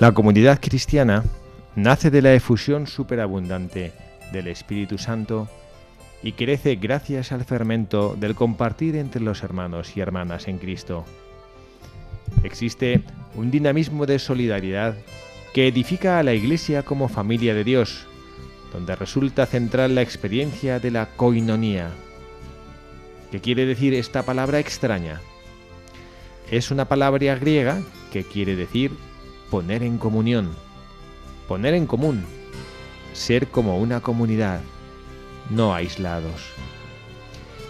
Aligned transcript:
La 0.00 0.12
comunidad 0.12 0.60
cristiana 0.60 1.24
nace 1.74 2.12
de 2.12 2.22
la 2.22 2.32
efusión 2.32 2.86
superabundante 2.86 3.92
del 4.30 4.46
Espíritu 4.46 4.96
Santo 4.96 5.48
y 6.22 6.32
crece 6.32 6.76
gracias 6.76 7.32
al 7.32 7.44
fermento 7.44 8.14
del 8.16 8.36
compartir 8.36 8.94
entre 8.94 9.20
los 9.20 9.42
hermanos 9.42 9.96
y 9.96 10.00
hermanas 10.00 10.46
en 10.46 10.58
Cristo. 10.58 11.04
Existe 12.44 13.02
un 13.34 13.50
dinamismo 13.50 14.06
de 14.06 14.20
solidaridad 14.20 14.94
que 15.52 15.66
edifica 15.66 16.20
a 16.20 16.22
la 16.22 16.32
Iglesia 16.32 16.84
como 16.84 17.08
familia 17.08 17.52
de 17.52 17.64
Dios, 17.64 18.06
donde 18.72 18.94
resulta 18.94 19.46
central 19.46 19.96
la 19.96 20.02
experiencia 20.02 20.78
de 20.78 20.92
la 20.92 21.06
koinonía. 21.06 21.90
¿Qué 23.32 23.40
quiere 23.40 23.66
decir 23.66 23.94
esta 23.94 24.22
palabra 24.22 24.60
extraña? 24.60 25.20
Es 26.52 26.70
una 26.70 26.84
palabra 26.84 27.34
griega 27.34 27.82
que 28.12 28.22
quiere 28.22 28.54
decir 28.54 28.92
poner 29.50 29.82
en 29.82 29.98
comunión, 29.98 30.50
poner 31.46 31.74
en 31.74 31.86
común, 31.86 32.24
ser 33.12 33.48
como 33.48 33.78
una 33.78 34.00
comunidad, 34.00 34.60
no 35.50 35.74
aislados. 35.74 36.52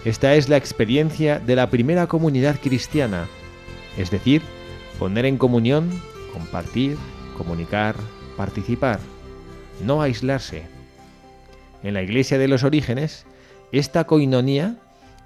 Esta 0.04 0.34
es 0.34 0.48
la 0.48 0.56
experiencia 0.56 1.38
de 1.38 1.56
la 1.56 1.70
primera 1.70 2.06
comunidad 2.06 2.58
cristiana, 2.60 3.26
es 3.96 4.10
decir, 4.10 4.42
poner 4.98 5.26
en 5.26 5.38
comunión, 5.38 5.90
compartir, 6.32 6.96
comunicar, 7.36 7.94
participar, 8.36 9.00
no 9.84 10.02
aislarse. 10.02 10.66
En 11.82 11.94
la 11.94 12.02
iglesia 12.02 12.38
de 12.38 12.48
los 12.48 12.64
orígenes, 12.64 13.26
esta 13.70 14.04
coinonía, 14.04 14.76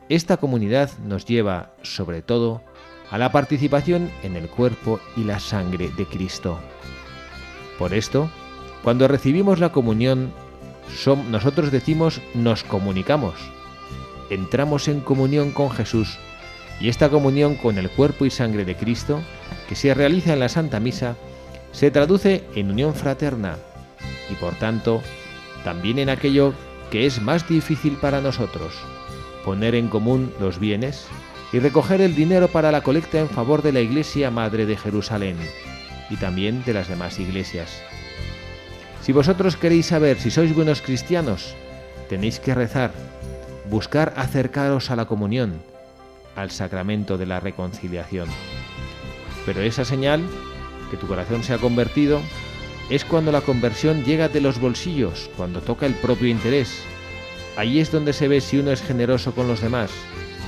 esta 0.08 0.36
comunidad 0.36 0.90
nos 1.06 1.24
lleva, 1.24 1.74
sobre 1.82 2.22
todo, 2.22 2.62
a 3.12 3.18
la 3.18 3.30
participación 3.30 4.10
en 4.22 4.36
el 4.36 4.48
cuerpo 4.48 4.98
y 5.16 5.24
la 5.24 5.38
sangre 5.38 5.90
de 5.90 6.06
Cristo. 6.06 6.58
Por 7.78 7.92
esto, 7.92 8.30
cuando 8.82 9.06
recibimos 9.06 9.60
la 9.60 9.70
comunión, 9.70 10.32
nosotros 11.30 11.70
decimos 11.70 12.22
nos 12.34 12.64
comunicamos, 12.64 13.34
entramos 14.30 14.88
en 14.88 15.00
comunión 15.00 15.52
con 15.52 15.70
Jesús 15.70 16.18
y 16.80 16.88
esta 16.88 17.10
comunión 17.10 17.54
con 17.56 17.76
el 17.76 17.90
cuerpo 17.90 18.24
y 18.24 18.30
sangre 18.30 18.64
de 18.64 18.76
Cristo, 18.76 19.20
que 19.68 19.76
se 19.76 19.92
realiza 19.92 20.32
en 20.32 20.40
la 20.40 20.48
Santa 20.48 20.80
Misa, 20.80 21.16
se 21.70 21.90
traduce 21.90 22.44
en 22.54 22.70
unión 22.70 22.94
fraterna 22.94 23.58
y 24.30 24.34
por 24.36 24.54
tanto 24.54 25.02
también 25.64 25.98
en 25.98 26.08
aquello 26.08 26.54
que 26.90 27.04
es 27.04 27.20
más 27.20 27.46
difícil 27.46 27.96
para 27.96 28.22
nosotros, 28.22 28.72
poner 29.44 29.74
en 29.74 29.88
común 29.88 30.32
los 30.40 30.58
bienes, 30.58 31.06
y 31.52 31.58
recoger 31.58 32.00
el 32.00 32.14
dinero 32.14 32.48
para 32.48 32.72
la 32.72 32.82
colecta 32.82 33.18
en 33.18 33.28
favor 33.28 33.62
de 33.62 33.72
la 33.72 33.80
Iglesia 33.80 34.30
Madre 34.30 34.64
de 34.64 34.76
Jerusalén 34.76 35.36
y 36.08 36.16
también 36.16 36.64
de 36.64 36.72
las 36.72 36.88
demás 36.88 37.18
iglesias. 37.18 37.82
Si 39.02 39.12
vosotros 39.12 39.56
queréis 39.56 39.86
saber 39.86 40.18
si 40.18 40.30
sois 40.30 40.54
buenos 40.54 40.80
cristianos, 40.80 41.54
tenéis 42.08 42.40
que 42.40 42.54
rezar, 42.54 42.92
buscar 43.68 44.14
acercaros 44.16 44.90
a 44.90 44.96
la 44.96 45.06
comunión, 45.06 45.62
al 46.36 46.50
sacramento 46.50 47.18
de 47.18 47.26
la 47.26 47.40
reconciliación. 47.40 48.28
Pero 49.44 49.60
esa 49.60 49.84
señal, 49.84 50.22
que 50.90 50.96
tu 50.96 51.06
corazón 51.06 51.42
se 51.42 51.52
ha 51.52 51.58
convertido, 51.58 52.20
es 52.90 53.04
cuando 53.04 53.32
la 53.32 53.40
conversión 53.40 54.04
llega 54.04 54.28
de 54.28 54.40
los 54.40 54.60
bolsillos, 54.60 55.30
cuando 55.36 55.60
toca 55.60 55.86
el 55.86 55.94
propio 55.94 56.28
interés. 56.28 56.82
Ahí 57.56 57.80
es 57.80 57.90
donde 57.90 58.12
se 58.12 58.28
ve 58.28 58.40
si 58.40 58.58
uno 58.58 58.70
es 58.70 58.82
generoso 58.82 59.34
con 59.34 59.48
los 59.48 59.60
demás, 59.60 59.90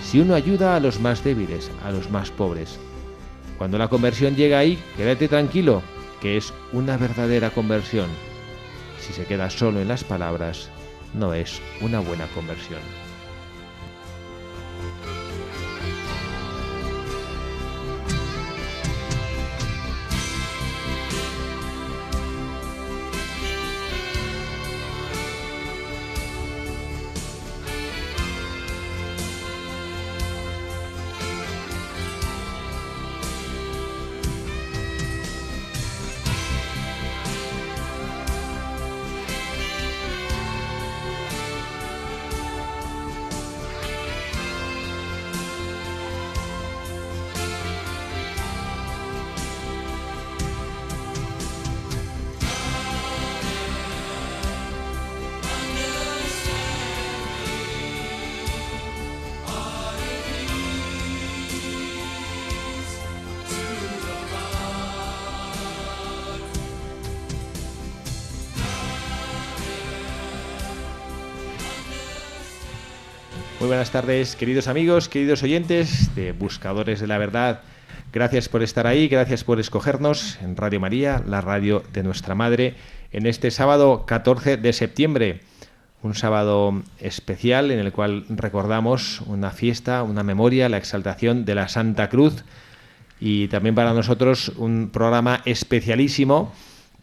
si 0.04 0.20
uno 0.20 0.34
ayuda 0.34 0.76
a 0.76 0.80
los 0.80 1.00
más 1.00 1.24
débiles, 1.24 1.70
a 1.82 1.90
los 1.90 2.10
más 2.10 2.30
pobres. 2.30 2.78
Cuando 3.58 3.78
la 3.78 3.88
conversión 3.88 4.36
llega 4.36 4.58
ahí, 4.58 4.78
quédate 4.96 5.28
tranquilo, 5.28 5.82
que 6.20 6.36
es 6.36 6.52
una 6.72 6.96
verdadera 6.96 7.50
conversión. 7.50 8.08
Si 9.00 9.12
se 9.12 9.24
queda 9.24 9.50
solo 9.50 9.80
en 9.80 9.88
las 9.88 10.04
palabras, 10.04 10.68
no 11.14 11.34
es 11.34 11.60
una 11.80 12.00
buena 12.00 12.26
conversión. 12.28 12.80
Buenas 73.84 73.92
tardes, 73.92 74.34
queridos 74.36 74.66
amigos, 74.66 75.10
queridos 75.10 75.42
oyentes 75.42 76.14
de 76.14 76.32
Buscadores 76.32 77.00
de 77.00 77.06
la 77.06 77.18
Verdad. 77.18 77.60
Gracias 78.14 78.48
por 78.48 78.62
estar 78.62 78.86
ahí, 78.86 79.08
gracias 79.08 79.44
por 79.44 79.60
escogernos 79.60 80.38
en 80.40 80.56
Radio 80.56 80.80
María, 80.80 81.22
la 81.26 81.42
radio 81.42 81.82
de 81.92 82.02
nuestra 82.02 82.34
Madre, 82.34 82.76
en 83.12 83.26
este 83.26 83.50
sábado 83.50 84.06
14 84.06 84.56
de 84.56 84.72
septiembre. 84.72 85.40
Un 86.02 86.14
sábado 86.14 86.82
especial 86.98 87.70
en 87.70 87.78
el 87.78 87.92
cual 87.92 88.24
recordamos 88.30 89.20
una 89.26 89.50
fiesta, 89.50 90.02
una 90.02 90.22
memoria, 90.22 90.70
la 90.70 90.78
exaltación 90.78 91.44
de 91.44 91.54
la 91.54 91.68
Santa 91.68 92.08
Cruz 92.08 92.42
y 93.20 93.48
también 93.48 93.74
para 93.74 93.92
nosotros 93.92 94.48
un 94.56 94.88
programa 94.94 95.42
especialísimo 95.44 96.54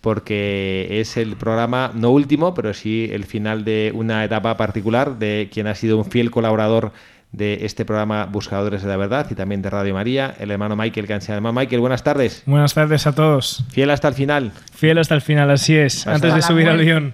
porque 0.02 1.00
es 1.00 1.16
el 1.16 1.36
programa, 1.36 1.92
no 1.94 2.10
último, 2.10 2.54
pero 2.54 2.74
sí 2.74 3.10
el 3.12 3.26
final 3.26 3.64
de 3.64 3.92
una 3.94 4.26
etapa 4.26 4.58
particular 4.58 5.20
de 5.20 5.50
quien 5.52 5.68
ha 5.68 5.76
sido 5.76 5.98
un 5.98 6.06
fiel 6.06 6.32
colaborador 6.32 6.92
de 7.32 7.66
este 7.66 7.86
programa 7.86 8.26
Buscadores 8.26 8.82
de 8.82 8.90
la 8.90 8.98
Verdad 8.98 9.28
y 9.30 9.36
también 9.36 9.62
de 9.62 9.70
Radio 9.70 9.94
María, 9.94 10.36
el 10.40 10.52
hermano 10.52 10.76
Michael 10.76 11.08
Cancela. 11.08 11.38
Hermano 11.38 11.60
Michael, 11.60 11.80
buenas 11.80 12.04
tardes. 12.04 12.44
Buenas 12.46 12.74
tardes 12.74 13.08
a 13.08 13.14
todos. 13.14 13.64
Fiel 13.70 13.90
hasta 13.90 14.10
el 14.10 14.16
final. 14.16 14.52
Fiel 14.74 14.98
hasta 14.98 15.16
el 15.16 15.22
final, 15.22 15.50
así 15.50 15.76
es, 15.76 16.08
antes 16.08 16.34
de 16.34 16.42
subir 16.42 16.68
al 16.68 16.80
avión. 16.80 17.14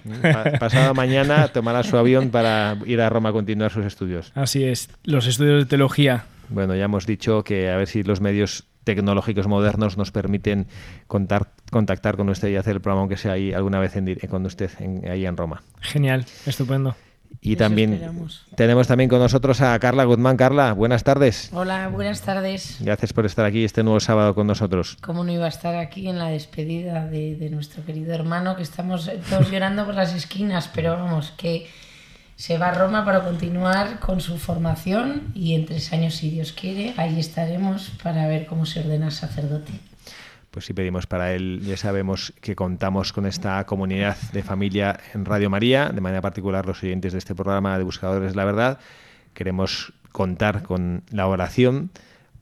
pasado 0.58 0.94
mañana 0.94 1.48
tomará 1.48 1.82
su 1.84 1.96
avión 1.96 2.30
para 2.30 2.76
ir 2.86 3.00
a 3.00 3.08
Roma 3.08 3.28
a 3.28 3.32
continuar 3.32 3.70
sus 3.70 3.84
estudios. 3.84 4.32
Así 4.34 4.64
es, 4.64 4.90
los 5.04 5.26
estudios 5.26 5.64
de 5.64 5.66
teología. 5.66 6.24
Bueno, 6.48 6.74
ya 6.74 6.84
hemos 6.84 7.06
dicho 7.06 7.44
que 7.44 7.70
a 7.70 7.76
ver 7.76 7.86
si 7.86 8.02
los 8.02 8.20
medios 8.20 8.64
tecnológicos 8.88 9.46
modernos 9.46 9.98
nos 9.98 10.10
permiten 10.10 10.66
contar, 11.08 11.50
contactar 11.70 12.16
con 12.16 12.30
usted 12.30 12.48
y 12.48 12.56
hacer 12.56 12.76
el 12.76 12.80
programa, 12.80 13.02
aunque 13.02 13.18
sea 13.18 13.32
ahí 13.32 13.52
alguna 13.52 13.80
vez 13.80 13.96
en, 13.96 14.14
con 14.30 14.46
usted 14.46 14.70
ahí 15.06 15.26
en 15.26 15.36
Roma. 15.36 15.62
Genial, 15.82 16.24
estupendo. 16.46 16.96
Y 17.42 17.56
también 17.56 18.00
tenemos 18.56 18.88
también 18.88 19.10
con 19.10 19.18
nosotros 19.18 19.60
a 19.60 19.78
Carla 19.78 20.04
Guzmán. 20.04 20.38
Carla, 20.38 20.72
buenas 20.72 21.04
tardes. 21.04 21.50
Hola, 21.52 21.88
buenas 21.88 22.22
tardes. 22.22 22.78
Gracias 22.80 23.12
por 23.12 23.26
estar 23.26 23.44
aquí 23.44 23.62
este 23.62 23.82
nuevo 23.82 24.00
sábado 24.00 24.34
con 24.34 24.46
nosotros. 24.46 24.96
¿Cómo 25.02 25.22
no 25.22 25.32
iba 25.32 25.44
a 25.44 25.48
estar 25.48 25.74
aquí 25.74 26.08
en 26.08 26.18
la 26.18 26.28
despedida 26.28 27.04
de, 27.04 27.36
de 27.36 27.50
nuestro 27.50 27.84
querido 27.84 28.14
hermano, 28.14 28.56
que 28.56 28.62
estamos 28.62 29.10
todos 29.28 29.50
llorando 29.50 29.84
por 29.84 29.96
las 29.96 30.14
esquinas, 30.14 30.70
pero 30.74 30.92
vamos, 30.94 31.34
que 31.36 31.68
se 32.38 32.56
va 32.56 32.68
a 32.68 32.74
Roma 32.74 33.04
para 33.04 33.24
continuar 33.24 33.98
con 33.98 34.20
su 34.20 34.38
formación 34.38 35.32
y 35.34 35.54
en 35.54 35.66
tres 35.66 35.92
años, 35.92 36.14
si 36.14 36.30
Dios 36.30 36.52
quiere, 36.52 36.94
ahí 36.96 37.18
estaremos 37.18 37.90
para 38.00 38.28
ver 38.28 38.46
cómo 38.46 38.64
se 38.64 38.78
ordena 38.78 39.10
sacerdote. 39.10 39.72
Pues 40.52 40.64
si 40.64 40.72
pedimos 40.72 41.08
para 41.08 41.34
él, 41.34 41.60
ya 41.64 41.76
sabemos 41.76 42.32
que 42.40 42.54
contamos 42.54 43.12
con 43.12 43.26
esta 43.26 43.66
comunidad 43.66 44.16
de 44.32 44.44
familia 44.44 45.00
en 45.14 45.24
Radio 45.24 45.50
María, 45.50 45.88
de 45.88 46.00
manera 46.00 46.22
particular 46.22 46.64
los 46.64 46.80
oyentes 46.80 47.12
de 47.12 47.18
este 47.18 47.34
programa 47.34 47.76
de 47.76 47.82
Buscadores 47.82 48.30
de 48.30 48.36
la 48.36 48.44
Verdad. 48.44 48.78
Queremos 49.34 49.92
contar 50.12 50.62
con 50.62 51.02
la 51.10 51.26
oración 51.26 51.90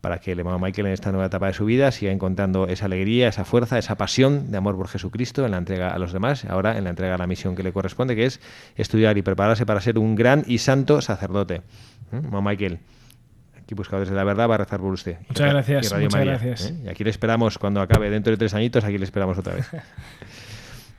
para 0.00 0.18
que 0.18 0.32
el 0.32 0.38
hermano 0.38 0.58
Michael 0.58 0.86
en 0.88 0.92
esta 0.92 1.10
nueva 1.10 1.26
etapa 1.26 1.46
de 1.46 1.52
su 1.52 1.64
vida 1.64 1.90
siga 1.90 2.12
encontrando 2.12 2.66
esa 2.68 2.86
alegría, 2.86 3.28
esa 3.28 3.44
fuerza, 3.44 3.78
esa 3.78 3.96
pasión 3.96 4.50
de 4.50 4.56
amor 4.56 4.76
por 4.76 4.88
Jesucristo 4.88 5.44
en 5.44 5.52
la 5.52 5.58
entrega 5.58 5.88
a 5.88 5.98
los 5.98 6.12
demás, 6.12 6.44
ahora 6.44 6.78
en 6.78 6.84
la 6.84 6.90
entrega 6.90 7.14
a 7.14 7.18
la 7.18 7.26
misión 7.26 7.56
que 7.56 7.62
le 7.62 7.72
corresponde, 7.72 8.14
que 8.14 8.26
es 8.26 8.40
estudiar 8.76 9.18
y 9.18 9.22
prepararse 9.22 9.66
para 9.66 9.80
ser 9.80 9.98
un 9.98 10.14
gran 10.14 10.44
y 10.46 10.58
santo 10.58 11.00
sacerdote. 11.00 11.56
¿Eh? 11.56 11.62
Hermano 12.12 12.42
Michael, 12.42 12.78
aquí 13.60 13.74
Buscadores 13.74 14.08
de 14.08 14.16
la 14.16 14.24
Verdad 14.24 14.48
va 14.48 14.54
a 14.54 14.58
rezar 14.58 14.80
por 14.80 14.92
usted. 14.92 15.16
Muchas 15.28 15.52
gracias. 15.52 15.92
muchas 15.92 16.24
gracias. 16.24 16.70
¿eh? 16.70 16.74
Y 16.84 16.88
aquí 16.88 17.02
le 17.02 17.10
esperamos 17.10 17.58
cuando 17.58 17.80
acabe, 17.80 18.10
dentro 18.10 18.30
de 18.30 18.36
tres 18.36 18.54
añitos, 18.54 18.84
aquí 18.84 18.98
le 18.98 19.04
esperamos 19.04 19.38
otra 19.38 19.54
vez. 19.54 19.68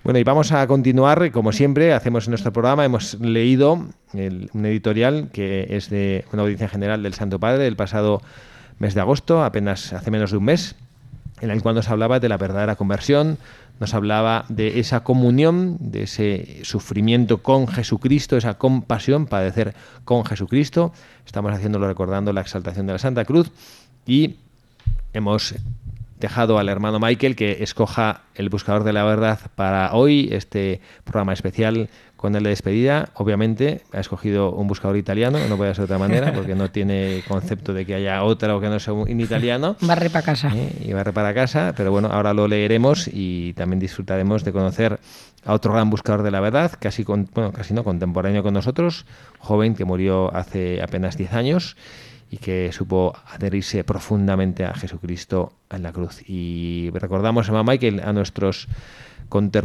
Bueno, 0.04 0.20
y 0.20 0.24
vamos 0.24 0.54
a 0.54 0.66
continuar, 0.68 1.32
como 1.32 1.52
siempre, 1.52 1.92
hacemos 1.92 2.28
en 2.28 2.32
nuestro 2.32 2.54
programa, 2.54 2.86
hemos 2.86 3.20
leído 3.20 3.74
un 4.14 4.66
editorial 4.66 5.28
que 5.34 5.68
es 5.72 5.90
de 5.90 6.24
una 6.32 6.44
audiencia 6.44 6.70
general 6.70 7.04
del 7.04 7.14
Santo 7.14 7.42
Padre 7.42 7.66
del 7.66 7.76
pasado 7.76 8.22
mes 8.80 8.94
de 8.94 9.02
agosto, 9.02 9.44
apenas 9.44 9.94
hace 9.94 10.12
menos 10.12 10.32
de 10.32 10.38
un 10.38 10.46
mes, 10.46 10.76
en 11.42 11.52
el 11.52 11.62
cual 11.62 11.76
nos 11.76 11.90
hablaba 11.90 12.20
de 12.20 12.30
la 12.30 12.38
verdadera 12.38 12.76
conversión, 12.76 13.38
nos 13.80 13.94
hablaba 13.94 14.46
de 14.50 14.80
esa 14.80 15.02
comunión, 15.02 15.78
de 15.80 16.04
ese 16.04 16.60
sufrimiento 16.64 17.44
con 17.44 17.68
Jesucristo, 17.68 18.38
esa 18.38 18.56
compasión, 18.56 19.28
padecer 19.28 19.76
con 20.04 20.26
Jesucristo. 20.26 20.94
Estamos 21.26 21.54
haciéndolo 21.54 21.88
recordando 21.88 22.34
la 22.34 22.42
exaltación 22.42 22.88
de 22.88 22.94
la 22.94 23.00
Santa 23.00 23.24
Cruz 23.26 23.52
y 24.06 24.38
hemos 25.14 25.54
dejado 26.20 26.58
al 26.58 26.70
hermano 26.70 27.00
Michael 27.00 27.36
que 27.36 27.64
escoja 27.64 28.22
el 28.34 28.50
buscador 28.50 28.84
de 28.84 28.94
la 28.94 29.04
verdad 29.04 29.40
para 29.56 29.94
hoy, 29.94 30.30
este 30.32 30.82
programa 31.04 31.34
especial 31.34 31.90
con 32.18 32.36
el 32.36 32.44
de 32.44 32.50
despedida. 32.50 33.10
Obviamente 33.14 33.84
ha 33.94 34.00
escogido 34.00 34.52
un 34.52 34.68
buscador 34.68 34.98
italiano, 34.98 35.40
no 35.48 35.56
puede 35.56 35.74
ser 35.74 35.88
de 35.88 35.94
otra 35.94 35.98
manera, 35.98 36.34
porque 36.34 36.56
no 36.56 36.70
tiene 36.70 37.24
concepto 37.28 37.74
de 37.74 37.86
que 37.86 37.96
haya 37.96 38.24
otra 38.24 38.56
o 38.56 38.60
que 38.60 38.68
no 38.68 38.80
sea 38.80 38.94
un 38.94 39.22
italiano. 39.22 39.78
Barre 39.82 40.10
para 40.10 40.26
casa. 40.26 40.52
¿Eh? 40.54 40.74
Y 40.84 40.94
barre 40.94 41.14
para 41.14 41.34
casa, 41.34 41.74
pero 41.78 41.92
bueno, 41.92 42.10
ahora 42.12 42.34
lo 42.34 42.48
leeremos 42.48 43.08
y 43.12 43.54
también 43.54 43.80
disfrutaremos 43.80 44.44
de 44.44 44.52
conocer 44.52 45.00
a 45.46 45.54
otro 45.54 45.72
gran 45.72 45.90
buscador 45.90 46.24
de 46.24 46.32
la 46.32 46.42
verdad, 46.42 46.74
casi, 46.78 47.06
con, 47.06 47.30
bueno, 47.34 47.54
casi 47.54 47.74
no 47.74 47.84
contemporáneo 47.84 48.44
con 48.44 48.54
nosotros, 48.54 49.06
joven 49.40 49.76
que 49.76 49.86
murió 49.86 50.36
hace 50.36 50.82
apenas 50.82 51.16
10 51.18 51.34
años 51.34 51.78
y 52.30 52.38
que 52.38 52.72
supo 52.74 53.16
adherirse 53.28 53.84
profundamente 53.84 54.66
a 54.66 54.74
Jesucristo 54.74 55.54
en 55.70 55.84
la 55.84 55.94
cruz. 55.94 56.22
Y 56.28 56.90
recordamos, 56.94 57.50
a 57.50 57.64
Michael, 57.64 58.02
a 58.02 58.12
nuestros, 58.12 58.68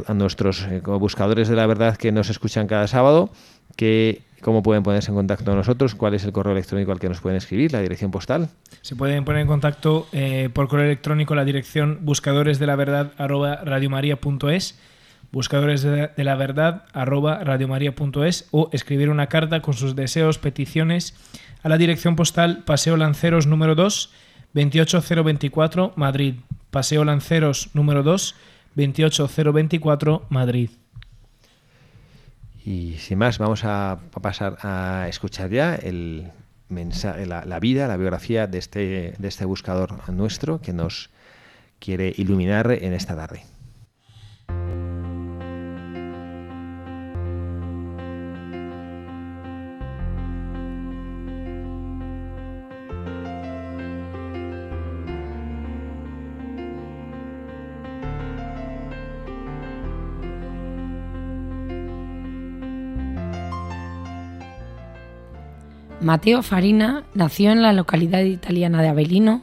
a 0.06 0.14
nuestros 0.14 0.66
eh, 0.68 0.80
buscadores 0.80 1.48
de 1.48 1.56
la 1.56 1.66
verdad 1.66 1.96
que 1.96 2.12
nos 2.12 2.30
escuchan 2.30 2.66
cada 2.66 2.86
sábado, 2.86 3.30
que 3.76 4.22
cómo 4.40 4.62
pueden 4.62 4.82
ponerse 4.82 5.10
en 5.10 5.16
contacto 5.16 5.44
con 5.46 5.56
nosotros, 5.56 5.94
cuál 5.94 6.14
es 6.14 6.24
el 6.24 6.32
correo 6.32 6.52
electrónico 6.52 6.92
al 6.92 6.98
que 6.98 7.08
nos 7.08 7.20
pueden 7.20 7.36
escribir, 7.36 7.72
la 7.72 7.80
dirección 7.80 8.10
postal. 8.10 8.48
Se 8.82 8.96
pueden 8.96 9.24
poner 9.24 9.42
en 9.42 9.46
contacto 9.46 10.06
eh, 10.12 10.50
por 10.52 10.68
correo 10.68 10.86
electrónico 10.86 11.34
la 11.34 11.44
dirección 11.44 12.00
buscadores 12.02 12.58
de 12.58 12.66
la 12.66 12.76
verdad 12.76 13.12
buscadores 15.30 15.82
de 15.82 16.10
la 16.16 16.34
verdad 16.34 16.84
o 18.50 18.68
escribir 18.72 19.08
una 19.08 19.28
carta 19.28 19.62
con 19.62 19.74
sus 19.74 19.96
deseos, 19.96 20.38
peticiones 20.38 21.14
a 21.62 21.68
la 21.68 21.78
dirección 21.78 22.16
postal 22.16 22.64
Paseo 22.64 22.96
Lanceros 22.96 23.46
número 23.46 23.74
2, 23.74 24.10
28024, 24.54 25.92
Madrid. 25.96 26.34
Paseo 26.70 27.04
Lanceros 27.04 27.70
número 27.74 28.02
2, 28.02 28.34
28024, 28.76 30.26
Madrid. 30.28 30.70
Y 32.64 32.94
sin 32.98 33.18
más, 33.18 33.38
vamos 33.38 33.64
a, 33.64 33.98
pasar 34.20 34.58
a 34.62 35.06
escuchar 35.08 35.50
ya 35.50 35.74
el 35.74 36.30
mensaje, 36.68 37.26
la, 37.26 37.44
la, 37.44 37.60
vida, 37.60 37.88
la 37.88 37.96
biografía 37.96 38.46
de 38.46 38.58
este, 38.58 39.14
de 39.18 39.28
este 39.28 39.44
buscador 39.44 40.08
nuestro 40.10 40.60
que 40.60 40.72
nos 40.72 41.10
quiere 41.80 42.12
iluminar 42.16 42.70
en 42.70 42.92
esta 42.92 43.16
tarde. 43.16 43.44
Matteo 66.02 66.42
Farina 66.42 67.04
nació 67.14 67.52
en 67.52 67.62
la 67.62 67.72
localidad 67.72 68.24
italiana 68.24 68.82
de 68.82 68.88
Avellino 68.88 69.42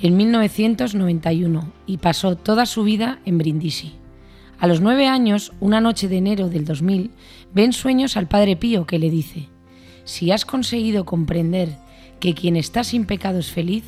en 0.00 0.16
1991 0.16 1.72
y 1.84 1.96
pasó 1.98 2.36
toda 2.36 2.64
su 2.66 2.84
vida 2.84 3.18
en 3.24 3.38
Brindisi. 3.38 3.94
A 4.60 4.68
los 4.68 4.80
nueve 4.80 5.08
años, 5.08 5.52
una 5.58 5.80
noche 5.80 6.06
de 6.06 6.18
enero 6.18 6.48
del 6.48 6.64
2000, 6.64 7.10
ve 7.52 7.72
sueños 7.72 8.16
al 8.16 8.28
Padre 8.28 8.54
Pío 8.54 8.86
que 8.86 9.00
le 9.00 9.10
dice, 9.10 9.48
si 10.04 10.30
has 10.30 10.44
conseguido 10.44 11.04
comprender 11.04 11.76
que 12.20 12.34
quien 12.34 12.54
está 12.54 12.84
sin 12.84 13.04
pecado 13.04 13.40
es 13.40 13.50
feliz, 13.50 13.84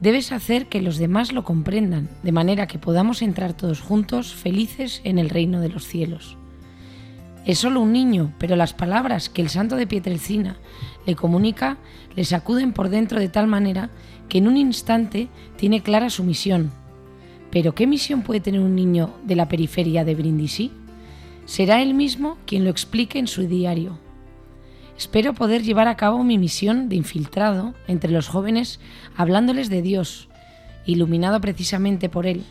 debes 0.00 0.32
hacer 0.32 0.66
que 0.66 0.82
los 0.82 0.98
demás 0.98 1.32
lo 1.32 1.44
comprendan, 1.44 2.10
de 2.22 2.32
manera 2.32 2.66
que 2.66 2.78
podamos 2.78 3.22
entrar 3.22 3.54
todos 3.54 3.80
juntos 3.80 4.34
felices 4.34 5.00
en 5.04 5.18
el 5.18 5.30
reino 5.30 5.60
de 5.60 5.70
los 5.70 5.86
cielos. 5.86 6.36
Es 7.48 7.60
solo 7.60 7.80
un 7.80 7.92
niño, 7.92 8.34
pero 8.38 8.56
las 8.56 8.74
palabras 8.74 9.30
que 9.30 9.40
el 9.40 9.48
santo 9.48 9.76
de 9.76 9.86
Pietrelcina 9.86 10.58
le 11.08 11.16
comunica 11.16 11.78
le 12.14 12.24
sacuden 12.24 12.72
por 12.72 12.90
dentro 12.90 13.18
de 13.18 13.30
tal 13.30 13.46
manera 13.46 13.88
que 14.28 14.38
en 14.38 14.46
un 14.46 14.58
instante 14.58 15.28
tiene 15.56 15.82
clara 15.82 16.10
su 16.10 16.22
misión. 16.22 16.70
Pero 17.50 17.74
¿qué 17.74 17.86
misión 17.86 18.20
puede 18.22 18.40
tener 18.40 18.60
un 18.60 18.74
niño 18.74 19.14
de 19.24 19.34
la 19.34 19.48
periferia 19.48 20.04
de 20.04 20.14
Brindisi? 20.14 20.70
Será 21.46 21.80
él 21.80 21.94
mismo 21.94 22.36
quien 22.44 22.62
lo 22.62 22.70
explique 22.70 23.18
en 23.18 23.26
su 23.26 23.46
diario. 23.46 23.98
Espero 24.98 25.32
poder 25.32 25.62
llevar 25.62 25.88
a 25.88 25.96
cabo 25.96 26.22
mi 26.24 26.36
misión 26.36 26.90
de 26.90 26.96
infiltrado 26.96 27.72
entre 27.86 28.10
los 28.10 28.28
jóvenes 28.28 28.78
hablándoles 29.16 29.70
de 29.70 29.80
Dios, 29.80 30.28
iluminado 30.84 31.40
precisamente 31.40 32.10
por 32.10 32.26
Él, 32.26 32.44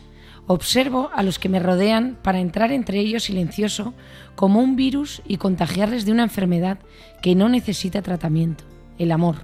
Observo 0.50 1.10
a 1.14 1.22
los 1.22 1.38
que 1.38 1.50
me 1.50 1.60
rodean 1.60 2.16
para 2.22 2.40
entrar 2.40 2.72
entre 2.72 2.98
ellos 2.98 3.24
silencioso 3.24 3.92
como 4.34 4.60
un 4.60 4.76
virus 4.76 5.20
y 5.26 5.36
contagiarles 5.36 6.06
de 6.06 6.12
una 6.12 6.22
enfermedad 6.22 6.78
que 7.20 7.34
no 7.34 7.50
necesita 7.50 8.00
tratamiento, 8.00 8.64
el 8.96 9.12
amor. 9.12 9.36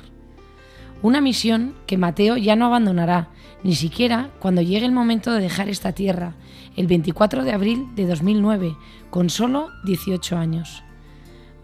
Una 1.02 1.20
misión 1.20 1.74
que 1.86 1.98
Mateo 1.98 2.38
ya 2.38 2.56
no 2.56 2.64
abandonará, 2.64 3.28
ni 3.62 3.74
siquiera 3.74 4.30
cuando 4.38 4.62
llegue 4.62 4.86
el 4.86 4.92
momento 4.92 5.30
de 5.30 5.42
dejar 5.42 5.68
esta 5.68 5.92
tierra, 5.92 6.36
el 6.74 6.86
24 6.86 7.44
de 7.44 7.52
abril 7.52 7.86
de 7.94 8.06
2009, 8.06 8.74
con 9.10 9.28
solo 9.28 9.68
18 9.84 10.38
años. 10.38 10.84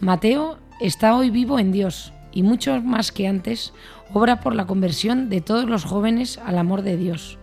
Mateo 0.00 0.58
está 0.82 1.16
hoy 1.16 1.30
vivo 1.30 1.58
en 1.58 1.72
Dios 1.72 2.12
y 2.30 2.42
mucho 2.42 2.78
más 2.82 3.10
que 3.10 3.26
antes 3.26 3.72
obra 4.12 4.40
por 4.40 4.54
la 4.54 4.66
conversión 4.66 5.30
de 5.30 5.40
todos 5.40 5.64
los 5.64 5.84
jóvenes 5.84 6.36
al 6.44 6.58
amor 6.58 6.82
de 6.82 6.98
Dios 6.98 7.38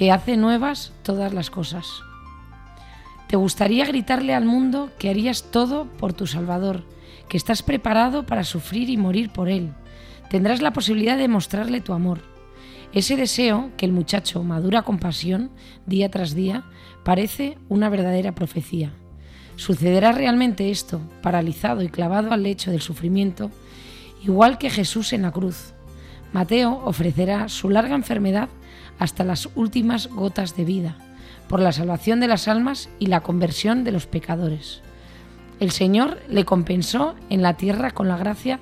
que 0.00 0.10
hace 0.10 0.38
nuevas 0.38 0.94
todas 1.02 1.34
las 1.34 1.50
cosas. 1.50 1.86
Te 3.28 3.36
gustaría 3.36 3.84
gritarle 3.84 4.34
al 4.34 4.46
mundo 4.46 4.88
que 4.98 5.10
harías 5.10 5.50
todo 5.50 5.88
por 5.98 6.14
tu 6.14 6.26
Salvador, 6.26 6.84
que 7.28 7.36
estás 7.36 7.62
preparado 7.62 8.24
para 8.24 8.44
sufrir 8.44 8.88
y 8.88 8.96
morir 8.96 9.28
por 9.28 9.50
Él. 9.50 9.74
Tendrás 10.30 10.62
la 10.62 10.72
posibilidad 10.72 11.18
de 11.18 11.28
mostrarle 11.28 11.82
tu 11.82 11.92
amor. 11.92 12.22
Ese 12.94 13.14
deseo 13.14 13.72
que 13.76 13.84
el 13.84 13.92
muchacho 13.92 14.42
madura 14.42 14.80
con 14.80 14.98
pasión 14.98 15.50
día 15.84 16.10
tras 16.10 16.34
día 16.34 16.64
parece 17.04 17.58
una 17.68 17.90
verdadera 17.90 18.34
profecía. 18.34 18.94
¿Sucederá 19.56 20.12
realmente 20.12 20.70
esto, 20.70 21.02
paralizado 21.20 21.82
y 21.82 21.90
clavado 21.90 22.32
al 22.32 22.44
lecho 22.44 22.70
del 22.70 22.80
sufrimiento, 22.80 23.50
igual 24.24 24.56
que 24.56 24.70
Jesús 24.70 25.12
en 25.12 25.20
la 25.20 25.30
cruz? 25.30 25.74
Mateo 26.32 26.80
ofrecerá 26.86 27.50
su 27.50 27.68
larga 27.68 27.96
enfermedad 27.96 28.48
hasta 29.00 29.24
las 29.24 29.48
últimas 29.56 30.06
gotas 30.06 30.56
de 30.56 30.64
vida, 30.64 30.96
por 31.48 31.58
la 31.58 31.72
salvación 31.72 32.20
de 32.20 32.28
las 32.28 32.46
almas 32.46 32.90
y 33.00 33.06
la 33.06 33.22
conversión 33.22 33.82
de 33.82 33.90
los 33.90 34.06
pecadores. 34.06 34.82
El 35.58 35.72
Señor 35.72 36.18
le 36.28 36.44
compensó 36.44 37.16
en 37.30 37.42
la 37.42 37.54
tierra 37.56 37.90
con 37.90 38.06
la 38.06 38.16
gracia 38.16 38.60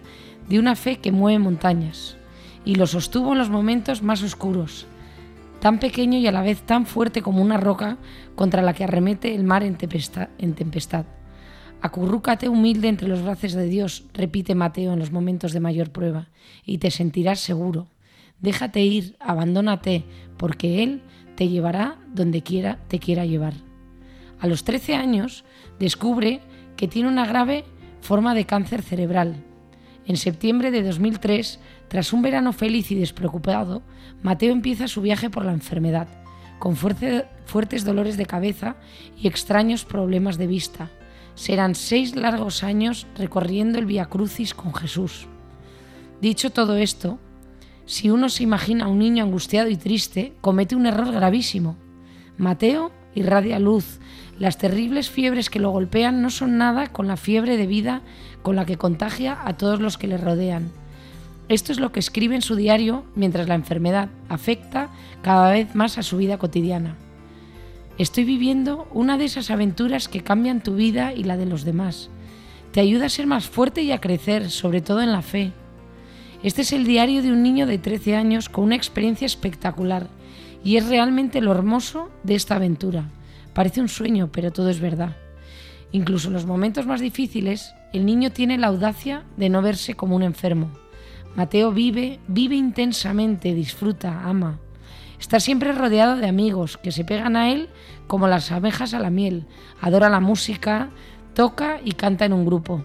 de 0.49 0.59
una 0.59 0.76
fe 0.76 0.99
que 0.99 1.12
mueve 1.12 1.38
montañas 1.38 2.16
y 2.64 2.76
lo 2.76 2.87
sostuvo 2.87 3.33
en 3.33 3.38
los 3.38 3.50
momentos 3.50 4.02
más 4.02 4.23
oscuros, 4.23 4.87
tan 5.61 5.80
pequeño 5.80 6.18
y 6.18 6.26
a 6.28 6.33
la 6.33 6.42
vez 6.42 6.62
tan 6.62 6.87
fuerte 6.87 7.21
como 7.21 7.42
una 7.42 7.57
roca 7.57 7.99
contra 8.37 8.62
la 8.62 8.75
que 8.75 8.85
arremete 8.85 9.35
el 9.35 9.42
mar 9.42 9.64
en 9.64 9.76
tempestad. 10.54 11.04
Acurrúcate 11.80 12.49
humilde 12.49 12.88
entre 12.88 13.09
los 13.09 13.23
brazos 13.23 13.52
de 13.52 13.66
Dios, 13.66 14.04
repite 14.14 14.54
Mateo 14.54 14.92
en 14.92 14.99
los 14.99 15.12
momentos 15.12 15.52
de 15.52 15.61
mayor 15.61 15.90
prueba, 15.90 16.28
y 16.64 16.78
te 16.78 16.90
sentirás 16.90 17.40
seguro. 17.40 17.87
Déjate 18.40 18.80
ir, 18.80 19.16
abandónate, 19.21 20.04
porque 20.37 20.83
Él 20.83 21.02
te 21.37 21.49
llevará 21.49 21.99
donde 22.12 22.42
quiera 22.42 22.78
te 22.88 22.99
quiera 22.99 23.25
llevar. 23.25 23.54
A 24.40 24.47
los 24.47 24.64
13 24.64 24.95
años 24.95 25.45
descubre 25.78 26.40
que 26.76 26.88
tiene 26.88 27.09
una 27.09 27.26
grave 27.26 27.64
forma 28.00 28.35
de 28.35 28.45
cáncer 28.45 28.83
cerebral. 28.83 29.45
En 30.07 30.16
septiembre 30.16 30.71
de 30.71 30.83
2003 30.83 31.61
tras 31.88 32.12
un 32.12 32.23
verano 32.23 32.52
feliz 32.52 32.90
y 32.90 32.95
despreocupado, 32.95 33.83
Mateo 34.23 34.52
empieza 34.52 34.88
su 34.88 35.00
viaje 35.00 35.30
por 35.30 35.45
la 35.45 35.52
enfermedad, 35.52 36.09
con 36.59 36.76
fuertes 36.76 37.85
dolores 37.85 38.16
de 38.16 38.26
cabeza 38.26 38.76
y 39.16 39.26
extraños 39.26 39.85
problemas 39.85 40.38
de 40.38 40.47
vista. 40.47 40.90
Serán 41.35 41.75
seis 41.75 42.16
largos 42.16 42.62
años 42.64 43.07
recorriendo 43.16 43.78
el 43.78 43.87
Via 43.87 44.07
Crucis 44.07 44.54
con 44.54 44.75
Jesús. 44.75 45.28
Dicho 46.21 46.50
todo 46.50 46.76
esto, 46.76 47.18
si 47.88 48.11
uno 48.11 48.28
se 48.28 48.42
imagina 48.42 48.85
a 48.85 48.88
un 48.88 48.99
niño 48.99 49.25
angustiado 49.25 49.71
y 49.71 49.76
triste, 49.76 50.35
comete 50.42 50.76
un 50.76 50.85
error 50.85 51.11
gravísimo. 51.11 51.75
Mateo 52.37 52.92
irradia 53.14 53.59
luz. 53.59 53.99
Las 54.38 54.59
terribles 54.59 55.09
fiebres 55.09 55.49
que 55.49 55.59
lo 55.59 55.71
golpean 55.71 56.21
no 56.21 56.28
son 56.28 56.59
nada 56.59 56.88
con 56.88 57.09
la 57.09 57.16
fiebre 57.16 57.57
de 57.57 57.66
vida 57.66 58.02
con 58.42 58.57
la 58.57 58.66
que 58.66 58.76
contagia 58.76 59.38
a 59.42 59.57
todos 59.57 59.80
los 59.80 59.97
que 59.97 60.07
le 60.07 60.18
rodean. 60.18 60.71
Esto 61.49 61.73
es 61.73 61.80
lo 61.80 61.90
que 61.90 62.00
escribe 62.00 62.35
en 62.35 62.42
su 62.42 62.57
diario 62.57 63.07
mientras 63.14 63.49
la 63.49 63.54
enfermedad 63.54 64.11
afecta 64.28 64.90
cada 65.23 65.50
vez 65.50 65.75
más 65.75 65.97
a 65.97 66.02
su 66.02 66.18
vida 66.18 66.37
cotidiana. 66.37 66.95
Estoy 67.97 68.25
viviendo 68.25 68.87
una 68.92 69.16
de 69.16 69.25
esas 69.25 69.50
aventuras 69.50 70.09
que 70.09 70.23
cambian 70.23 70.62
tu 70.62 70.75
vida 70.75 71.14
y 71.14 71.25
la 71.25 71.38
de 71.38 71.47
los 71.47 71.64
demás. 71.64 72.11
Te 72.71 72.80
ayuda 72.80 73.07
a 73.07 73.09
ser 73.09 73.26
más 73.26 73.47
fuerte 73.47 73.80
y 73.80 73.92
a 73.92 73.99
crecer, 73.99 74.50
sobre 74.50 74.83
todo 74.83 75.00
en 75.00 75.11
la 75.11 75.23
fe. 75.23 75.54
Este 76.42 76.62
es 76.62 76.73
el 76.73 76.87
diario 76.87 77.21
de 77.21 77.33
un 77.33 77.42
niño 77.42 77.66
de 77.66 77.78
13 77.78 78.14
años 78.14 78.49
con 78.49 78.64
una 78.64 78.76
experiencia 78.76 79.26
espectacular 79.26 80.07
y 80.62 80.76
es 80.76 80.87
realmente 80.87 81.40
lo 81.40 81.50
hermoso 81.50 82.11
de 82.23 82.37
esta 82.37 82.54
aventura. 82.54 83.11
Parece 83.54 83.80
un 83.80 83.88
sueño, 83.88 84.30
pero 84.30 84.52
todo 84.52 84.68
es 84.68 84.78
verdad. 84.78 85.16
Incluso 85.90 86.28
en 86.28 86.35
los 86.35 86.47
momentos 86.47 86.87
más 86.87 87.00
difíciles, 87.00 87.75
el 87.92 88.07
niño 88.07 88.30
tiene 88.30 88.57
la 88.57 88.68
audacia 88.68 89.25
de 89.37 89.49
no 89.49 89.62
verse 89.62 89.95
como 89.95 90.14
un 90.14 90.23
enfermo. 90.23 90.71
Mateo 91.35 91.73
vive, 91.73 92.21
vive 92.28 92.54
intensamente, 92.54 93.52
disfruta, 93.52 94.23
ama. 94.23 94.61
Está 95.18 95.40
siempre 95.40 95.73
rodeado 95.73 96.16
de 96.16 96.28
amigos 96.28 96.76
que 96.76 96.92
se 96.92 97.04
pegan 97.04 97.37
a 97.37 97.50
él 97.50 97.68
como 98.07 98.28
las 98.28 98.52
abejas 98.52 98.95
a 98.95 99.00
la 99.00 99.11
miel. 99.11 99.47
Adora 99.80 100.09
la 100.09 100.21
música, 100.21 100.90
toca 101.35 101.80
y 101.85 101.92
canta 101.92 102.26
en 102.26 102.33
un 102.33 102.47
grupo. 102.47 102.85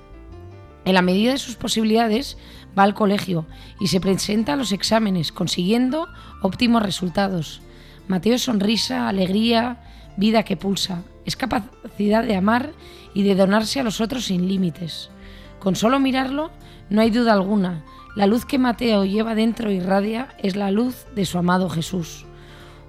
En 0.85 0.95
la 0.95 1.01
medida 1.01 1.31
de 1.31 1.37
sus 1.37 1.55
posibilidades, 1.55 2.37
va 2.77 2.83
al 2.83 2.93
colegio 2.93 3.45
y 3.79 3.87
se 3.87 3.99
presenta 3.99 4.53
a 4.53 4.55
los 4.55 4.71
exámenes, 4.71 5.31
consiguiendo 5.31 6.07
óptimos 6.41 6.81
resultados. 6.81 7.61
Mateo 8.07 8.35
es 8.35 8.43
sonrisa, 8.43 9.07
alegría, 9.07 9.81
vida 10.17 10.43
que 10.43 10.57
pulsa. 10.57 11.03
Es 11.25 11.35
capacidad 11.35 12.23
de 12.23 12.35
amar 12.35 12.71
y 13.13 13.23
de 13.23 13.35
donarse 13.35 13.79
a 13.79 13.83
los 13.83 14.01
otros 14.01 14.25
sin 14.25 14.47
límites. 14.47 15.09
Con 15.59 15.75
solo 15.75 15.99
mirarlo, 15.99 16.51
no 16.89 17.01
hay 17.01 17.09
duda 17.09 17.33
alguna 17.33 17.83
la 18.15 18.27
luz 18.27 18.45
que 18.45 18.59
Mateo 18.59 19.05
lleva 19.05 19.33
dentro 19.33 19.71
y 19.71 19.77
irradia 19.77 20.29
es 20.37 20.55
la 20.55 20.69
luz 20.69 21.07
de 21.15 21.25
su 21.25 21.39
amado 21.39 21.67
Jesús. 21.67 22.25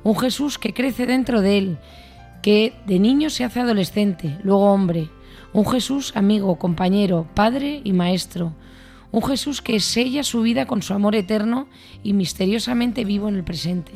Un 0.02 0.18
Jesús 0.18 0.58
que 0.58 0.74
crece 0.74 1.06
dentro 1.06 1.40
de 1.40 1.56
él, 1.56 1.78
que 2.42 2.74
de 2.86 2.98
niño 2.98 3.30
se 3.30 3.42
hace 3.42 3.60
adolescente, 3.60 4.38
luego 4.42 4.70
hombre. 4.70 5.08
Un 5.54 5.66
Jesús 5.66 6.12
amigo, 6.14 6.58
compañero, 6.58 7.26
padre 7.32 7.80
y 7.84 7.94
maestro. 7.94 8.52
Un 9.14 9.22
Jesús 9.22 9.62
que 9.62 9.78
sella 9.78 10.24
su 10.24 10.42
vida 10.42 10.66
con 10.66 10.82
su 10.82 10.92
amor 10.92 11.14
eterno 11.14 11.68
y 12.02 12.14
misteriosamente 12.14 13.04
vivo 13.04 13.28
en 13.28 13.36
el 13.36 13.44
presente. 13.44 13.92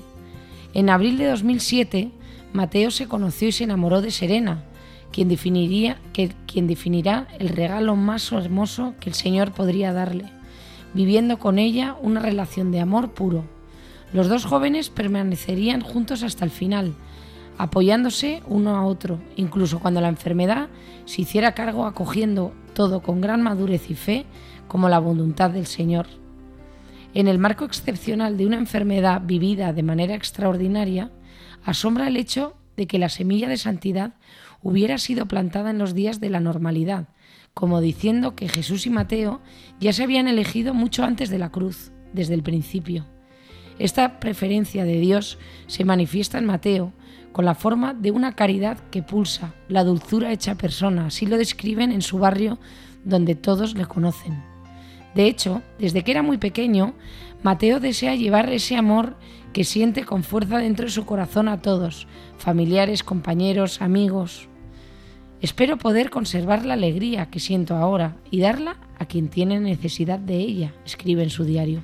En 0.75 0.89
abril 0.89 1.19
de 1.19 1.27
2007, 1.27 2.13
Mateo 2.53 2.93
se 2.93 3.09
conoció 3.09 3.49
y 3.49 3.53
se 3.53 3.65
enamoró 3.65 4.01
de 4.01 4.13
Serena, 4.13 4.63
quien, 5.11 5.29
definiría, 5.29 5.99
que, 6.13 6.31
quien 6.47 6.69
definirá 6.69 7.27
el 7.41 7.49
regalo 7.49 7.97
más 7.97 8.31
hermoso 8.31 8.95
que 9.01 9.11
el 9.11 9.17
Señor 9.17 9.51
podría 9.51 9.93
darle 9.93 10.27
viviendo 10.95 11.41
con 11.41 11.59
ella 11.59 11.97
una 12.01 12.21
relación 12.21 12.71
de 12.71 12.79
amor 12.79 13.11
puro. 13.11 13.43
Los 14.13 14.29
dos 14.29 14.45
jóvenes 14.45 14.89
permanecerían 14.89 15.81
juntos 15.81 16.23
hasta 16.23 16.45
el 16.45 16.53
final, 16.53 16.95
apoyándose 17.59 18.41
uno 18.47 18.77
a 18.77 18.87
otro, 18.87 19.19
incluso 19.35 19.81
cuando 19.81 20.01
la 20.01 20.11
enfermedad 20.11 20.69
se 21.07 21.23
hiciera 21.23 21.55
cargo 21.55 21.87
acogiendo 21.87 22.53
todo 22.73 23.03
con 23.03 23.21
gran 23.21 23.43
madurez 23.43 23.91
y 23.91 23.97
fe 23.97 24.25
como 24.69 24.89
la 24.89 24.99
voluntad 24.99 25.51
del 25.51 25.67
Señor. 25.67 26.07
En 27.15 27.27
el 27.27 27.39
marco 27.39 27.65
excepcional 27.65 28.37
de 28.37 28.47
una 28.47 28.59
enfermedad 28.59 29.23
vivida 29.25 29.73
de 29.73 29.83
manera 29.83 30.15
extraordinaria, 30.15 31.11
asombra 31.65 32.07
el 32.07 32.17
hecho 32.17 32.55
de 32.77 32.87
que 32.87 32.99
la 32.99 33.09
semilla 33.09 33.49
de 33.49 33.57
santidad 33.57 34.15
hubiera 34.63 34.99
sido 34.99 35.27
plantada 35.27 35.71
en 35.71 35.79
los 35.79 35.95
días 35.95 36.21
de 36.21 36.31
la 36.31 36.41
normalidad, 36.41 37.09
como 37.55 37.81
diciendo 37.81 38.37
que 38.37 38.49
Jesús 38.49 38.87
y 38.87 38.91
Mateo 38.91 39.41
ya 39.81 39.93
se 39.93 40.05
habían 40.05 40.29
elegido 40.29 40.75
mucho 40.75 41.03
antes 41.03 41.31
de 41.31 41.39
la 41.39 41.51
cruz, 41.51 41.91
desde 42.13 42.35
el 42.35 42.43
principio. 42.43 43.07
Esta 43.79 44.21
preferencia 44.21 44.85
de 44.85 44.99
Dios 45.01 45.39
se 45.67 45.85
manifiesta 45.85 46.39
en 46.39 46.45
Mateo 46.45 46.93
con 47.33 47.45
la 47.45 47.55
forma 47.55 47.95
de 47.95 48.11
una 48.11 48.35
caridad 48.35 48.79
que 48.91 49.03
pulsa, 49.03 49.55
la 49.69 49.85
dulzura 49.85 50.33
hecha 50.33 50.57
persona, 50.57 51.07
así 51.07 51.27
lo 51.27 51.37
describen 51.37 51.93
en 51.93 52.03
su 52.03 52.19
barrio 52.19 52.59
donde 53.05 53.35
todos 53.35 53.75
le 53.75 53.87
conocen. 53.87 54.58
De 55.15 55.27
hecho, 55.27 55.63
desde 55.79 56.05
que 56.05 56.11
era 56.11 56.23
muy 56.23 56.39
pequeño, 56.39 56.95
Mateo 57.43 57.81
desea 57.81 58.15
llevar 58.15 58.51
ese 58.51 58.77
amor 58.77 59.17
que 59.53 59.65
siente 59.65 60.05
con 60.05 60.23
fuerza 60.23 60.59
dentro 60.59 60.87
de 60.87 60.93
su 60.93 61.07
corazón 61.07 61.49
a 61.49 61.61
todos, 61.63 62.07
familiares, 62.39 63.03
compañeros, 63.03 63.81
amigos, 63.81 64.49
Espero 65.41 65.77
poder 65.79 66.11
conservar 66.11 66.65
la 66.67 66.75
alegría 66.75 67.27
que 67.27 67.39
siento 67.39 67.77
ahora 67.77 68.17
y 68.31 68.41
darla 68.41 68.77
a 68.99 69.07
quien 69.07 69.29
tiene 69.29 69.61
necesidad 69.61 70.19
de 70.19 70.37
ella, 70.37 70.75
escribe 70.85 71.23
en 71.23 71.31
su 71.31 71.45
diario. 71.45 71.83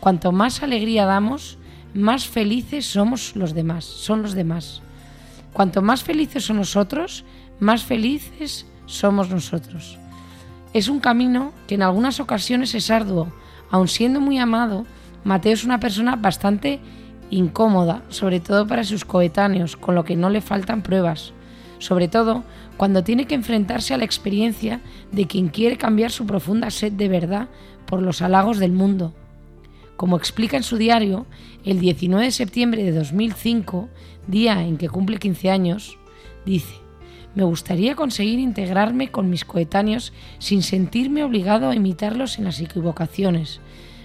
Cuanto 0.00 0.32
más 0.32 0.62
alegría 0.62 1.06
damos, 1.06 1.56
más 1.94 2.26
felices 2.28 2.84
somos 2.84 3.36
los 3.36 3.54
demás, 3.54 3.86
son 3.86 4.20
los 4.20 4.34
demás. 4.34 4.82
Cuanto 5.54 5.80
más 5.80 6.02
felices 6.02 6.44
son 6.44 6.58
nosotros, 6.58 7.24
más 7.58 7.84
felices 7.84 8.66
somos 8.84 9.30
nosotros. 9.30 9.98
Es 10.74 10.88
un 10.88 11.00
camino 11.00 11.52
que 11.66 11.76
en 11.76 11.82
algunas 11.82 12.20
ocasiones 12.20 12.74
es 12.74 12.90
arduo, 12.90 13.28
aun 13.70 13.88
siendo 13.88 14.20
muy 14.20 14.38
amado, 14.38 14.84
Mateo 15.24 15.54
es 15.54 15.64
una 15.64 15.80
persona 15.80 16.16
bastante 16.16 16.80
incómoda, 17.30 18.02
sobre 18.10 18.40
todo 18.40 18.66
para 18.66 18.84
sus 18.84 19.06
coetáneos, 19.06 19.76
con 19.76 19.94
lo 19.94 20.04
que 20.04 20.16
no 20.16 20.28
le 20.28 20.42
faltan 20.42 20.82
pruebas 20.82 21.32
sobre 21.84 22.08
todo 22.08 22.44
cuando 22.76 23.04
tiene 23.04 23.26
que 23.26 23.34
enfrentarse 23.34 23.94
a 23.94 23.98
la 23.98 24.04
experiencia 24.04 24.80
de 25.12 25.26
quien 25.26 25.48
quiere 25.48 25.76
cambiar 25.76 26.10
su 26.10 26.26
profunda 26.26 26.70
sed 26.70 26.92
de 26.92 27.08
verdad 27.08 27.48
por 27.86 28.02
los 28.02 28.22
halagos 28.22 28.58
del 28.58 28.72
mundo. 28.72 29.12
Como 29.96 30.16
explica 30.16 30.56
en 30.56 30.62
su 30.62 30.76
diario, 30.76 31.26
el 31.64 31.78
19 31.78 32.24
de 32.24 32.30
septiembre 32.32 32.82
de 32.82 32.92
2005, 32.92 33.88
día 34.26 34.62
en 34.62 34.78
que 34.78 34.88
cumple 34.88 35.18
15 35.18 35.50
años, 35.50 35.98
dice, 36.44 36.74
me 37.34 37.42
gustaría 37.42 37.96
conseguir 37.96 38.38
integrarme 38.38 39.10
con 39.10 39.28
mis 39.28 39.44
coetáneos 39.44 40.12
sin 40.38 40.62
sentirme 40.62 41.24
obligado 41.24 41.70
a 41.70 41.74
imitarlos 41.74 42.38
en 42.38 42.44
las 42.44 42.60
equivocaciones. 42.60 43.60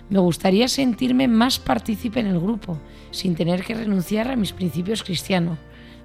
Me 0.09 0.19
gustaría 0.19 0.67
sentirme 0.67 1.27
más 1.27 1.59
partícipe 1.59 2.19
en 2.19 2.27
el 2.27 2.39
grupo, 2.39 2.79
sin 3.11 3.35
tener 3.35 3.63
que 3.63 3.75
renunciar 3.75 4.31
a 4.31 4.35
mis 4.35 4.53
principios 4.53 5.03
cristianos. 5.03 5.59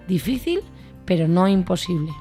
Difícil, 0.06 0.60
pero 1.06 1.26
no 1.26 1.48
imposible. 1.48 2.12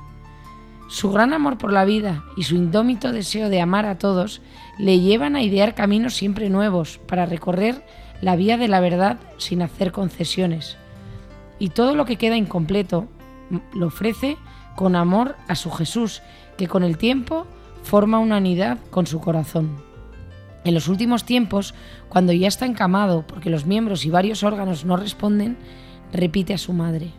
Su 0.88 1.12
gran 1.12 1.34
amor 1.34 1.58
por 1.58 1.74
la 1.74 1.86
vida 1.86 2.24
y 2.38 2.44
su 2.44 2.56
indómito 2.56 3.12
deseo 3.12 3.50
de 3.50 3.60
amar 3.60 3.86
a 3.86 3.98
todos 3.98 4.42
le 4.78 5.00
llevan 5.00 5.36
a 5.36 5.42
idear 5.42 5.76
caminos 5.76 6.16
siempre 6.16 6.50
nuevos 6.50 7.00
para 7.08 7.26
recorrer 7.26 7.86
la 8.22 8.36
vía 8.36 8.58
de 8.58 8.68
la 8.70 8.80
verdad 8.80 9.20
sin 9.38 9.62
hacer 9.62 9.92
concesiones. 9.92 10.78
Y 11.60 11.70
todo 11.70 11.96
lo 11.96 12.06
que 12.06 12.18
queda 12.18 12.38
incompleto 12.38 13.08
lo 13.74 13.88
ofrece 13.88 14.38
con 14.76 14.96
amor 14.96 15.36
a 15.48 15.56
su 15.56 15.72
Jesús, 15.72 16.22
que 16.58 16.68
con 16.68 16.84
el 16.84 16.98
tiempo 16.98 17.46
forma 17.84 18.20
una 18.20 18.38
unidad 18.38 18.78
con 18.90 19.08
su 19.08 19.20
corazón. 19.20 19.70
En 20.64 20.74
los 20.74 20.88
últimos 20.88 21.26
tiempos, 21.26 21.74
cuando 22.10 22.32
ya 22.32 22.48
está 22.48 22.66
encamado 22.66 23.26
porque 23.28 23.50
los 23.50 23.66
miembros 23.66 24.06
y 24.06 24.10
varios 24.10 24.44
órganos 24.44 24.86
no 24.86 24.96
responden, 24.96 25.58
repite 26.12 26.54
a 26.54 26.58
su 26.58 26.74
madre. 26.74 27.12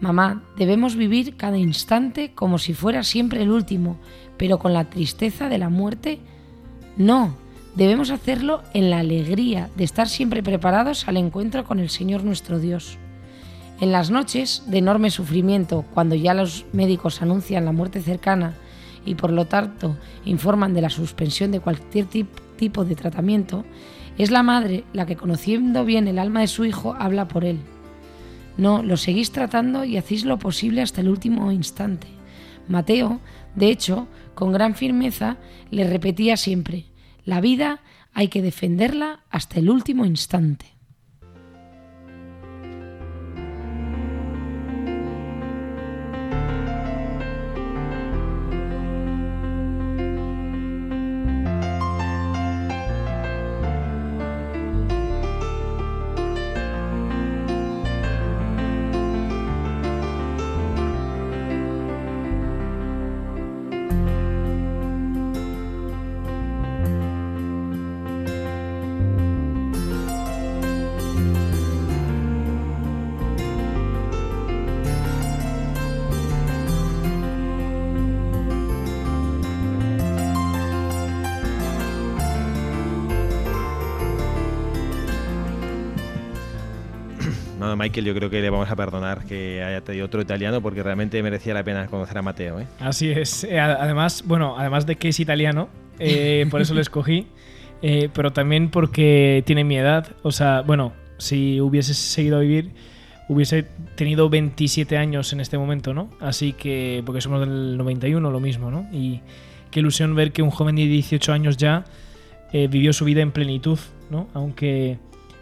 Mamá, 0.00 0.42
debemos 0.58 0.94
vivir 0.94 1.36
cada 1.36 1.56
instante 1.56 2.32
como 2.34 2.58
si 2.58 2.74
fuera 2.74 3.02
siempre 3.02 3.42
el 3.42 3.50
último, 3.50 3.96
pero 4.36 4.58
con 4.58 4.74
la 4.74 4.84
tristeza 4.84 5.48
de 5.48 5.56
la 5.56 5.70
muerte. 5.70 6.18
No, 6.98 7.34
debemos 7.74 8.10
hacerlo 8.10 8.62
en 8.74 8.90
la 8.90 8.98
alegría 8.98 9.70
de 9.76 9.84
estar 9.84 10.08
siempre 10.08 10.42
preparados 10.42 11.08
al 11.08 11.16
encuentro 11.16 11.64
con 11.64 11.78
el 11.78 11.88
Señor 11.88 12.24
nuestro 12.24 12.58
Dios. 12.58 12.98
En 13.78 13.92
las 13.92 14.10
noches 14.10 14.62
de 14.66 14.78
enorme 14.78 15.10
sufrimiento, 15.10 15.84
cuando 15.92 16.14
ya 16.14 16.32
los 16.32 16.64
médicos 16.72 17.20
anuncian 17.20 17.66
la 17.66 17.72
muerte 17.72 18.00
cercana 18.00 18.54
y 19.04 19.16
por 19.16 19.30
lo 19.30 19.44
tanto 19.44 19.98
informan 20.24 20.72
de 20.72 20.80
la 20.80 20.88
suspensión 20.88 21.52
de 21.52 21.60
cualquier 21.60 22.06
tipo 22.06 22.84
de 22.86 22.94
tratamiento, 22.94 23.66
es 24.16 24.30
la 24.30 24.42
madre 24.42 24.84
la 24.94 25.04
que 25.04 25.16
conociendo 25.16 25.84
bien 25.84 26.08
el 26.08 26.18
alma 26.18 26.40
de 26.40 26.46
su 26.46 26.64
hijo 26.64 26.94
habla 26.98 27.28
por 27.28 27.44
él. 27.44 27.58
No, 28.56 28.82
lo 28.82 28.96
seguís 28.96 29.30
tratando 29.30 29.84
y 29.84 29.98
hacéis 29.98 30.24
lo 30.24 30.38
posible 30.38 30.80
hasta 30.80 31.02
el 31.02 31.10
último 31.10 31.52
instante. 31.52 32.06
Mateo, 32.68 33.20
de 33.54 33.68
hecho, 33.68 34.08
con 34.34 34.52
gran 34.52 34.74
firmeza, 34.74 35.36
le 35.70 35.86
repetía 35.86 36.38
siempre, 36.38 36.86
la 37.26 37.42
vida 37.42 37.80
hay 38.14 38.28
que 38.28 38.40
defenderla 38.40 39.20
hasta 39.28 39.58
el 39.58 39.68
último 39.68 40.06
instante. 40.06 40.75
Michael, 87.86 88.04
yo 88.04 88.14
creo 88.14 88.30
que 88.30 88.40
le 88.40 88.50
vamos 88.50 88.68
a 88.68 88.74
perdonar 88.74 89.24
que 89.26 89.62
haya 89.62 89.80
tenido 89.80 90.06
otro 90.06 90.20
italiano 90.20 90.60
porque 90.60 90.82
realmente 90.82 91.22
merecía 91.22 91.54
la 91.54 91.62
pena 91.62 91.86
conocer 91.86 92.18
a 92.18 92.22
Mateo. 92.22 92.58
¿eh? 92.58 92.66
Así 92.80 93.12
es. 93.12 93.44
Eh, 93.44 93.60
además, 93.60 94.24
bueno, 94.26 94.56
además 94.58 94.86
de 94.86 94.96
que 94.96 95.10
es 95.10 95.20
italiano, 95.20 95.68
eh, 96.00 96.46
por 96.50 96.60
eso 96.60 96.74
lo 96.74 96.80
escogí, 96.80 97.28
pero 98.12 98.32
también 98.32 98.70
porque 98.70 99.44
tiene 99.46 99.62
mi 99.62 99.78
edad. 99.78 100.08
O 100.22 100.32
sea, 100.32 100.62
bueno, 100.62 100.94
si 101.18 101.60
hubiese 101.60 101.94
seguido 101.94 102.38
a 102.38 102.40
vivir, 102.40 102.72
hubiese 103.28 103.62
tenido 103.94 104.28
27 104.28 104.96
años 104.96 105.32
en 105.32 105.38
este 105.38 105.56
momento, 105.56 105.94
¿no? 105.94 106.10
Así 106.18 106.54
que, 106.54 107.04
porque 107.06 107.20
somos 107.20 107.38
del 107.38 107.76
91, 107.76 108.32
lo 108.32 108.40
mismo, 108.40 108.68
¿no? 108.68 108.88
Y 108.90 109.20
qué 109.70 109.78
ilusión 109.78 110.16
ver 110.16 110.32
que 110.32 110.42
un 110.42 110.50
joven 110.50 110.74
de 110.74 110.86
18 110.86 111.32
años 111.32 111.56
ya 111.56 111.84
vivió 112.52 112.92
su 112.92 113.04
vida 113.04 113.20
en 113.20 113.30
plenitud, 113.30 113.78
¿no? 114.10 114.26
Aunque 114.34 114.98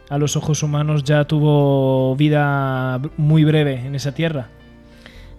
a 0.09 0.19
los 0.19 0.37
ojos 0.37 0.63
humanos 0.63 1.05
ya 1.05 1.25
tuvo 1.25 2.15
vida 2.17 3.01
muy 3.17 3.45
breve 3.45 3.81
en 3.87 3.95
esa 3.95 4.13
tierra. 4.13 4.49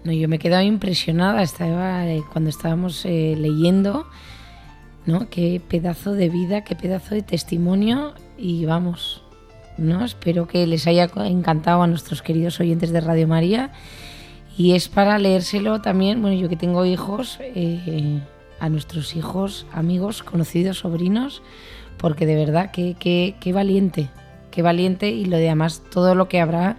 No, 0.03 0.11
yo 0.11 0.27
me 0.27 0.35
he 0.35 0.39
quedado 0.39 0.63
impresionada 0.63 1.41
estaba, 1.41 2.07
eh, 2.07 2.23
cuando 2.31 2.49
estábamos 2.49 3.05
eh, 3.05 3.35
leyendo, 3.37 4.05
¿no? 5.05 5.29
Qué 5.29 5.61
pedazo 5.67 6.13
de 6.13 6.29
vida, 6.29 6.63
qué 6.63 6.75
pedazo 6.75 7.15
de 7.15 7.23
testimonio 7.23 8.13
y 8.37 8.65
vamos, 8.65 9.23
¿no? 9.77 10.05
Espero 10.05 10.47
que 10.47 10.67
les 10.67 10.85
haya 10.85 11.09
encantado 11.25 11.81
a 11.81 11.87
nuestros 11.87 12.21
queridos 12.21 12.59
oyentes 12.59 12.91
de 12.91 13.01
Radio 13.01 13.27
María 13.27 13.71
y 14.57 14.73
es 14.73 14.87
para 14.87 15.17
leérselo 15.17 15.81
también, 15.81 16.21
bueno, 16.21 16.39
yo 16.39 16.49
que 16.49 16.55
tengo 16.55 16.85
hijos, 16.85 17.39
eh, 17.41 18.21
a 18.59 18.69
nuestros 18.69 19.15
hijos, 19.15 19.65
amigos, 19.73 20.23
conocidos, 20.23 20.79
sobrinos, 20.79 21.41
porque 21.97 22.25
de 22.25 22.35
verdad, 22.35 22.71
qué, 22.71 22.95
qué, 22.99 23.35
qué 23.39 23.53
valiente, 23.53 24.09
qué 24.55 24.61
valiente 24.61 25.09
y 25.09 25.25
lo 25.25 25.37
de 25.37 25.47
además 25.47 25.83
todo 25.91 26.15
lo 26.15 26.29
que 26.29 26.39
habrá 26.39 26.77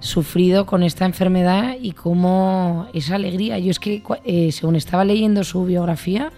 sufrido 0.00 0.64
con 0.64 0.82
esta 0.82 1.04
enfermedad 1.04 1.76
y 1.80 1.92
cómo 1.92 2.88
esa 2.94 3.16
alegría. 3.16 3.58
Yo 3.58 3.70
es 3.70 3.78
que 3.78 4.02
eh, 4.24 4.50
según 4.50 4.76
estaba 4.76 5.04
leyendo 5.04 5.44
su 5.44 5.64
biografía, 5.66 6.32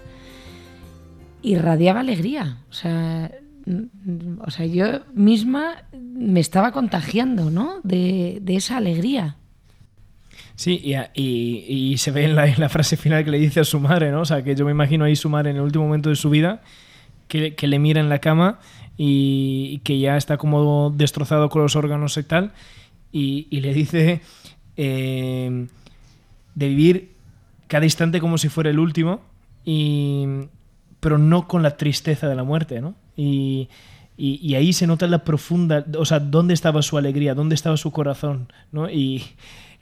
irradiaba 1.43 2.01
alegría. 2.01 2.59
O 2.71 2.73
sea, 2.73 3.31
o 4.45 4.51
sea, 4.51 4.67
yo 4.67 5.03
misma 5.15 5.85
me 5.97 6.41
estaba 6.41 6.73
contagiando, 6.73 7.51
¿no? 7.51 7.77
De, 7.85 8.43
esa 8.49 8.79
alegría. 8.79 9.37
Sí, 10.57 10.83
y, 11.15 11.97
se 11.99 12.11
ve 12.11 12.25
en 12.25 12.35
la, 12.35 12.69
frase 12.69 12.97
final 12.97 13.25
que 13.25 13.31
le 13.31 13.39
dice 13.39 13.61
a 13.61 13.65
su 13.65 13.79
madre, 13.79 14.11
¿no? 14.11 14.23
O 14.23 14.25
sea, 14.25 14.43
que 14.43 14.57
yo 14.57 14.65
me 14.65 14.73
imagino 14.73 15.05
ahí 15.05 15.15
su 15.15 15.29
madre 15.29 15.51
en 15.51 15.57
el 15.57 15.63
último 15.63 15.85
momento 15.85 16.11
de 16.11 16.17
su 16.17 16.31
vida, 16.31 16.63
que 17.29 17.67
le 17.67 17.79
mira 17.79 18.01
en 18.01 18.09
la 18.09 18.19
cama 18.19 18.59
y 18.97 19.79
que 19.85 19.99
ya 19.99 20.17
está 20.17 20.37
como 20.37 20.91
destrozado 20.91 21.49
con 21.49 21.63
los 21.63 21.77
órganos 21.77 22.17
y 22.17 22.23
tal, 22.23 22.53
y, 23.13 23.61
le 23.61 23.75
dice 23.75 24.21
eh, 24.77 25.67
de 26.55 26.69
vivir 26.69 27.13
cada 27.69 27.85
instante 27.85 28.21
como 28.21 28.39
si 28.39 28.49
fuera 28.49 28.71
el 28.71 28.79
último, 28.79 29.21
y, 29.65 30.27
pero 31.01 31.19
no 31.19 31.47
con 31.49 31.63
la 31.63 31.77
tristeza 31.77 32.29
de 32.29 32.35
la 32.35 32.45
muerte, 32.45 32.81
¿no? 32.81 32.95
Y, 33.17 33.69
y, 34.17 34.55
ahí 34.55 34.73
se 34.73 34.87
nota 34.87 35.07
la 35.07 35.25
profunda, 35.25 35.85
o 35.99 36.05
sea, 36.05 36.21
dónde 36.21 36.55
estaba 36.55 36.83
su 36.83 36.97
alegría, 36.97 37.35
dónde 37.35 37.55
estaba 37.55 37.77
su 37.77 37.91
corazón, 37.91 38.53
¿no? 38.71 38.89
Y 38.91 39.25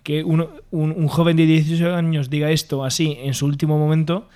que 0.02 0.24
un, 0.24 0.48
un, 0.70 1.08
joven 1.08 1.36
de 1.36 1.46
18 1.46 1.94
años 1.94 2.30
diga 2.30 2.50
esto 2.50 2.84
así 2.84 3.18
en 3.20 3.34
su 3.34 3.46
último 3.46 3.78
momento, 3.78 4.28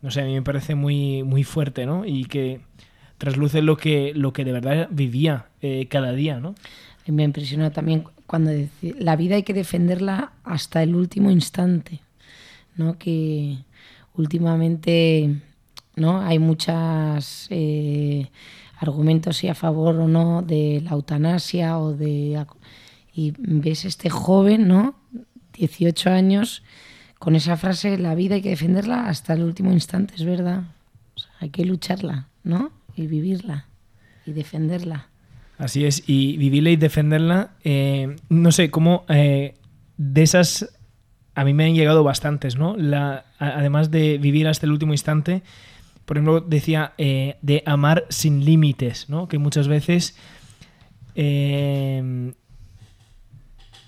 no 0.00 0.10
sé, 0.10 0.22
a 0.22 0.24
mí 0.24 0.34
me 0.34 0.42
parece 0.42 0.74
muy, 0.74 1.22
muy 1.22 1.44
fuerte, 1.44 1.86
¿no? 1.86 2.04
Y 2.04 2.24
que 2.24 2.60
trasluce 3.22 3.62
lo 3.62 3.76
que, 3.76 4.12
lo 4.16 4.32
que 4.32 4.44
de 4.44 4.50
verdad 4.50 4.88
vivía 4.90 5.46
eh, 5.60 5.86
cada 5.88 6.10
día, 6.10 6.40
¿no? 6.40 6.56
Me 7.06 7.22
impresionó 7.22 7.70
también 7.70 8.02
cuando 8.26 8.50
decía, 8.50 8.94
la 8.98 9.14
vida 9.14 9.36
hay 9.36 9.44
que 9.44 9.54
defenderla 9.54 10.32
hasta 10.42 10.82
el 10.82 10.96
último 10.96 11.30
instante, 11.30 12.00
¿no? 12.74 12.98
Que 12.98 13.58
últimamente, 14.14 15.40
¿no? 15.94 16.20
Hay 16.20 16.40
muchos 16.40 17.46
eh, 17.50 18.26
argumentos 18.76 19.36
si 19.36 19.46
a 19.46 19.54
favor 19.54 19.94
o 20.00 20.08
no 20.08 20.42
de 20.42 20.82
la 20.84 20.90
eutanasia 20.90 21.78
o 21.78 21.92
de... 21.92 22.44
Y 23.14 23.34
ves 23.38 23.84
este 23.84 24.10
joven, 24.10 24.66
¿no? 24.66 24.96
18 25.52 26.10
años, 26.10 26.64
con 27.20 27.36
esa 27.36 27.56
frase, 27.56 27.98
la 27.98 28.16
vida 28.16 28.34
hay 28.34 28.42
que 28.42 28.48
defenderla 28.48 29.06
hasta 29.06 29.34
el 29.34 29.44
último 29.44 29.70
instante, 29.70 30.14
es 30.16 30.24
verdad. 30.24 30.64
hay 31.38 31.50
que 31.50 31.64
lucharla, 31.64 32.26
¿no? 32.42 32.81
Y 32.96 33.06
vivirla 33.06 33.66
y 34.26 34.32
defenderla. 34.32 35.08
Así 35.58 35.84
es, 35.84 36.02
y 36.08 36.36
vivirla 36.38 36.70
y 36.70 36.76
defenderla, 36.76 37.52
eh, 37.62 38.16
no 38.28 38.52
sé, 38.52 38.70
cómo 38.70 39.04
eh, 39.08 39.54
de 39.96 40.22
esas 40.22 40.76
a 41.34 41.44
mí 41.44 41.54
me 41.54 41.64
han 41.64 41.74
llegado 41.74 42.02
bastantes, 42.04 42.56
¿no? 42.56 42.76
La, 42.76 43.26
además 43.38 43.90
de 43.90 44.18
vivir 44.18 44.48
hasta 44.48 44.66
el 44.66 44.72
último 44.72 44.92
instante, 44.92 45.42
por 46.04 46.16
ejemplo, 46.16 46.40
decía 46.40 46.94
eh, 46.98 47.36
de 47.42 47.62
amar 47.64 48.06
sin 48.08 48.44
límites, 48.44 49.08
¿no? 49.08 49.28
Que 49.28 49.38
muchas 49.38 49.68
veces 49.68 50.16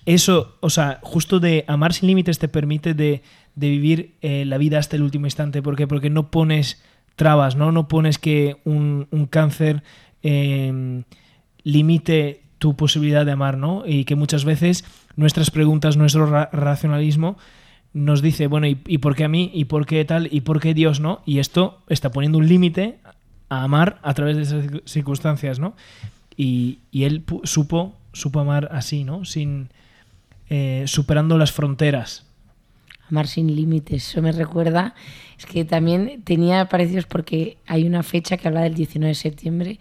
eso, 0.06 0.58
o 0.60 0.70
sea, 0.70 1.00
justo 1.02 1.40
de 1.40 1.64
amar 1.66 1.92
sin 1.94 2.06
límites 2.06 2.38
te 2.38 2.48
permite 2.48 2.92
de, 2.92 3.22
de 3.54 3.68
vivir 3.68 4.14
la 4.20 4.58
vida 4.58 4.78
hasta 4.78 4.96
el 4.96 5.02
último 5.02 5.26
instante. 5.26 5.62
¿Por 5.62 5.74
qué? 5.74 5.86
Porque 5.86 6.10
no 6.10 6.30
pones 6.30 6.82
trabas, 7.16 7.56
¿no? 7.56 7.72
No 7.72 7.88
pones 7.88 8.18
que 8.18 8.56
un, 8.64 9.06
cáncer 9.30 9.82
em, 10.22 11.04
limite 11.62 12.42
tu 12.58 12.76
posibilidad 12.76 13.26
de 13.26 13.32
amar, 13.32 13.58
¿no? 13.58 13.84
Y 13.86 14.04
que 14.04 14.16
muchas 14.16 14.44
veces 14.44 14.84
nuestras 15.16 15.50
preguntas, 15.50 15.96
nuestro 15.96 16.26
racionalismo 16.26 17.36
nos 17.92 18.22
dice, 18.22 18.48
bueno, 18.48 18.66
¿y, 18.66 18.98
por 18.98 19.14
qué 19.14 19.24
a 19.24 19.28
mí? 19.28 19.50
¿Y 19.54 19.66
por 19.66 19.86
qué 19.86 20.04
tal? 20.04 20.28
¿Y 20.32 20.40
por 20.40 20.60
qué 20.60 20.74
Dios, 20.74 20.98
no? 20.98 21.22
Y 21.24 21.38
esto 21.38 21.78
está 21.88 22.10
poniendo 22.10 22.38
un 22.38 22.48
límite 22.48 22.98
a 23.48 23.62
amar 23.62 24.00
a 24.02 24.14
través 24.14 24.36
de 24.36 24.42
esas 24.42 24.64
circunstancias, 24.84 25.60
¿no? 25.60 25.76
Y, 26.36 26.80
él 26.92 27.24
supo, 27.44 27.96
supo 28.12 28.40
amar 28.40 28.68
así, 28.72 29.04
¿no? 29.04 29.24
Sin, 29.24 29.68
eh, 30.50 30.84
superando 30.86 31.38
las 31.38 31.52
fronteras. 31.52 32.26
Amar 33.10 33.26
sin 33.26 33.54
límites. 33.54 34.08
Eso 34.08 34.22
me 34.22 34.32
recuerda, 34.32 34.94
es 35.38 35.46
que 35.46 35.64
también 35.64 36.22
tenía 36.24 36.68
parecidos 36.68 37.06
porque 37.06 37.58
hay 37.66 37.86
una 37.86 38.02
fecha 38.02 38.36
que 38.36 38.48
habla 38.48 38.62
del 38.62 38.74
19 38.74 39.08
de 39.08 39.14
septiembre. 39.14 39.78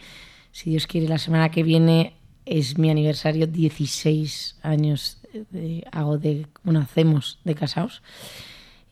Si 0.52 0.70
Dios 0.70 0.88
quiere, 0.88 1.08
la 1.08 1.18
semana 1.18 1.50
que 1.50 1.64
viene 1.64 2.16
es 2.46 2.78
mi 2.78 2.90
aniversario, 2.90 3.48
16 3.48 4.58
años 4.62 5.20
de, 5.52 5.88
hago 5.92 6.18
de, 6.18 6.48
bueno, 6.64 6.82
hacemos 6.82 7.40
de 7.44 7.56
casados. 7.56 8.02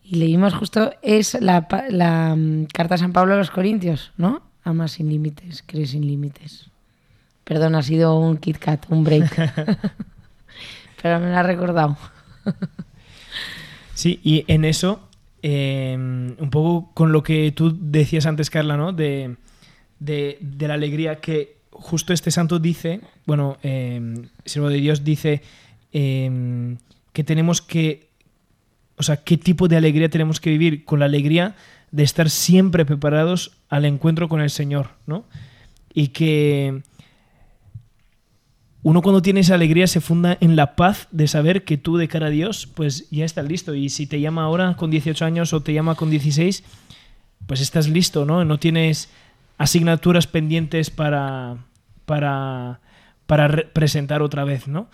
Y 0.04 0.16
leímos 0.16 0.54
justo, 0.54 0.94
es 1.02 1.40
la, 1.40 1.68
la 1.90 2.36
mm, 2.36 2.66
carta 2.74 2.96
de 2.96 3.00
San 3.00 3.14
Pablo 3.14 3.34
a 3.34 3.38
los 3.38 3.52
Corintios, 3.52 4.12
¿no? 4.18 4.42
Ama 4.64 4.88
sin 4.88 5.10
límites, 5.10 5.64
cree 5.66 5.86
sin 5.86 6.06
límites. 6.06 6.70
Perdón, 7.44 7.76
ha 7.76 7.82
sido 7.82 8.18
un 8.18 8.38
Kit 8.38 8.58
Kat, 8.58 8.86
un 8.90 9.04
break. 9.04 9.36
Pero 11.02 11.20
me 11.20 11.30
lo 11.30 11.38
ha 11.38 11.44
recordado. 11.44 11.98
sí, 13.94 14.20
y 14.24 14.46
en 14.48 14.66
eso, 14.66 15.08
em, 15.42 16.36
un 16.38 16.50
poco 16.50 16.92
con 16.94 17.12
lo 17.12 17.24
que 17.24 17.52
tú 17.52 17.78
decías 17.80 18.26
antes, 18.26 18.50
Carla, 18.50 18.78
¿no? 18.78 18.94
De, 18.94 19.36
de, 20.00 20.38
la 20.60 20.74
alegría 20.74 21.20
que 21.20 21.58
justo 21.72 22.14
este 22.14 22.32
santo 22.32 22.60
dice, 22.60 23.02
bueno, 23.26 23.58
eh, 23.64 24.02
siervo 24.46 24.70
de 24.70 24.78
Dios 24.78 25.04
dice 25.04 25.42
em, 25.92 26.78
que 27.14 27.24
tenemos 27.24 27.62
que, 27.62 28.10
o 28.98 29.04
sea, 29.04 29.18
qué 29.18 29.38
tipo 29.38 29.68
de 29.68 29.78
alegría 29.78 30.10
tenemos 30.10 30.40
que 30.40 30.50
vivir, 30.50 30.86
con 30.86 31.00
la 31.00 31.06
alegría 31.06 31.56
de 31.92 32.04
estar 32.04 32.30
siempre 32.30 32.86
preparados 32.86 33.58
al 33.70 33.86
encuentro 33.86 34.30
con 34.30 34.42
el 34.42 34.50
Señor, 34.50 34.90
¿no? 35.06 35.26
Y 35.94 36.10
que 36.10 36.84
uno 38.84 39.02
cuando 39.02 39.22
tiene 39.22 39.42
esa 39.42 39.56
alegría 39.56 39.86
se 39.86 40.02
funda 40.02 40.38
en 40.42 40.56
la 40.56 40.76
paz 40.76 41.08
de 41.12 41.28
saber 41.28 41.64
que 41.64 41.78
tú 41.78 41.98
de 41.98 42.08
cara 42.08 42.28
a 42.28 42.32
Dios, 42.32 42.68
pues 42.74 43.10
ya 43.12 43.26
estás 43.26 43.48
listo. 43.48 43.76
Y 43.76 43.90
si 43.90 44.08
te 44.08 44.20
llama 44.20 44.44
ahora 44.44 44.76
con 44.76 44.90
18 44.90 45.24
años 45.24 45.54
o 45.54 45.62
te 45.62 45.74
llama 45.74 45.96
con 45.96 46.10
16, 46.10 46.64
pues 47.46 47.62
estás 47.62 47.88
listo, 47.88 48.26
¿no? 48.26 48.44
No 48.44 48.58
tienes 48.58 49.10
asignaturas 49.60 50.26
pendientes 50.26 50.90
para, 50.90 51.58
para, 52.06 52.80
para 53.28 53.66
presentar 53.72 54.24
otra 54.24 54.46
vez, 54.46 54.68
¿no? 54.68 54.90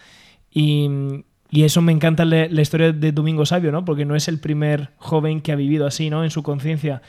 Y, 0.51 1.23
eso 1.49 1.81
me 1.81 1.93
encanta 1.93 2.25
la, 2.25 2.61
historia 2.61 2.91
de 2.91 3.13
Domingo 3.13 3.45
Sabio, 3.45 3.71
¿no? 3.71 3.85
Porque 3.85 4.03
no 4.03 4.17
es 4.17 4.27
el 4.27 4.39
primer 4.39 4.89
joven 4.97 5.39
que 5.39 5.53
ha 5.53 5.55
vivido 5.55 5.87
así, 5.87 6.09
¿no? 6.09 6.25
En 6.25 6.29
su 6.29 6.43
conciencia, 6.43 7.01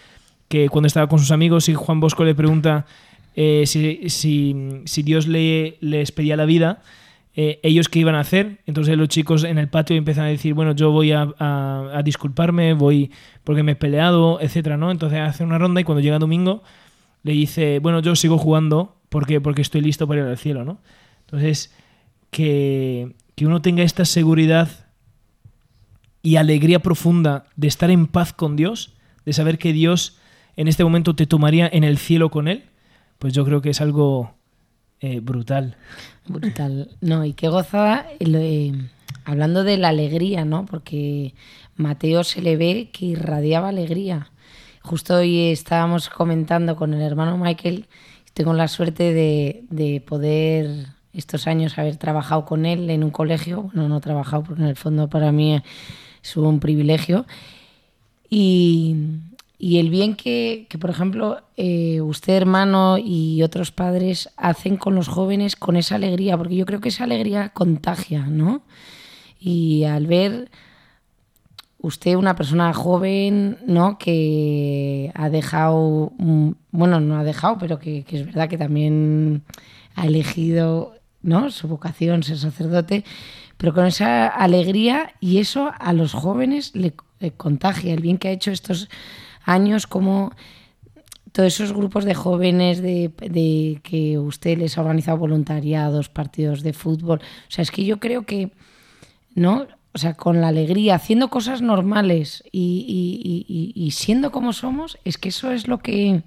que 0.46 0.68
cuando 0.68 0.86
estaba 0.86 1.08
con 1.08 1.18
sus 1.18 1.32
amigos 1.32 1.68
y 1.68 1.74
Juan 1.74 1.98
Bosco 1.98 2.24
le 2.24 2.36
pregunta 2.36 2.86
eh, 3.40 3.66
si, 3.66 5.02
Dios 5.04 5.28
le, 5.28 5.76
les 5.80 6.10
pedía 6.10 6.36
la 6.36 6.44
vida, 6.44 6.82
eh, 7.36 7.60
ellos 7.62 7.88
qué 7.88 8.00
iban 8.00 8.16
a 8.16 8.20
hacer. 8.20 8.58
Entonces 8.66 8.96
los 8.96 9.06
chicos 9.06 9.44
en 9.44 9.58
el 9.58 9.68
patio 9.68 9.94
empiezan 9.94 10.24
a 10.24 10.28
decir, 10.28 10.54
bueno, 10.54 10.72
yo 10.72 10.90
voy 10.90 11.12
a, 11.12 11.32
a, 11.38 12.02
disculparme, 12.04 12.72
voy 12.72 13.12
porque 13.44 13.62
me 13.62 13.72
he 13.72 13.76
peleado, 13.76 14.40
etcétera, 14.40 14.76
¿no? 14.76 14.90
Entonces 14.90 15.20
hace 15.20 15.44
una 15.44 15.56
ronda 15.56 15.80
y 15.80 15.84
cuando 15.84 16.00
llega 16.00 16.18
Domingo 16.18 16.64
le 17.22 17.30
dice, 17.30 17.78
bueno, 17.78 18.00
yo 18.00 18.16
sigo 18.16 18.38
jugando 18.38 18.96
porque, 19.08 19.40
porque 19.40 19.62
estoy 19.62 19.82
listo 19.82 20.08
para 20.08 20.22
ir 20.22 20.26
al 20.26 20.36
cielo, 20.36 20.64
¿no? 20.64 20.80
Entonces, 21.20 21.72
que, 22.32 23.14
que 23.36 23.46
uno 23.46 23.62
tenga 23.62 23.84
esta 23.84 24.04
seguridad 24.04 24.68
y 26.22 26.36
alegría 26.36 26.80
profunda 26.80 27.44
de 27.54 27.68
estar 27.68 27.92
en 27.92 28.08
paz 28.08 28.32
con 28.32 28.56
Dios, 28.56 28.94
de 29.24 29.32
saber 29.32 29.58
que 29.58 29.72
Dios 29.72 30.18
en 30.56 30.66
este 30.66 30.82
momento 30.82 31.14
te 31.14 31.26
tomaría 31.26 31.70
en 31.72 31.84
el 31.84 31.98
cielo 31.98 32.30
con 32.30 32.48
Él, 32.48 32.64
pues 33.18 33.32
yo 33.32 33.44
creo 33.44 33.60
que 33.60 33.70
es 33.70 33.80
algo 33.80 34.32
eh, 35.00 35.20
brutal. 35.20 35.76
Brutal. 36.26 36.90
No, 37.00 37.24
y 37.24 37.32
qué 37.32 37.48
gozada, 37.48 38.06
eh, 38.18 38.72
hablando 39.24 39.64
de 39.64 39.76
la 39.76 39.88
alegría, 39.88 40.44
¿no? 40.44 40.66
Porque 40.66 41.34
Mateo 41.76 42.24
se 42.24 42.42
le 42.42 42.56
ve 42.56 42.90
que 42.92 43.06
irradiaba 43.06 43.68
alegría. 43.68 44.30
Justo 44.82 45.16
hoy 45.16 45.50
estábamos 45.50 46.08
comentando 46.08 46.76
con 46.76 46.94
el 46.94 47.02
hermano 47.02 47.36
Michael, 47.36 47.86
tengo 48.34 48.54
la 48.54 48.68
suerte 48.68 49.12
de, 49.12 50.02
poder 50.06 50.86
estos 51.12 51.46
años 51.46 51.76
haber 51.78 51.96
trabajado 51.96 52.44
con 52.44 52.66
él 52.66 52.88
en 52.90 53.02
un 53.02 53.10
colegio. 53.10 53.62
Bueno, 53.62 53.88
no 53.88 53.98
he 53.98 54.00
trabajado 54.00 54.44
porque 54.44 54.62
en 54.62 54.68
el 54.68 54.76
fondo 54.76 55.08
para 55.08 55.32
mí 55.32 55.60
es 56.22 56.36
un 56.36 56.60
privilegio. 56.60 57.26
Y, 58.30 58.94
el 59.58 59.90
bien 59.90 60.14
que, 60.14 60.68
por 60.80 60.90
ejemplo, 60.90 61.42
eh, 61.56 62.00
usted, 62.00 62.34
hermano, 62.34 62.96
y 62.98 63.42
otros 63.42 63.72
padres 63.72 64.30
hacen 64.36 64.76
con 64.76 64.94
los 64.94 65.08
jóvenes 65.08 65.56
con 65.56 65.76
esa 65.76 65.96
alegría, 65.96 66.36
porque 66.38 66.56
yo 66.56 66.66
creo 66.66 66.80
que 66.80 66.90
esa 66.90 67.04
alegría 67.04 67.50
contagia, 67.50 68.26
¿no? 68.26 68.62
Y 69.40 69.84
al 69.84 70.06
ver 70.06 70.50
usted 71.80 72.14
una 72.16 72.36
persona 72.36 72.72
joven, 72.72 73.58
¿no? 73.66 73.98
Que 73.98 75.12
ha 75.14 75.28
dejado, 75.28 76.12
bueno, 76.70 77.00
no 77.00 77.18
ha 77.18 77.24
dejado, 77.24 77.58
pero 77.58 77.78
que, 77.78 78.04
es 78.08 78.26
verdad 78.26 78.48
que 78.48 78.58
también 78.58 79.42
ha 79.94 80.06
elegido, 80.06 80.94
¿no? 81.22 81.50
Su 81.50 81.68
vocación, 81.68 82.22
ser 82.22 82.38
sacerdote, 82.38 83.04
pero 83.56 83.74
con 83.74 83.86
esa 83.86 84.28
alegría 84.28 85.14
y 85.20 85.38
eso 85.38 85.72
a 85.78 85.92
los 85.92 86.12
jóvenes 86.12 86.74
le, 86.74 86.94
contagia 87.36 87.94
el 87.94 88.00
bien 88.00 88.18
que 88.18 88.28
ha 88.28 88.32
hecho 88.32 88.52
estos 88.52 88.88
años, 89.48 89.86
como 89.86 90.32
todos 91.32 91.54
esos 91.54 91.72
grupos 91.72 92.04
de 92.04 92.14
jóvenes 92.14 92.82
de, 92.82 93.12
de, 93.20 93.80
que 93.82 94.18
usted 94.18 94.58
les 94.58 94.76
ha 94.76 94.80
organizado 94.82 95.18
voluntariados, 95.18 96.08
partidos 96.08 96.62
de 96.62 96.72
fútbol. 96.72 97.20
O 97.20 97.50
sea, 97.50 97.62
es 97.62 97.70
que 97.70 97.84
yo 97.84 98.00
creo 98.00 98.22
que, 98.22 98.52
¿no? 99.34 99.66
o 99.98 99.98
sea, 99.98 100.14
con 100.14 100.40
la 100.40 100.48
alegría, 100.48 100.94
haciendo 100.94 101.28
cosas 101.28 101.62
normales 101.62 102.44
y, 102.52 103.90
siendo 103.92 104.30
como 104.30 104.52
somos, 104.52 104.98
es 105.04 105.18
que 105.18 105.30
eso 105.30 105.50
es 105.50 105.66
lo 105.66 105.78
que, 105.78 106.22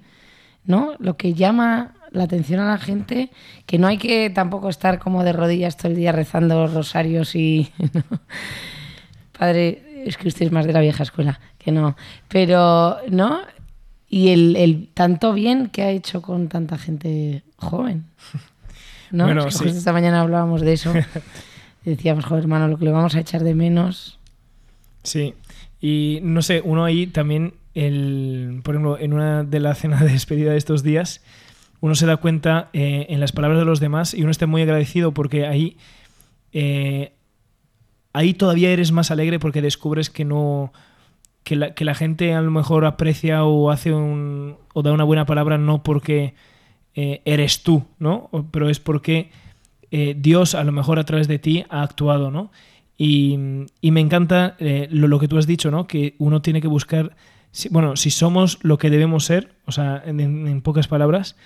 ¿no? 0.64 0.92
Lo 0.98 1.16
que 1.16 1.32
llama 1.32 1.94
la 2.10 2.24
atención 2.24 2.60
a 2.60 2.66
la 2.66 2.78
gente, 2.78 3.30
que 3.64 3.78
no 3.78 3.86
hay 3.86 3.96
que 3.96 4.28
tampoco 4.28 4.68
estar 4.68 4.98
como 4.98 5.24
de 5.24 5.32
rodillas 5.32 5.76
todo 5.76 5.88
el 5.88 5.96
día 5.96 6.12
rezando 6.12 6.66
rosarios 6.66 7.34
y... 7.34 7.72
Padre, 9.38 9.82
es 10.04 10.16
que 10.16 10.28
usted 10.28 10.46
es 10.46 10.52
más 10.52 10.66
de 10.66 10.72
la 10.72 10.80
vieja 10.80 11.02
escuela, 11.02 11.40
que 11.58 11.72
no. 11.72 11.96
Pero, 12.28 12.98
¿no? 13.08 13.40
Y 14.08 14.28
el, 14.28 14.56
el 14.56 14.88
tanto 14.92 15.32
bien 15.32 15.68
que 15.68 15.82
ha 15.82 15.90
hecho 15.90 16.22
con 16.22 16.48
tanta 16.48 16.78
gente 16.78 17.42
joven. 17.56 18.04
¿no? 19.10 19.24
Bueno, 19.24 19.46
esta 19.46 19.92
mañana 19.92 20.20
hablábamos 20.20 20.62
de 20.62 20.72
eso. 20.72 20.92
decíamos, 21.84 22.24
joder, 22.24 22.44
hermano, 22.44 22.68
lo 22.68 22.78
que 22.78 22.84
le 22.84 22.90
vamos 22.90 23.14
a 23.14 23.20
echar 23.20 23.42
de 23.42 23.54
menos. 23.54 24.18
Sí, 25.02 25.34
y 25.80 26.20
no 26.22 26.42
sé, 26.42 26.62
uno 26.64 26.84
ahí 26.84 27.06
también, 27.06 27.54
el, 27.74 28.60
por 28.62 28.74
ejemplo, 28.74 28.98
en 28.98 29.12
una 29.12 29.44
de 29.44 29.60
las 29.60 29.78
cenas 29.78 30.00
de 30.00 30.10
despedida 30.10 30.52
de 30.52 30.58
estos 30.58 30.82
días, 30.82 31.22
uno 31.80 31.94
se 31.94 32.06
da 32.06 32.16
cuenta 32.16 32.70
eh, 32.72 33.06
en 33.08 33.20
las 33.20 33.32
palabras 33.32 33.58
de 33.58 33.64
los 33.64 33.80
demás 33.80 34.14
y 34.14 34.22
uno 34.22 34.30
está 34.30 34.46
muy 34.46 34.62
agradecido 34.62 35.12
porque 35.12 35.46
ahí, 35.46 35.76
eh, 36.52 37.12
ahí 38.12 38.34
todavía 38.34 38.70
eres 38.70 38.92
más 38.92 39.10
alegre 39.10 39.38
porque 39.38 39.62
descubres 39.62 40.10
que 40.10 40.24
no... 40.24 40.72
Que 41.44 41.56
la, 41.56 41.74
que 41.74 41.84
la 41.84 41.96
gente 41.96 42.34
a 42.34 42.40
lo 42.40 42.52
mejor 42.52 42.84
aprecia 42.84 43.42
o 43.42 43.72
hace 43.72 43.92
un 43.92 44.58
o 44.74 44.82
da 44.82 44.92
una 44.92 45.02
buena 45.02 45.26
palabra 45.26 45.58
no 45.58 45.82
porque 45.82 46.34
eh, 46.94 47.22
eres 47.24 47.62
tú, 47.62 47.84
¿no? 47.98 48.30
Pero 48.50 48.68
es 48.68 48.78
porque 48.78 49.30
eh, 49.90 50.14
Dios 50.18 50.54
a 50.54 50.62
lo 50.64 50.72
mejor 50.72 50.98
a 50.98 51.04
través 51.04 51.26
de 51.26 51.38
ti 51.38 51.64
ha 51.68 51.82
actuado, 51.82 52.30
¿no? 52.30 52.50
Y, 52.96 53.36
me 53.82 54.00
encanta 54.00 54.56
eh, 54.58 54.88
lo, 54.90 55.18
que 55.18 55.26
tú 55.26 55.38
has 55.38 55.46
dicho, 55.46 55.70
¿no? 55.70 55.86
Que 55.86 56.14
uno 56.18 56.40
tiene 56.42 56.60
que 56.60 56.68
buscar, 56.68 57.16
bueno, 57.70 57.96
si 57.96 58.10
somos 58.10 58.58
lo 58.62 58.78
que 58.78 58.90
debemos 58.90 59.24
ser, 59.24 59.54
o 59.66 59.72
sea, 59.72 60.02
en, 60.06 60.60
pocas 60.60 60.86
palabras, 60.86 61.36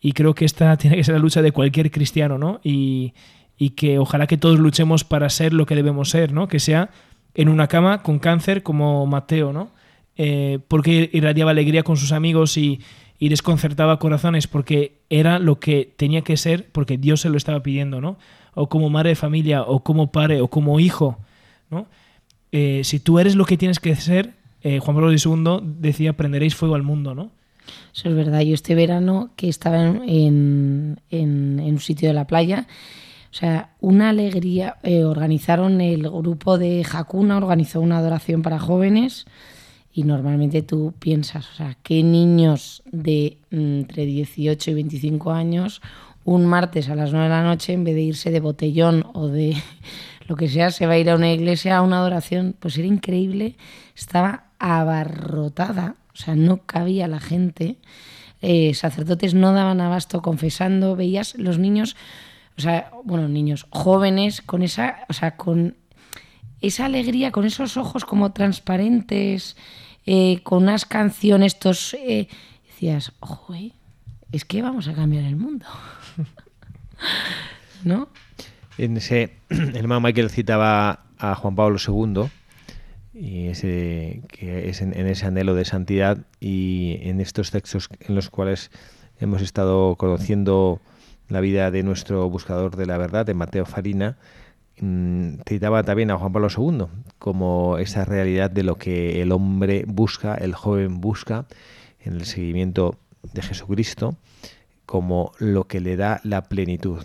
y 0.00 0.12
creo 0.12 0.34
que 0.34 0.44
esta 0.44 0.76
tiene 0.78 0.96
que 0.96 1.04
ser 1.04 1.14
la 1.14 1.20
lucha 1.20 1.42
de 1.42 1.52
cualquier 1.52 1.90
cristiano, 1.90 2.38
¿no? 2.38 2.60
Y, 2.64 3.14
que 3.76 3.98
ojalá 3.98 4.26
que 4.26 4.36
todos 4.36 4.58
luchemos 4.58 5.04
para 5.04 5.28
ser 5.30 5.52
lo 5.52 5.66
que 5.66 5.74
debemos 5.74 6.10
ser, 6.10 6.32
¿no? 6.32 6.48
Que 6.48 6.60
sea 6.60 6.90
en 7.34 7.48
una 7.48 7.66
cama 7.68 8.02
con 8.02 8.18
cáncer 8.18 8.62
como 8.62 9.06
Mateo, 9.06 9.52
¿no? 9.52 9.70
Eh, 10.16 10.60
porque 10.68 11.10
irradiaba 11.12 11.50
alegría 11.50 11.82
con 11.82 11.96
sus 11.96 12.12
amigos 12.12 12.56
y, 12.56 12.80
y 13.18 13.28
desconcertaba 13.28 13.98
corazones 13.98 14.46
porque 14.46 14.98
era 15.10 15.38
lo 15.38 15.58
que 15.58 15.92
tenía 15.96 16.22
que 16.22 16.36
ser 16.36 16.68
porque 16.70 16.98
Dios 16.98 17.20
se 17.20 17.30
lo 17.30 17.36
estaba 17.36 17.62
pidiendo, 17.62 18.00
¿no? 18.00 18.18
O 18.54 18.68
como 18.68 18.90
madre 18.90 19.10
de 19.10 19.16
familia, 19.16 19.62
o 19.62 19.82
como 19.82 20.12
padre, 20.12 20.40
o 20.40 20.48
como 20.48 20.78
hijo, 20.78 21.18
¿no? 21.70 21.86
Eh, 22.52 22.82
si 22.84 23.00
tú 23.00 23.18
eres 23.18 23.34
lo 23.34 23.46
que 23.46 23.56
tienes 23.56 23.80
que 23.80 23.96
ser, 23.96 24.34
eh, 24.62 24.78
Juan 24.78 24.96
Pablo 24.96 25.12
II 25.12 25.60
decía, 25.80 26.12
prenderéis 26.12 26.54
fuego 26.54 26.74
al 26.74 26.82
mundo, 26.82 27.14
¿no? 27.14 27.32
Eso 27.92 28.08
es 28.08 28.14
verdad. 28.14 28.40
Yo 28.42 28.54
este 28.54 28.74
verano 28.74 29.30
que 29.36 29.48
estaba 29.48 29.82
en, 29.84 31.00
en, 31.10 31.60
un 31.60 31.80
sitio 31.80 32.08
de 32.08 32.14
la 32.14 32.26
playa, 32.26 32.66
o 33.34 33.36
sea, 33.36 33.70
una 33.80 34.10
alegría. 34.10 34.76
Eh, 34.84 35.02
organizaron 35.02 35.80
el 35.80 36.08
grupo 36.08 36.56
de 36.56 36.86
Hakuna, 36.88 37.36
organizó 37.36 37.80
una 37.80 37.98
adoración 37.98 38.42
para 38.42 38.60
jóvenes 38.60 39.26
y 39.92 40.04
normalmente 40.04 40.62
tú 40.62 40.94
piensas, 41.00 41.50
o 41.50 41.54
sea, 41.54 41.76
¿qué 41.82 42.04
niños 42.04 42.84
de 42.92 43.38
mm, 43.50 43.56
entre 43.56 44.06
18 44.06 44.70
y 44.70 44.74
25 44.74 45.32
años 45.32 45.82
un 46.22 46.46
martes 46.46 46.88
a 46.88 46.94
las 46.94 47.10
9 47.10 47.24
de 47.24 47.30
la 47.30 47.42
noche, 47.42 47.72
en 47.72 47.82
vez 47.82 47.96
de 47.96 48.02
irse 48.02 48.30
de 48.30 48.38
botellón 48.38 49.04
o 49.14 49.26
de 49.26 49.56
lo 50.28 50.36
que 50.36 50.48
sea, 50.48 50.70
se 50.70 50.86
va 50.86 50.92
a 50.92 50.98
ir 50.98 51.10
a 51.10 51.16
una 51.16 51.32
iglesia 51.32 51.78
a 51.78 51.82
una 51.82 51.98
adoración? 51.98 52.54
Pues 52.60 52.78
era 52.78 52.86
increíble, 52.86 53.56
estaba 53.96 54.44
abarrotada, 54.60 55.96
o 56.12 56.16
sea, 56.16 56.36
no 56.36 56.58
cabía 56.58 57.08
la 57.08 57.18
gente. 57.18 57.78
Eh, 58.42 58.74
sacerdotes 58.74 59.34
no 59.34 59.52
daban 59.52 59.80
abasto 59.80 60.22
confesando, 60.22 60.94
veías 60.94 61.34
los 61.36 61.58
niños 61.58 61.96
o 62.56 62.60
sea, 62.60 62.90
bueno, 63.04 63.28
niños 63.28 63.66
jóvenes 63.70 64.40
con 64.42 64.62
esa, 64.62 65.04
o 65.08 65.12
sea, 65.12 65.36
con 65.36 65.76
esa 66.60 66.86
alegría, 66.86 67.32
con 67.32 67.44
esos 67.44 67.76
ojos 67.76 68.04
como 68.04 68.32
transparentes, 68.32 69.56
eh, 70.06 70.40
con 70.42 70.62
unas 70.62 70.84
canciones, 70.84 71.54
estos, 71.54 71.94
eh, 71.94 72.28
decías, 72.66 73.12
ojo, 73.20 73.54
eh, 73.54 73.72
es 74.32 74.44
que 74.44 74.62
vamos 74.62 74.88
a 74.88 74.94
cambiar 74.94 75.24
el 75.24 75.36
mundo, 75.36 75.66
¿no? 77.84 78.08
En 78.78 78.96
ese, 78.96 79.32
el 79.48 79.76
hermano 79.76 80.00
Michael 80.00 80.30
citaba 80.30 81.04
a 81.18 81.34
Juan 81.34 81.56
Pablo 81.56 81.78
II 81.78 82.28
y 83.14 83.46
ese, 83.48 84.22
que 84.28 84.68
es 84.68 84.80
en, 84.80 84.96
en, 84.98 85.06
ese 85.06 85.26
anhelo 85.26 85.54
de 85.54 85.64
santidad 85.64 86.18
y 86.40 86.98
en 87.02 87.20
estos 87.20 87.50
textos 87.50 87.88
en 88.00 88.14
los 88.14 88.30
cuales 88.30 88.70
hemos 89.20 89.42
estado 89.42 89.96
conociendo 89.96 90.80
la 91.28 91.40
vida 91.40 91.70
de 91.70 91.82
nuestro 91.82 92.28
buscador 92.28 92.76
de 92.76 92.86
la 92.86 92.98
verdad, 92.98 93.26
de 93.26 93.34
Mateo 93.34 93.66
Farina, 93.66 94.16
mm, 94.80 95.40
citaba 95.46 95.82
también 95.82 96.10
a 96.10 96.18
Juan 96.18 96.32
Pablo 96.32 96.48
II 96.56 96.86
como 97.18 97.78
esa 97.78 98.04
realidad 98.04 98.50
de 98.50 98.62
lo 98.62 98.76
que 98.76 99.22
el 99.22 99.32
hombre 99.32 99.84
busca, 99.86 100.34
el 100.34 100.54
joven 100.54 101.00
busca 101.00 101.46
en 102.00 102.14
el 102.14 102.24
seguimiento 102.26 102.96
de 103.32 103.42
Jesucristo, 103.42 104.16
como 104.86 105.32
lo 105.38 105.64
que 105.64 105.80
le 105.80 105.96
da 105.96 106.20
la 106.24 106.42
plenitud. 106.42 107.02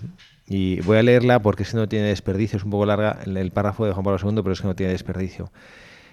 Y 0.47 0.81
voy 0.81 0.97
a 0.97 1.03
leerla 1.03 1.41
porque 1.41 1.63
si 1.63 1.75
no 1.75 1.87
tiene 1.87 2.07
desperdicio, 2.07 2.57
es 2.57 2.63
un 2.63 2.71
poco 2.71 2.85
larga 2.85 3.19
el 3.25 3.51
párrafo 3.51 3.85
de 3.85 3.93
Juan 3.93 4.03
Pablo 4.03 4.19
II, 4.21 4.41
pero 4.41 4.51
es 4.51 4.61
que 4.61 4.67
no 4.67 4.75
tiene 4.75 4.91
desperdicio. 4.91 5.51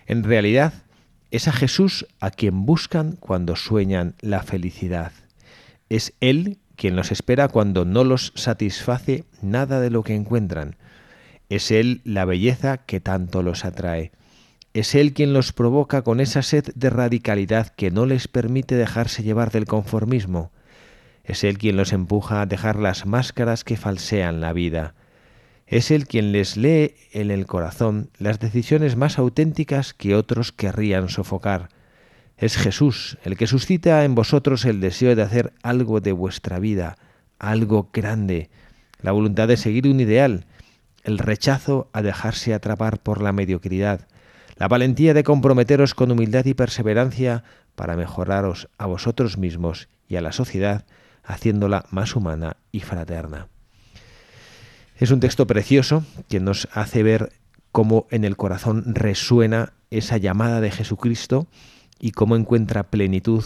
En 0.07 0.23
realidad, 0.23 0.75
es 1.31 1.49
a 1.49 1.53
Jesús 1.53 2.07
a 2.21 2.31
quien 2.31 2.66
buscan 2.66 3.16
cuando 3.19 3.57
sueñan 3.57 4.14
la 4.21 4.42
felicidad. 4.42 5.12
Es 5.88 6.12
Él 6.21 6.59
quien 6.77 6.97
los 6.97 7.11
espera 7.11 7.49
cuando 7.49 7.85
no 7.85 8.05
los 8.05 8.33
satisface 8.37 9.25
nada 9.43 9.81
de 9.81 9.91
lo 9.91 10.03
que 10.03 10.15
encuentran. 10.15 10.77
Es 11.49 11.71
Él 11.71 12.01
la 12.05 12.25
belleza 12.25 12.79
que 12.79 13.01
tanto 13.01 13.43
los 13.43 13.65
atrae. 13.65 14.12
Es 14.75 14.95
Él 14.95 15.15
quien 15.15 15.33
los 15.33 15.53
provoca 15.53 16.03
con 16.03 16.21
esa 16.21 16.43
sed 16.43 16.67
de 16.75 16.91
radicalidad 16.91 17.69
que 17.69 17.91
no 17.91 18.05
les 18.05 18.29
permite 18.29 18.75
dejarse 18.75 19.23
llevar 19.23 19.51
del 19.51 19.65
conformismo. 19.65 20.53
Es 21.25 21.45
Él 21.45 21.59
quien 21.59 21.77
los 21.77 21.93
empuja 21.93 22.43
a 22.43 22.47
dejar 22.47 22.77
las 22.77 23.07
máscaras 23.07 23.65
que 23.65 23.77
falsean 23.77 24.41
la 24.41 24.53
vida. 24.53 24.95
Es 25.67 25.91
Él 25.91 26.07
quien 26.07 26.31
les 26.31 26.57
lee 26.57 26.95
en 27.12 27.31
el 27.31 27.47
corazón 27.47 28.11
las 28.19 28.39
decisiones 28.39 28.97
más 28.97 29.19
auténticas 29.19 29.95
que 29.95 30.15
otros 30.15 30.53
querrían 30.53 31.09
sofocar. 31.09 31.71
Es 32.37 32.57
Jesús 32.57 33.16
el 33.25 33.37
que 33.37 33.46
suscita 33.46 34.05
en 34.05 34.14
vosotros 34.14 34.64
el 34.66 34.81
deseo 34.81 35.16
de 35.16 35.22
hacer 35.22 35.55
algo 35.62 36.01
de 36.01 36.12
vuestra 36.12 36.59
vida, 36.59 36.99
algo 37.38 37.88
grande, 37.92 38.51
la 39.01 39.12
voluntad 39.12 39.49
de 39.49 39.57
seguir 39.57 39.88
un 39.88 40.01
ideal, 40.01 40.44
el 41.03 41.18
rechazo 41.18 41.88
a 41.92 42.03
dejarse 42.03 42.53
atrapar 42.53 42.99
por 42.99 43.22
la 43.22 43.33
mediocridad, 43.33 44.07
la 44.57 44.68
valentía 44.68 45.14
de 45.14 45.25
comprometeros 45.25 45.94
con 45.94 46.11
humildad 46.11 46.44
y 46.44 46.55
perseverancia 46.55 47.42
para 47.75 47.96
mejoraros 47.96 48.68
a 48.77 48.87
vosotros 48.87 49.38
mismos 49.38 49.88
y 50.09 50.16
a 50.16 50.20
la 50.20 50.33
sociedad, 50.33 50.85
haciéndola 51.25 51.87
más 51.90 52.16
humana 52.16 52.57
y 52.70 52.81
fraterna. 52.81 53.49
Es 54.99 55.11
un 55.11 55.20
texto 55.20 55.46
precioso 55.46 56.05
que 56.29 56.40
nos 56.40 56.68
hace 56.72 57.03
ver 57.03 57.33
cómo 57.72 58.07
en 58.11 58.25
el 58.25 58.37
corazón 58.37 58.94
resuena 58.94 59.72
esa 59.90 60.16
llamada 60.16 60.61
de 60.61 60.70
Jesucristo 60.70 61.46
y 61.99 62.13
cómo 62.13 62.37
encuentra 62.37 62.91
plenitud 62.91 63.45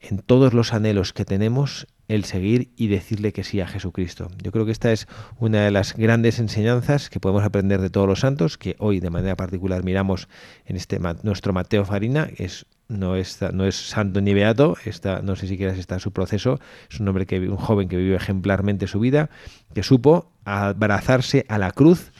en 0.00 0.18
todos 0.18 0.54
los 0.54 0.72
anhelos 0.72 1.12
que 1.12 1.24
tenemos 1.24 1.86
el 2.06 2.24
seguir 2.24 2.70
y 2.76 2.88
decirle 2.88 3.32
que 3.32 3.44
sí 3.44 3.60
a 3.60 3.66
Jesucristo. 3.66 4.30
Yo 4.42 4.50
creo 4.50 4.64
que 4.64 4.72
esta 4.72 4.92
es 4.92 5.06
una 5.38 5.64
de 5.64 5.70
las 5.70 5.94
grandes 5.94 6.38
enseñanzas 6.38 7.10
que 7.10 7.20
podemos 7.20 7.44
aprender 7.44 7.80
de 7.80 7.90
todos 7.90 8.08
los 8.08 8.20
santos, 8.20 8.56
que 8.56 8.76
hoy 8.78 9.00
de 9.00 9.10
manera 9.10 9.36
particular 9.36 9.84
miramos 9.84 10.28
en 10.64 10.76
este 10.76 10.98
nuestro 11.22 11.52
Mateo 11.52 11.84
Farina, 11.84 12.28
es 12.36 12.66
no 12.88 13.16
es, 13.16 13.36
santo 13.76 14.22
ni 14.22 14.32
beato, 14.32 14.74
no 15.22 15.36
sé 15.36 15.46
si 15.46 15.58
quieras 15.58 15.76
está 15.76 15.98
su 15.98 16.12
proceso, 16.12 16.58
es 16.90 16.98
un 16.98 17.08
hombre 17.08 17.26
que 17.26 17.38
un 17.38 17.56
joven 17.56 17.86
que 17.86 17.98
vive 17.98 18.16
ejemplarmente 18.16 18.86
su 18.86 18.98
vida, 18.98 19.28
que 19.74 19.82
supo 19.82 20.32
abrazarse 20.44 21.44
a 21.48 21.58
la 21.58 21.70
cruz 21.72 22.12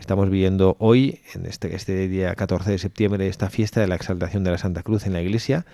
Estamos 0.00 0.30
viviendo 0.30 0.76
hoy, 0.80 1.20
en 1.34 1.44
este, 1.44 1.76
este 1.76 2.08
día 2.08 2.34
14 2.34 2.70
de 2.70 2.78
septiembre, 2.78 3.28
esta 3.28 3.50
fiesta 3.50 3.80
de 3.80 3.86
la 3.86 3.96
exaltación 3.96 4.42
de 4.42 4.50
la 4.50 4.56
Santa 4.56 4.82
Cruz 4.82 5.06
en 5.06 5.12
la 5.12 5.20
iglesia. 5.20 5.66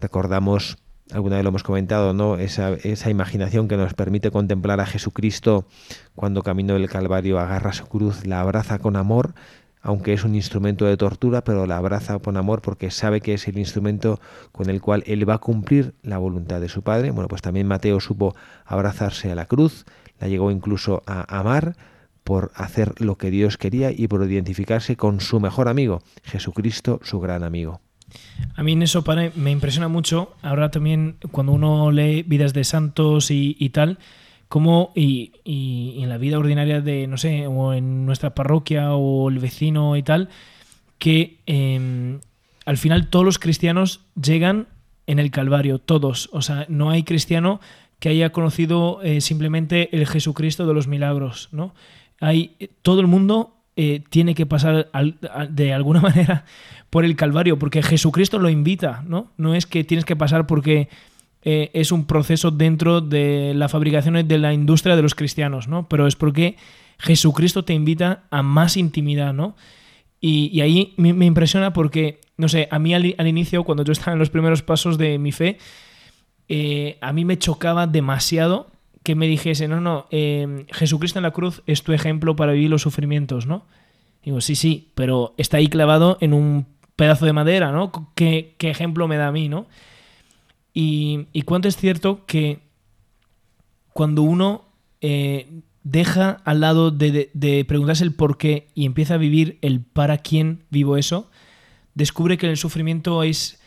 Recordamos, 0.00 0.78
alguna 1.10 1.36
vez 1.36 1.42
lo 1.42 1.48
hemos 1.50 1.64
comentado, 1.64 2.14
¿no? 2.14 2.38
Esa, 2.38 2.70
esa 2.70 3.10
imaginación 3.10 3.66
que 3.66 3.76
nos 3.76 3.94
permite 3.94 4.30
contemplar 4.30 4.80
a 4.80 4.86
Jesucristo 4.86 5.66
cuando 6.14 6.44
camino 6.44 6.74
del 6.74 6.88
Calvario 6.88 7.40
agarra 7.40 7.72
su 7.72 7.86
cruz, 7.86 8.24
la 8.24 8.40
abraza 8.40 8.78
con 8.78 8.94
amor, 8.94 9.34
aunque 9.82 10.12
es 10.12 10.22
un 10.22 10.36
instrumento 10.36 10.86
de 10.86 10.96
tortura, 10.96 11.42
pero 11.42 11.66
la 11.66 11.78
abraza 11.78 12.16
con 12.20 12.36
amor 12.36 12.62
porque 12.62 12.92
sabe 12.92 13.20
que 13.20 13.34
es 13.34 13.48
el 13.48 13.58
instrumento 13.58 14.20
con 14.52 14.70
el 14.70 14.80
cual 14.80 15.02
él 15.04 15.28
va 15.28 15.34
a 15.34 15.38
cumplir 15.38 15.94
la 16.02 16.18
voluntad 16.18 16.60
de 16.60 16.68
su 16.68 16.82
Padre. 16.82 17.10
Bueno, 17.10 17.26
pues 17.26 17.42
también 17.42 17.66
Mateo 17.66 17.98
supo 17.98 18.36
abrazarse 18.64 19.32
a 19.32 19.34
la 19.34 19.46
cruz, 19.46 19.84
la 20.20 20.28
llegó 20.28 20.52
incluso 20.52 21.02
a 21.06 21.38
amar, 21.38 21.74
por 22.28 22.52
hacer 22.54 22.92
lo 23.00 23.16
que 23.16 23.30
Dios 23.30 23.56
quería 23.56 23.90
y 23.90 24.06
por 24.06 24.22
identificarse 24.30 24.96
con 24.96 25.22
su 25.22 25.40
mejor 25.40 25.66
amigo, 25.66 26.02
Jesucristo, 26.24 27.00
su 27.02 27.20
gran 27.20 27.42
amigo. 27.42 27.80
A 28.54 28.62
mí 28.62 28.72
en 28.72 28.82
eso 28.82 29.02
me 29.34 29.50
impresiona 29.50 29.88
mucho, 29.88 30.34
ahora 30.42 30.70
también 30.70 31.16
cuando 31.30 31.52
uno 31.52 31.90
lee 31.90 32.22
vidas 32.24 32.52
de 32.52 32.64
santos 32.64 33.30
y, 33.30 33.70
tal, 33.70 33.98
como 34.46 34.92
y, 34.94 35.32
en 36.02 36.10
la 36.10 36.18
vida 36.18 36.38
ordinaria 36.38 36.82
de, 36.82 37.06
no 37.06 37.16
sé, 37.16 37.46
o 37.46 37.72
en 37.72 38.04
nuestra 38.04 38.34
parroquia 38.34 38.92
o 38.92 39.30
el 39.30 39.38
vecino 39.38 39.96
y 39.96 40.02
tal, 40.02 40.28
que 40.98 41.38
em, 41.46 42.20
al 42.66 42.76
final 42.76 43.08
todos 43.08 43.24
los 43.24 43.38
cristianos 43.38 44.02
llegan 44.22 44.66
en 45.06 45.18
el 45.18 45.30
Calvario, 45.30 45.78
todos. 45.78 46.28
O 46.34 46.42
sea, 46.42 46.66
no 46.68 46.90
hay 46.90 47.04
cristiano 47.04 47.62
que 48.00 48.10
haya 48.10 48.32
conocido 48.32 49.00
eh, 49.02 49.22
simplemente 49.22 49.96
el 49.96 50.06
Jesucristo 50.06 50.66
de 50.66 50.74
los 50.74 50.88
milagros, 50.88 51.48
¿no? 51.52 51.72
Hay, 52.20 52.56
todo 52.82 53.00
el 53.00 53.06
mundo 53.06 53.56
eh, 53.76 54.02
tiene 54.10 54.34
que 54.34 54.46
pasar 54.46 54.90
de 55.50 55.72
alguna 55.72 56.00
manera 56.02 56.44
por 56.90 57.04
el 57.04 57.16
Calvario, 57.16 57.58
porque 57.58 57.82
Jesucristo 57.82 58.38
lo 58.38 58.48
invita, 58.48 59.04
¿no? 59.06 59.32
No 59.36 59.54
es 59.54 59.66
que 59.66 59.84
tienes 59.84 60.04
que 60.04 60.16
pasar 60.16 60.46
porque 60.46 60.88
eh, 61.42 61.70
es 61.74 61.92
un 61.92 62.06
proceso 62.06 62.50
dentro 62.50 63.00
de 63.00 63.52
la 63.54 63.68
fabricación 63.68 64.26
de 64.26 64.38
la 64.38 64.52
industria 64.52 64.96
de 64.96 65.02
los 65.02 65.14
cristianos, 65.14 65.68
¿no? 65.68 65.88
Pero 65.88 66.06
es 66.06 66.16
porque 66.16 66.56
Jesucristo 66.98 67.64
te 67.64 67.74
invita 67.74 68.24
a 68.30 68.42
más 68.42 68.76
intimidad, 68.76 69.32
¿no? 69.32 69.54
Y, 70.20 70.60
ahí 70.60 70.94
me, 70.96 71.26
impresiona 71.26 71.72
porque, 71.72 72.20
no 72.36 72.48
sé, 72.48 72.66
a 72.72 72.80
mí 72.80 72.92
al, 72.92 73.26
inicio, 73.26 73.62
cuando 73.62 73.84
yo 73.84 73.92
estaba 73.92 74.14
en 74.14 74.18
los 74.18 74.30
primeros 74.30 74.62
pasos 74.62 74.98
de 74.98 75.16
mi 75.18 75.30
fe, 75.30 75.58
eh, 76.48 76.98
a 77.00 77.12
mí 77.12 77.24
me 77.24 77.38
chocaba 77.38 77.86
demasiado 77.86 78.68
que 79.02 79.14
me 79.14 79.26
dijese, 79.26 79.68
no, 79.68 79.80
no, 79.80 80.06
em, 80.10 80.66
Jesucristo 80.70 81.18
en 81.18 81.22
la 81.22 81.30
cruz 81.30 81.62
es 81.66 81.82
tu 81.82 81.92
ejemplo 81.92 82.36
para 82.36 82.52
vivir 82.52 82.70
los 82.70 82.82
sufrimientos, 82.82 83.46
¿no? 83.46 83.64
Digo, 84.22 84.40
sí, 84.40 84.54
sí, 84.54 84.90
pero 84.94 85.34
está 85.38 85.58
ahí 85.58 85.68
clavado 85.68 86.18
en 86.20 86.32
un 86.32 86.66
pedazo 86.96 87.24
de 87.24 87.32
madera, 87.32 87.72
¿no? 87.72 87.92
¿Qué, 88.14 88.56
ejemplo 88.58 89.08
me 89.08 89.16
da 89.16 89.28
a 89.28 89.32
mí, 89.32 89.48
¿no? 89.48 89.66
Y, 90.74 91.26
cuánto 91.44 91.68
es 91.68 91.76
cierto 91.76 92.26
que 92.26 92.60
cuando 93.92 94.22
uno 94.22 94.66
eh, 95.00 95.62
deja 95.82 96.42
al 96.44 96.60
lado 96.60 96.90
de, 96.90 97.30
de, 97.32 97.64
preguntarse 97.64 98.04
el 98.04 98.14
por 98.14 98.36
qué 98.36 98.68
y 98.74 98.84
empieza 98.84 99.14
a 99.14 99.18
vivir 99.18 99.58
el 99.62 99.80
para 99.80 100.18
quién 100.18 100.64
vivo 100.70 100.96
eso, 100.96 101.30
descubre 101.94 102.36
que 102.38 102.48
el 102.48 102.56
sufrimiento 102.56 103.22
es... 103.22 103.60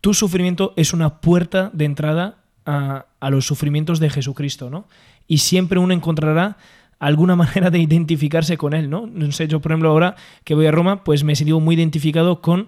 Tu 0.00 0.14
sufrimiento 0.14 0.74
es 0.76 0.92
una 0.92 1.20
puerta 1.20 1.70
de 1.72 1.84
entrada 1.84 2.44
a, 2.66 3.06
los 3.30 3.46
sufrimientos 3.46 4.00
de 4.00 4.10
Jesucristo, 4.10 4.70
¿no? 4.70 4.86
Y 5.28 5.38
siempre 5.38 5.78
uno 5.78 5.94
encontrará 5.94 6.56
alguna 6.98 7.36
manera 7.36 7.70
de 7.70 7.78
identificarse 7.78 8.56
con 8.56 8.74
él, 8.74 8.88
¿no? 8.88 9.06
No 9.06 9.30
sé, 9.32 9.48
yo 9.48 9.60
por 9.60 9.72
ejemplo 9.72 9.90
ahora 9.90 10.16
que 10.44 10.54
voy 10.54 10.66
a 10.66 10.70
Roma, 10.70 11.04
pues 11.04 11.24
me 11.24 11.32
he 11.32 11.36
sentido 11.36 11.60
muy 11.60 11.74
identificado 11.74 12.40
con 12.40 12.66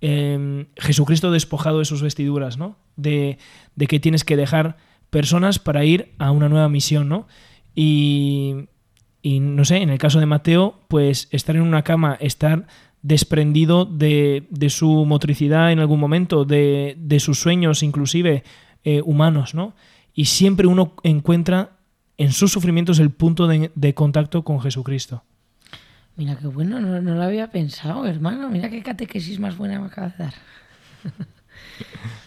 em, 0.00 0.66
Jesucristo 0.76 1.30
despojado 1.30 1.78
de 1.78 1.84
sus 1.84 2.02
vestiduras, 2.02 2.58
¿no? 2.58 2.76
De, 2.96 3.38
que 3.88 4.00
tienes 4.00 4.24
que 4.24 4.36
dejar 4.36 4.76
personas 5.08 5.58
para 5.58 5.84
ir 5.84 6.12
a 6.18 6.30
una 6.30 6.48
nueva 6.48 6.68
misión, 6.68 7.08
¿no? 7.08 7.26
Y, 7.74 8.68
y 9.22 9.40
no 9.40 9.64
sé, 9.64 9.78
en 9.78 9.90
el 9.90 9.98
caso 9.98 10.20
de 10.20 10.26
Mateo, 10.26 10.80
pues 10.88 11.28
estar 11.30 11.56
en 11.56 11.62
una 11.62 11.82
cama, 11.82 12.16
estar 12.20 12.66
desprendido 13.02 13.86
de, 13.86 14.46
de 14.50 14.68
su 14.68 15.06
motricidad 15.06 15.72
en 15.72 15.78
algún 15.78 16.00
momento, 16.00 16.44
de, 16.44 16.96
de 16.98 17.18
sus 17.18 17.38
sueños 17.40 17.82
inclusive 17.82 18.44
eh, 18.84 19.02
humanos, 19.04 19.54
¿no? 19.54 19.74
Y 20.14 20.26
siempre 20.26 20.66
uno 20.66 20.94
encuentra 21.02 21.78
en 22.18 22.32
sus 22.32 22.52
sufrimientos 22.52 22.98
el 22.98 23.10
punto 23.10 23.46
de, 23.46 23.70
de 23.74 23.94
contacto 23.94 24.44
con 24.44 24.60
Jesucristo. 24.60 25.24
Mira 26.16 26.36
qué 26.36 26.48
bueno, 26.48 26.80
no, 26.80 27.00
no, 27.00 27.14
lo 27.14 27.22
había 27.22 27.50
pensado, 27.50 28.04
hermano. 28.06 28.50
Mira 28.50 28.68
qué 28.68 28.82
catequesis 28.82 29.38
más 29.38 29.56
buena 29.56 29.80
me 29.80 29.86
acaba 29.86 30.08
de 30.08 30.14
dar. 30.18 30.34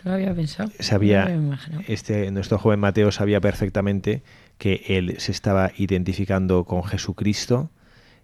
no 0.03 0.11
lo 0.11 0.13
había 0.13 0.33
pensado. 0.33 0.71
Sabía, 0.79 1.25
no 1.25 1.57
este, 1.87 2.31
nuestro 2.31 2.57
joven 2.57 2.79
Mateo 2.79 3.11
sabía 3.11 3.39
perfectamente 3.39 4.23
que 4.57 4.83
él 4.87 5.15
se 5.19 5.31
estaba 5.31 5.71
identificando 5.77 6.63
con 6.65 6.83
Jesucristo 6.83 7.69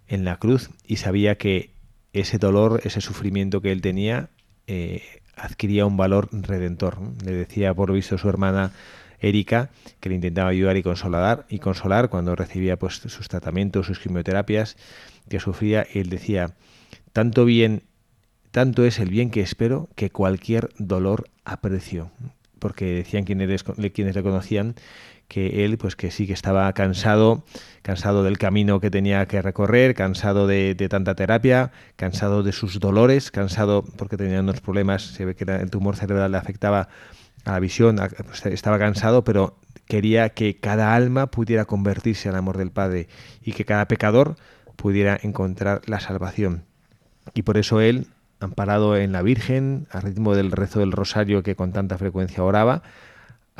en 0.08 0.24
la 0.24 0.38
cruz 0.38 0.70
y 0.86 0.96
sabía 0.96 1.36
que 1.36 1.70
ese 2.12 2.38
dolor, 2.38 2.80
ese 2.84 3.00
sufrimiento 3.00 3.60
que 3.60 3.70
él 3.70 3.80
tenía, 3.80 4.30
eh, 4.66 5.02
adquiría 5.40 5.86
un 5.86 5.96
valor 5.96 6.28
redentor. 6.32 6.98
Le 7.24 7.32
decía 7.32 7.74
por 7.74 7.88
lo 7.88 7.94
visto 7.94 8.18
su 8.18 8.28
hermana 8.28 8.72
Erika 9.20 9.70
que 10.00 10.08
le 10.08 10.14
intentaba 10.14 10.50
ayudar 10.50 10.76
y 10.76 10.82
consolar, 10.82 11.46
y 11.48 11.58
consolar 11.58 12.08
cuando 12.08 12.34
recibía 12.36 12.78
pues, 12.78 12.96
sus 12.96 13.28
tratamientos, 13.28 13.86
sus 13.86 13.98
quimioterapias 13.98 14.76
que 15.28 15.40
sufría, 15.40 15.86
y 15.92 16.00
él 16.00 16.10
decía, 16.10 16.54
tanto 17.12 17.44
bien, 17.44 17.82
tanto 18.50 18.84
es 18.84 18.98
el 18.98 19.10
bien 19.10 19.30
que 19.30 19.40
espero 19.40 19.88
que 19.94 20.10
cualquier 20.10 20.70
dolor 20.78 21.28
aprecio. 21.44 22.10
Porque 22.58 22.86
decían 22.86 23.24
quienes, 23.24 23.62
quienes 23.64 24.14
le 24.14 24.22
conocían 24.22 24.74
que 25.30 25.64
él, 25.64 25.78
pues 25.78 25.94
que 25.94 26.10
sí 26.10 26.26
que 26.26 26.32
estaba 26.32 26.70
cansado, 26.72 27.44
cansado 27.82 28.24
del 28.24 28.36
camino 28.36 28.80
que 28.80 28.90
tenía 28.90 29.26
que 29.26 29.40
recorrer, 29.40 29.94
cansado 29.94 30.48
de, 30.48 30.74
tanta 30.90 31.14
terapia, 31.14 31.70
cansado 31.94 32.42
de 32.42 32.50
sus 32.50 32.80
dolores, 32.80 33.30
cansado 33.30 33.84
porque 33.96 34.16
tenía 34.16 34.40
unos 34.40 34.60
problemas, 34.60 35.02
se 35.02 35.24
ve 35.24 35.36
que 35.36 35.44
el 35.44 35.70
tumor 35.70 35.94
cerebral 35.94 36.32
le 36.32 36.38
afectaba 36.38 36.88
a 37.44 37.52
la 37.52 37.60
visión, 37.60 38.00
pues, 38.26 38.44
estaba 38.46 38.80
cansado, 38.80 39.22
pero 39.22 39.56
quería 39.86 40.30
que 40.30 40.58
cada 40.58 40.96
alma 40.96 41.30
pudiera 41.30 41.64
convertirse 41.64 42.28
al 42.28 42.34
amor 42.34 42.58
del 42.58 42.72
Padre 42.72 43.06
y 43.40 43.52
que 43.52 43.64
cada 43.64 43.86
pecador 43.86 44.34
pudiera 44.74 45.16
encontrar 45.22 45.82
la 45.86 46.00
salvación. 46.00 46.64
Y 47.34 47.42
por 47.42 47.56
eso 47.56 47.80
él, 47.80 48.08
amparado 48.40 48.96
en 48.96 49.12
la 49.12 49.22
Virgen, 49.22 49.86
al 49.92 50.02
ritmo 50.02 50.34
del 50.34 50.50
rezo 50.50 50.80
del 50.80 50.90
rosario 50.90 51.44
que 51.44 51.54
con 51.54 51.72
tanta 51.72 51.98
frecuencia 51.98 52.42
oraba, 52.42 52.82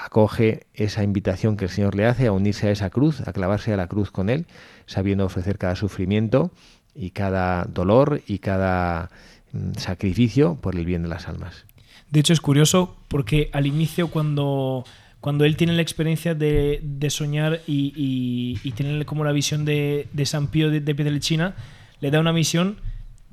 acoge 0.04 0.66
esa 0.74 1.02
invitación 1.02 1.56
que 1.56 1.66
el 1.66 1.70
Señor 1.70 1.94
le 1.94 2.06
hace 2.06 2.26
a 2.26 2.32
unirse 2.32 2.68
a 2.68 2.70
esa 2.70 2.90
cruz, 2.90 3.20
a 3.26 3.32
clavarse 3.32 3.72
a 3.72 3.76
la 3.76 3.86
cruz 3.86 4.10
con 4.10 4.30
Él, 4.30 4.46
sabiendo 4.86 5.24
ofrecer 5.24 5.58
cada 5.58 5.76
sufrimiento 5.76 6.50
y 6.94 7.10
cada 7.10 7.64
dolor 7.64 8.22
y 8.26 8.38
cada 8.38 9.10
mm, 9.52 9.72
sacrificio 9.76 10.56
por 10.56 10.76
el 10.76 10.84
bien 10.84 11.02
de 11.02 11.08
las 11.08 11.28
almas. 11.28 11.64
De 12.10 12.20
hecho, 12.20 12.32
es 12.32 12.40
curioso 12.40 12.96
porque 13.08 13.50
al 13.52 13.66
inicio, 13.66 14.08
cuando, 14.08 14.84
cuando 15.20 15.44
él 15.44 15.56
tiene 15.56 15.74
la 15.74 15.82
experiencia 15.82 16.34
de, 16.34 16.80
soñar 17.08 17.60
y, 17.66 18.58
tiene 18.74 19.04
como 19.04 19.24
la 19.24 19.32
visión 19.32 19.64
de, 19.64 20.08
San 20.24 20.48
Pío 20.48 20.70
de, 20.70 20.80
de 20.80 21.20
China, 21.20 21.54
le 22.00 22.10
da 22.10 22.18
una 22.18 22.32
misión, 22.32 22.78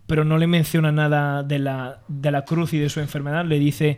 pero 0.06 0.23
no 0.25 0.38
le 0.38 0.45
menciona 0.45 0.91
nada 0.91 1.41
de 1.41 1.58
la, 1.58 2.01
de 2.08 2.32
la 2.32 2.45
cruz 2.45 2.73
y 2.73 2.77
de 2.77 2.89
su 2.89 2.99
enfermedad. 2.99 3.45
Le 3.45 3.58
dice, 3.58 3.97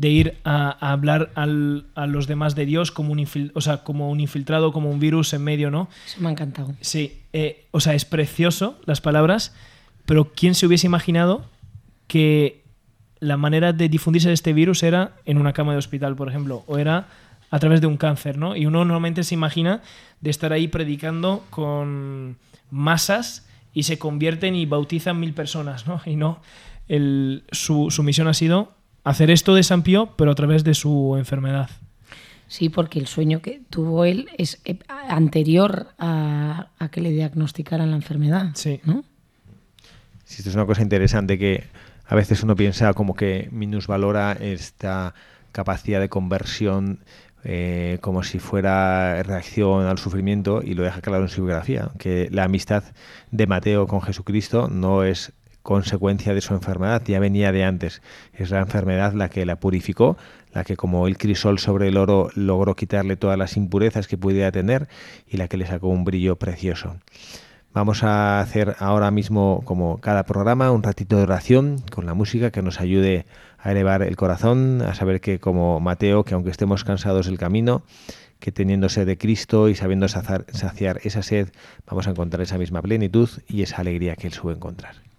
de 0.00 0.08
ir 0.08 0.38
a, 0.44 0.92
hablar 0.92 1.30
a 1.34 2.06
los 2.06 2.26
demás 2.26 2.54
de 2.54 2.64
Dios 2.64 2.90
como 2.90 3.12
un, 3.12 3.52
o 3.52 3.60
sea, 3.60 3.84
como 3.84 4.08
un 4.10 4.18
infiltrado, 4.20 4.72
como 4.72 4.90
un 4.90 4.98
virus 4.98 5.34
en 5.34 5.44
medio, 5.44 5.70
¿no? 5.70 5.90
Eso 6.06 6.22
me 6.22 6.28
ha 6.28 6.32
encantado. 6.32 6.74
Sí, 6.80 7.20
eh, 7.34 7.66
o 7.70 7.80
sea, 7.80 7.92
es 7.92 8.06
precioso 8.06 8.80
las 8.86 9.02
palabras, 9.02 9.54
pero 10.06 10.32
¿quién 10.32 10.54
se 10.54 10.66
hubiese 10.66 10.86
imaginado 10.86 11.44
que 12.06 12.62
la 13.18 13.36
manera 13.36 13.74
de 13.74 13.90
difundirse 13.90 14.28
de 14.28 14.34
este 14.34 14.54
virus 14.54 14.82
era 14.82 15.16
en 15.26 15.36
una 15.36 15.52
cama 15.52 15.72
de 15.72 15.78
hospital, 15.78 16.16
por 16.16 16.30
ejemplo, 16.30 16.64
o 16.66 16.78
era 16.78 17.08
a 17.50 17.58
través 17.58 17.82
de 17.82 17.86
un 17.86 17.98
cáncer, 17.98 18.38
¿no? 18.38 18.56
Y 18.56 18.64
uno 18.64 18.78
normalmente 18.86 19.22
se 19.22 19.34
imagina 19.34 19.82
de 20.22 20.30
estar 20.30 20.54
ahí 20.54 20.66
predicando 20.68 21.44
con 21.50 22.38
masas 22.70 23.46
y 23.74 23.82
se 23.82 23.98
convierten 23.98 24.54
y 24.54 24.64
bautizan 24.64 25.20
mil 25.20 25.34
personas, 25.34 25.86
¿no? 25.86 26.00
Y 26.06 26.16
no, 26.16 26.40
el, 26.88 27.44
su, 27.52 27.90
su 27.90 28.02
misión 28.02 28.28
ha 28.28 28.34
sido 28.34 28.79
hacer 29.04 29.30
esto 29.30 29.54
de 29.54 29.62
San 29.62 29.82
Pío, 29.82 30.14
pero 30.16 30.30
a 30.30 30.34
través 30.34 30.64
de 30.64 30.74
su 30.74 31.16
enfermedad. 31.16 31.70
Sí, 32.48 32.68
porque 32.68 32.98
el 32.98 33.06
sueño 33.06 33.42
que 33.42 33.62
tuvo 33.70 34.04
él 34.04 34.28
es 34.36 34.60
eh, 34.64 34.78
anterior 34.88 35.88
a, 35.98 36.70
que 36.90 37.00
le 37.00 37.10
diagnosticaran 37.10 37.90
la 37.90 37.96
enfermedad. 37.96 38.50
Sí. 38.54 38.80
Sí, 40.24 40.36
esto 40.38 40.50
es 40.50 40.54
una 40.54 40.66
cosa 40.66 40.82
interesante 40.82 41.38
que 41.38 41.64
a 42.06 42.14
veces 42.14 42.42
uno 42.42 42.56
piensa 42.56 42.92
como 42.92 43.14
que 43.14 43.48
minusvalora 43.52 44.32
esta 44.32 45.14
capacidad 45.52 46.00
de 46.00 46.08
conversión 46.08 47.00
eh, 47.44 47.98
como 48.00 48.22
si 48.22 48.38
fuera 48.38 49.22
reacción 49.22 49.86
al 49.86 49.98
sufrimiento 49.98 50.60
y 50.62 50.74
lo 50.74 50.82
deja 50.82 51.00
claro 51.00 51.22
en 51.22 51.28
su 51.28 51.44
biografía, 51.44 51.90
que 51.98 52.28
la 52.30 52.44
amistad 52.44 52.84
de 53.30 53.46
Mateo 53.46 53.86
con 53.86 54.02
Jesucristo 54.02 54.68
no 54.68 55.04
es 55.04 55.32
consecuencia 55.62 56.34
de 56.34 56.40
su 56.40 56.54
enfermedad, 56.54 57.02
ya 57.06 57.20
venía 57.20 57.52
de 57.52 57.64
antes. 57.64 58.02
Es 58.32 58.50
la 58.50 58.60
enfermedad 58.60 59.12
la 59.12 59.28
que 59.28 59.44
la 59.46 59.56
purificó, 59.56 60.16
la 60.52 60.64
que 60.64 60.76
como 60.76 61.06
el 61.06 61.18
crisol 61.18 61.58
sobre 61.58 61.88
el 61.88 61.96
oro 61.96 62.30
logró 62.34 62.74
quitarle 62.74 63.16
todas 63.16 63.38
las 63.38 63.56
impurezas 63.56 64.08
que 64.08 64.18
pudiera 64.18 64.50
tener 64.52 64.88
y 65.26 65.36
la 65.36 65.48
que 65.48 65.56
le 65.56 65.66
sacó 65.66 65.88
un 65.88 66.04
brillo 66.04 66.36
precioso. 66.36 66.96
Vamos 67.72 68.02
a 68.02 68.40
hacer 68.40 68.74
ahora 68.80 69.12
mismo, 69.12 69.62
como 69.64 70.00
cada 70.00 70.24
programa, 70.24 70.72
un 70.72 70.82
ratito 70.82 71.16
de 71.16 71.22
oración 71.22 71.76
con 71.92 72.04
la 72.04 72.14
música 72.14 72.50
que 72.50 72.62
nos 72.62 72.80
ayude 72.80 73.26
a 73.58 73.70
elevar 73.70 74.02
el 74.02 74.16
corazón, 74.16 74.82
a 74.82 74.94
saber 74.94 75.20
que 75.20 75.38
como 75.38 75.78
Mateo, 75.78 76.24
que 76.24 76.34
aunque 76.34 76.50
estemos 76.50 76.82
cansados 76.82 77.26
del 77.26 77.38
camino, 77.38 77.84
que 78.40 78.50
teniendo 78.50 78.88
sed 78.88 79.06
de 79.06 79.18
Cristo 79.18 79.68
y 79.68 79.76
sabiendo 79.76 80.08
saciar 80.08 80.98
esa 81.04 81.22
sed, 81.22 81.50
vamos 81.86 82.08
a 82.08 82.10
encontrar 82.10 82.40
esa 82.42 82.58
misma 82.58 82.82
plenitud 82.82 83.28
y 83.46 83.62
esa 83.62 83.76
alegría 83.76 84.16
que 84.16 84.26
Él 84.26 84.32
sube 84.32 84.54
encontrar. 84.54 85.09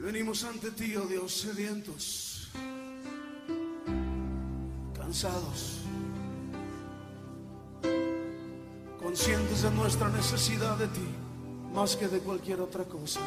Venimos 0.00 0.44
ante 0.44 0.70
ti, 0.70 0.96
oh 0.96 1.06
Dios, 1.06 1.32
sedientos, 1.32 2.48
cansados, 4.94 5.80
conscientes 9.02 9.62
de 9.62 9.70
nuestra 9.72 10.08
necesidad 10.08 10.78
de 10.78 10.86
ti, 10.86 11.06
más 11.74 11.96
que 11.96 12.06
de 12.06 12.20
cualquier 12.20 12.60
otra 12.60 12.84
cosa. 12.84 13.20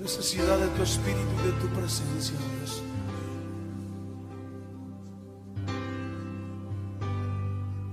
Necesidad 0.00 0.58
de 0.58 0.66
tu 0.76 0.82
espíritu 0.82 1.30
y 1.42 1.46
de 1.46 1.52
tu 1.52 1.68
presencia, 1.68 2.36
oh 2.36 2.56
Dios. 2.58 2.82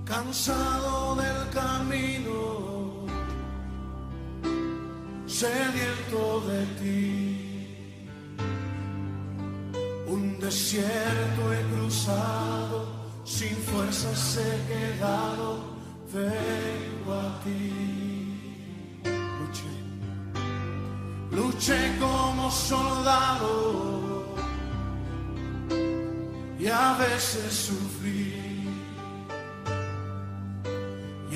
Cansado 0.04 1.14
del 1.14 1.48
camino 1.50 2.49
sediento 5.40 6.42
de 6.50 6.62
ti. 6.78 6.96
Un 10.06 10.38
desierto 10.38 11.42
he 11.54 11.62
cruzado, 11.72 12.76
sin 13.24 13.56
fuerzas 13.70 14.38
he 14.42 14.54
quedado, 14.70 15.48
vengo 16.12 17.10
a 17.26 17.28
ti. 17.42 17.72
Luché, 19.38 19.74
luché 21.30 21.80
como 21.98 22.50
soldado 22.50 24.34
y 26.58 26.66
a 26.66 26.98
veces 26.98 27.50
sufrí. 27.66 28.49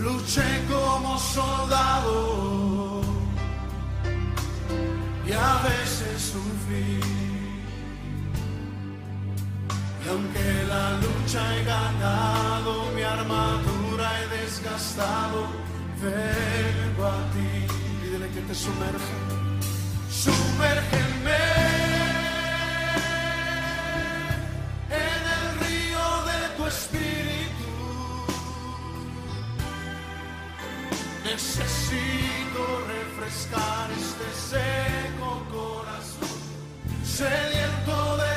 Luché 0.00 0.64
como 0.68 1.18
soldado 1.18 3.02
y 5.26 5.32
a 5.32 5.62
veces 5.68 6.32
sufrí. 6.32 7.00
Y 10.02 10.08
aunque 10.08 10.64
la 10.68 10.92
lucha 11.02 11.40
he 11.56 11.64
ganado, 11.64 12.90
mi 12.96 13.02
armadura 13.02 14.06
he 14.20 14.26
desgastado, 14.42 15.46
vengo 16.02 17.06
a 17.06 17.20
ti. 17.32 17.50
Pídele 18.00 18.28
que 18.30 18.40
te 18.40 18.54
sumerja, 18.54 19.16
sumérgeme. 20.22 21.69
Refrescar 33.30 33.90
este 33.92 34.56
seco 34.56 35.42
corazón 35.52 36.38
sediento 37.04 38.16
de 38.16 38.29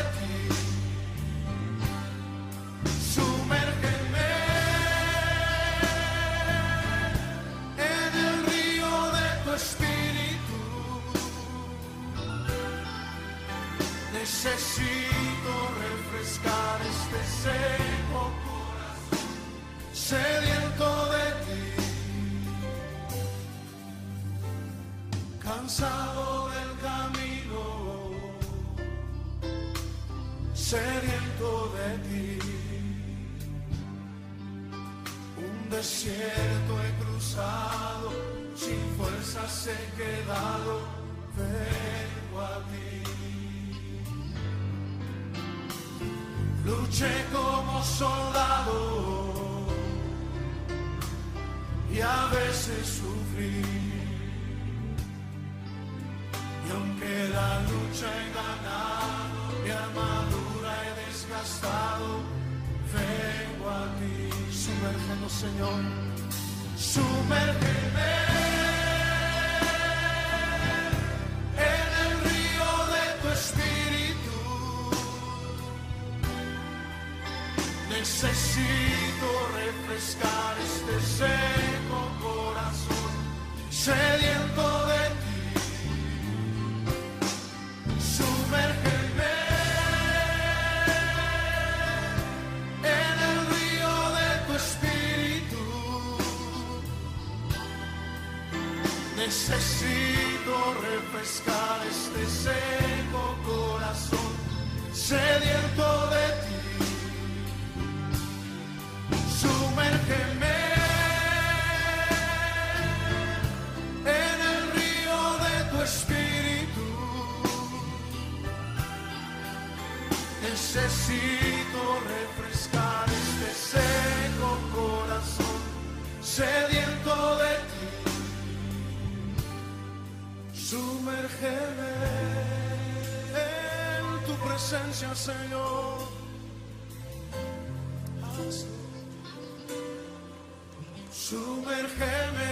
Sumérgeme 141.84 142.52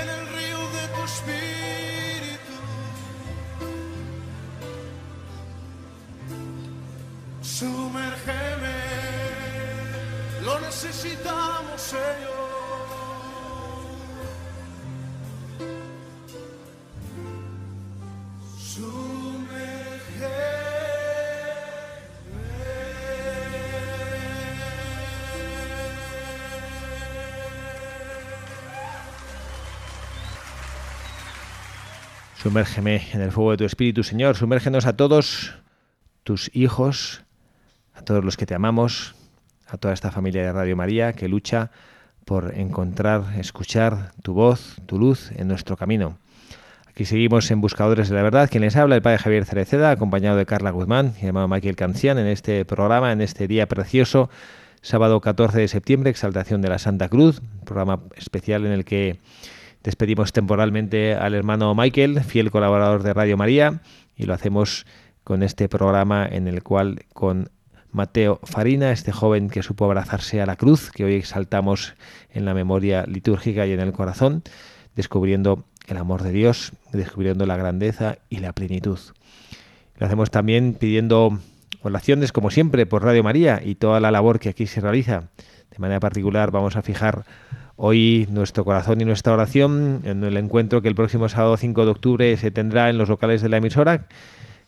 en 0.00 0.08
el 0.08 0.26
río 0.34 0.58
de 0.70 0.88
tu 0.94 1.02
espíritu. 1.04 2.54
Sumérgeme, 7.42 8.74
lo 10.42 10.58
necesitamos, 10.58 11.80
Señor. 11.80 12.35
Sumérgeme 32.46 33.02
en 33.12 33.22
el 33.22 33.32
fuego 33.32 33.50
de 33.50 33.56
tu 33.56 33.64
espíritu, 33.64 34.04
Señor. 34.04 34.36
Sumérgenos 34.36 34.86
a 34.86 34.96
todos 34.96 35.52
tus 36.22 36.48
hijos, 36.54 37.24
a 37.92 38.02
todos 38.02 38.24
los 38.24 38.36
que 38.36 38.46
te 38.46 38.54
amamos, 38.54 39.16
a 39.66 39.78
toda 39.78 39.92
esta 39.92 40.12
familia 40.12 40.42
de 40.42 40.52
Radio 40.52 40.76
María 40.76 41.12
que 41.14 41.26
lucha 41.26 41.72
por 42.24 42.54
encontrar, 42.54 43.24
escuchar 43.36 44.12
tu 44.22 44.32
voz, 44.32 44.76
tu 44.86 44.96
luz 44.96 45.32
en 45.32 45.48
nuestro 45.48 45.76
camino. 45.76 46.18
Aquí 46.86 47.04
seguimos 47.04 47.50
en 47.50 47.60
Buscadores 47.60 48.10
de 48.10 48.14
la 48.14 48.22
Verdad. 48.22 48.48
Quien 48.48 48.62
les 48.62 48.76
habla, 48.76 48.94
el 48.94 49.02
padre 49.02 49.18
Javier 49.18 49.44
Cereceda, 49.44 49.90
acompañado 49.90 50.36
de 50.36 50.46
Carla 50.46 50.70
Guzmán 50.70 51.14
y 51.20 51.26
hermano 51.26 51.48
Michael 51.48 51.74
Cancian 51.74 52.16
en 52.16 52.28
este 52.28 52.64
programa, 52.64 53.10
en 53.10 53.22
este 53.22 53.48
día 53.48 53.66
precioso, 53.66 54.30
sábado 54.82 55.20
14 55.20 55.58
de 55.58 55.66
septiembre, 55.66 56.10
Exaltación 56.10 56.62
de 56.62 56.68
la 56.68 56.78
Santa 56.78 57.08
Cruz, 57.08 57.42
programa 57.64 58.02
especial 58.14 58.66
en 58.66 58.70
el 58.70 58.84
que 58.84 59.18
despedimos 59.82 60.32
temporalmente 60.32 61.14
al 61.14 61.34
hermano 61.34 61.74
Michael, 61.74 62.22
fiel 62.22 62.50
colaborador 62.50 63.02
de 63.02 63.14
Radio 63.14 63.36
María, 63.36 63.80
y 64.16 64.24
lo 64.24 64.34
hacemos 64.34 64.86
con 65.24 65.42
este 65.42 65.68
programa 65.68 66.26
en 66.26 66.48
el 66.48 66.62
cual 66.62 67.04
con 67.12 67.50
Mateo 67.90 68.40
Farina, 68.44 68.92
este 68.92 69.10
joven 69.10 69.48
que 69.48 69.62
supo 69.62 69.86
abrazarse 69.86 70.40
a 70.40 70.46
la 70.46 70.56
cruz, 70.56 70.90
que 70.90 71.04
hoy 71.04 71.14
exaltamos 71.14 71.94
en 72.30 72.44
la 72.44 72.54
memoria 72.54 73.04
litúrgica 73.06 73.66
y 73.66 73.72
en 73.72 73.80
el 73.80 73.92
corazón, 73.92 74.42
descubriendo 74.94 75.64
el 75.86 75.96
amor 75.96 76.22
de 76.22 76.32
Dios, 76.32 76.72
descubriendo 76.92 77.46
la 77.46 77.56
grandeza 77.56 78.18
y 78.28 78.38
la 78.38 78.52
plenitud. 78.52 78.98
Lo 79.96 80.06
hacemos 80.06 80.30
también 80.30 80.74
pidiendo 80.74 81.38
oraciones, 81.82 82.32
como 82.32 82.50
siempre, 82.50 82.86
por 82.86 83.02
Radio 83.02 83.22
María 83.22 83.62
y 83.64 83.76
toda 83.76 84.00
la 84.00 84.10
labor 84.10 84.40
que 84.40 84.50
aquí 84.50 84.66
se 84.66 84.80
realiza. 84.80 85.30
De 85.70 85.78
manera 85.78 86.00
particular 86.00 86.50
vamos 86.50 86.76
a 86.76 86.82
fijar 86.82 87.24
hoy 87.76 88.26
nuestro 88.30 88.64
corazón 88.64 89.00
y 89.00 89.04
nuestra 89.04 89.34
oración 89.34 90.00
en 90.04 90.24
el 90.24 90.36
encuentro 90.36 90.82
que 90.82 90.88
el 90.88 90.94
próximo 90.94 91.28
sábado 91.28 91.56
5 91.56 91.84
de 91.84 91.90
octubre 91.90 92.36
se 92.36 92.50
tendrá 92.50 92.88
en 92.88 92.98
los 92.98 93.08
locales 93.08 93.42
de 93.42 93.48
la 93.48 93.58
emisora, 93.58 94.06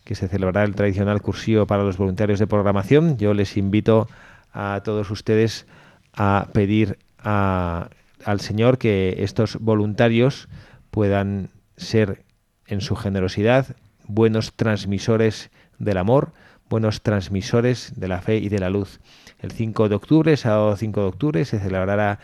que 0.05 0.15
se 0.15 0.29
celebrará 0.29 0.65
el 0.65 0.75
tradicional 0.75 1.23
cursillo 1.23 1.67
para 1.67 1.83
los 1.83 1.97
voluntarios 1.97 2.39
de 2.39 2.47
programación. 2.47 3.17
Yo 3.19 3.35
les 3.35 3.57
invito 3.57 4.09
a 4.53 4.83
todos 4.85 5.11
ustedes 5.11 5.67
a 6.15 6.49
pedir 6.53 6.99
a, 7.19 7.89
al 8.25 8.41
Señor 8.41 8.79
que 8.79 9.17
estos 9.19 9.59
voluntarios 9.61 10.49
puedan 10.91 11.51
ser 11.77 12.25
en 12.67 12.81
su 12.81 12.97
generosidad 12.97 13.77
buenos 14.07 14.55
transmisores 14.55 15.51
del 15.79 15.99
amor, 15.99 16.33
buenos 16.69 17.03
transmisores 17.03 17.93
de 17.97 18.09
la 18.09 18.21
fe 18.21 18.39
y 18.39 18.49
de 18.49 18.59
la 18.59 18.71
luz. 18.71 19.01
El 19.39 19.53
5 19.53 19.89
de 19.89 19.95
octubre, 19.95 20.37
sábado 20.37 20.77
5 20.77 21.01
de 21.01 21.07
octubre, 21.07 21.45
se 21.45 21.61
celebrará 21.61 22.19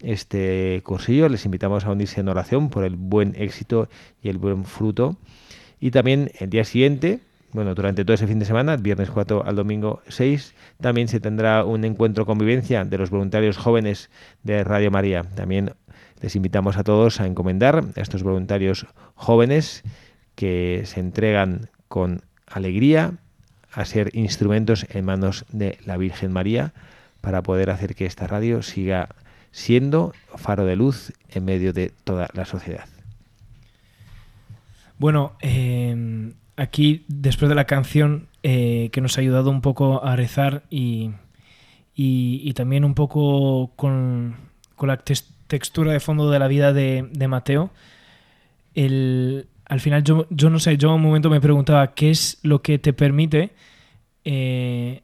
este 0.00 0.82
cursillo. 0.84 1.28
Les 1.28 1.44
invitamos 1.44 1.84
a 1.84 1.92
unirse 1.92 2.20
en 2.20 2.28
oración 2.28 2.68
por 2.68 2.84
el 2.84 2.96
buen 2.96 3.34
éxito 3.36 3.88
y 4.22 4.28
el 4.28 4.38
buen 4.38 4.64
fruto. 4.64 5.16
Y 5.80 5.90
también 5.90 6.30
el 6.38 6.50
día 6.50 6.64
siguiente, 6.64 7.20
bueno, 7.52 7.74
durante 7.74 8.04
todo 8.04 8.14
ese 8.14 8.26
fin 8.26 8.38
de 8.38 8.44
semana, 8.44 8.76
viernes 8.76 9.10
4 9.10 9.44
al 9.46 9.56
domingo 9.56 10.02
6, 10.08 10.54
también 10.80 11.08
se 11.08 11.20
tendrá 11.20 11.64
un 11.64 11.84
encuentro 11.84 12.26
convivencia 12.26 12.84
de 12.84 12.98
los 12.98 13.10
voluntarios 13.10 13.56
jóvenes 13.56 14.10
de 14.42 14.62
Radio 14.62 14.90
María. 14.90 15.22
También 15.22 15.72
les 16.20 16.36
invitamos 16.36 16.76
a 16.76 16.84
todos 16.84 17.20
a 17.20 17.26
encomendar 17.26 17.84
a 17.96 18.00
estos 18.00 18.22
voluntarios 18.22 18.86
jóvenes 19.14 19.84
que 20.34 20.82
se 20.84 21.00
entregan 21.00 21.70
con 21.88 22.22
alegría 22.46 23.14
a 23.78 23.84
ser 23.84 24.10
instrumentos 24.12 24.86
en 24.90 25.04
manos 25.04 25.44
de 25.52 25.78
la 25.86 25.96
Virgen 25.96 26.32
María 26.32 26.72
para 27.20 27.44
poder 27.44 27.70
hacer 27.70 27.94
que 27.94 28.06
esta 28.06 28.26
radio 28.26 28.60
siga 28.62 29.08
siendo 29.52 30.12
faro 30.34 30.64
de 30.66 30.74
luz 30.74 31.12
en 31.28 31.44
medio 31.44 31.72
de 31.72 31.92
toda 32.02 32.28
la 32.34 32.44
sociedad. 32.44 32.88
Bueno, 34.98 35.34
eh, 35.42 36.32
aquí 36.56 37.04
después 37.06 37.48
de 37.48 37.54
la 37.54 37.66
canción 37.66 38.26
eh, 38.42 38.88
que 38.90 39.00
nos 39.00 39.16
ha 39.16 39.20
ayudado 39.20 39.48
un 39.48 39.60
poco 39.60 40.04
a 40.04 40.16
rezar 40.16 40.64
y, 40.70 41.12
y, 41.94 42.52
también 42.54 42.84
un 42.84 42.94
poco 42.94 43.70
con, 43.76 44.34
con 44.74 44.88
la 44.88 44.96
textura 45.46 45.92
de 45.92 46.00
fondo 46.00 46.32
de 46.32 46.38
la 46.40 46.48
vida 46.48 46.72
de, 46.72 47.08
de 47.12 47.28
Mateo, 47.28 47.70
el, 48.74 49.46
al 49.68 49.80
final 49.80 50.02
yo, 50.02 50.26
yo, 50.30 50.50
no 50.50 50.58
sé, 50.58 50.78
yo 50.78 50.94
un 50.94 51.02
momento 51.02 51.28
me 51.28 51.40
preguntaba 51.40 51.94
qué 51.94 52.10
es 52.10 52.38
lo 52.42 52.62
que 52.62 52.78
te 52.78 52.94
permite 52.94 53.50
eh, 54.24 55.02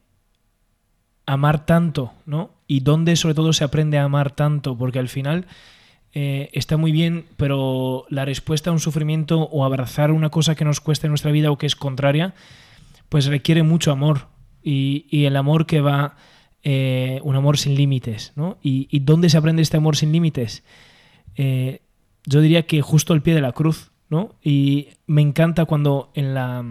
amar 1.25 1.65
tanto, 1.65 2.13
¿no? 2.25 2.51
Y 2.67 2.79
dónde 2.79 3.15
sobre 3.15 3.35
todo 3.35 3.53
se 3.53 3.63
aprende 3.63 3.99
a 3.99 4.03
amar 4.03 4.31
tanto, 4.31 4.75
porque 4.75 4.97
al 4.97 5.07
final 5.07 5.45
eh, 6.13 6.49
está 6.53 6.77
muy 6.77 6.91
bien, 6.91 7.25
pero 7.37 8.05
la 8.09 8.25
respuesta 8.25 8.71
a 8.71 8.73
un 8.73 8.79
sufrimiento 8.79 9.41
o 9.41 9.65
abrazar 9.65 10.11
una 10.11 10.29
cosa 10.29 10.55
que 10.55 10.65
nos 10.65 10.79
cuesta 10.79 11.05
en 11.05 11.11
nuestra 11.11 11.31
vida 11.31 11.51
o 11.51 11.59
que 11.59 11.67
es 11.67 11.75
contraria, 11.75 12.33
pues 13.09 13.27
requiere 13.27 13.61
mucho 13.61 13.91
amor. 13.91 14.27
Y, 14.63 15.25
el 15.25 15.35
amor 15.35 15.67
que 15.67 15.79
va, 15.79 16.15
eh, 16.63 17.19
un 17.23 17.35
amor 17.35 17.59
sin 17.59 17.75
límites, 17.75 18.33
¿no? 18.35 18.57
¿Y, 18.63 18.99
dónde 19.01 19.29
se 19.29 19.37
aprende 19.37 19.61
este 19.61 19.77
amor 19.77 19.95
sin 19.95 20.11
límites? 20.11 20.63
Yo 21.35 22.41
diría 22.41 22.65
que 22.65 22.81
justo 22.81 23.13
al 23.13 23.21
pie 23.21 23.35
de 23.35 23.41
la 23.41 23.51
cruz, 23.51 23.91
¿no? 24.09 24.35
Y 24.43 24.89
me 25.07 25.21
encanta 25.21 25.65
cuando 25.65 26.11
en 26.13 26.33
la, 26.33 26.63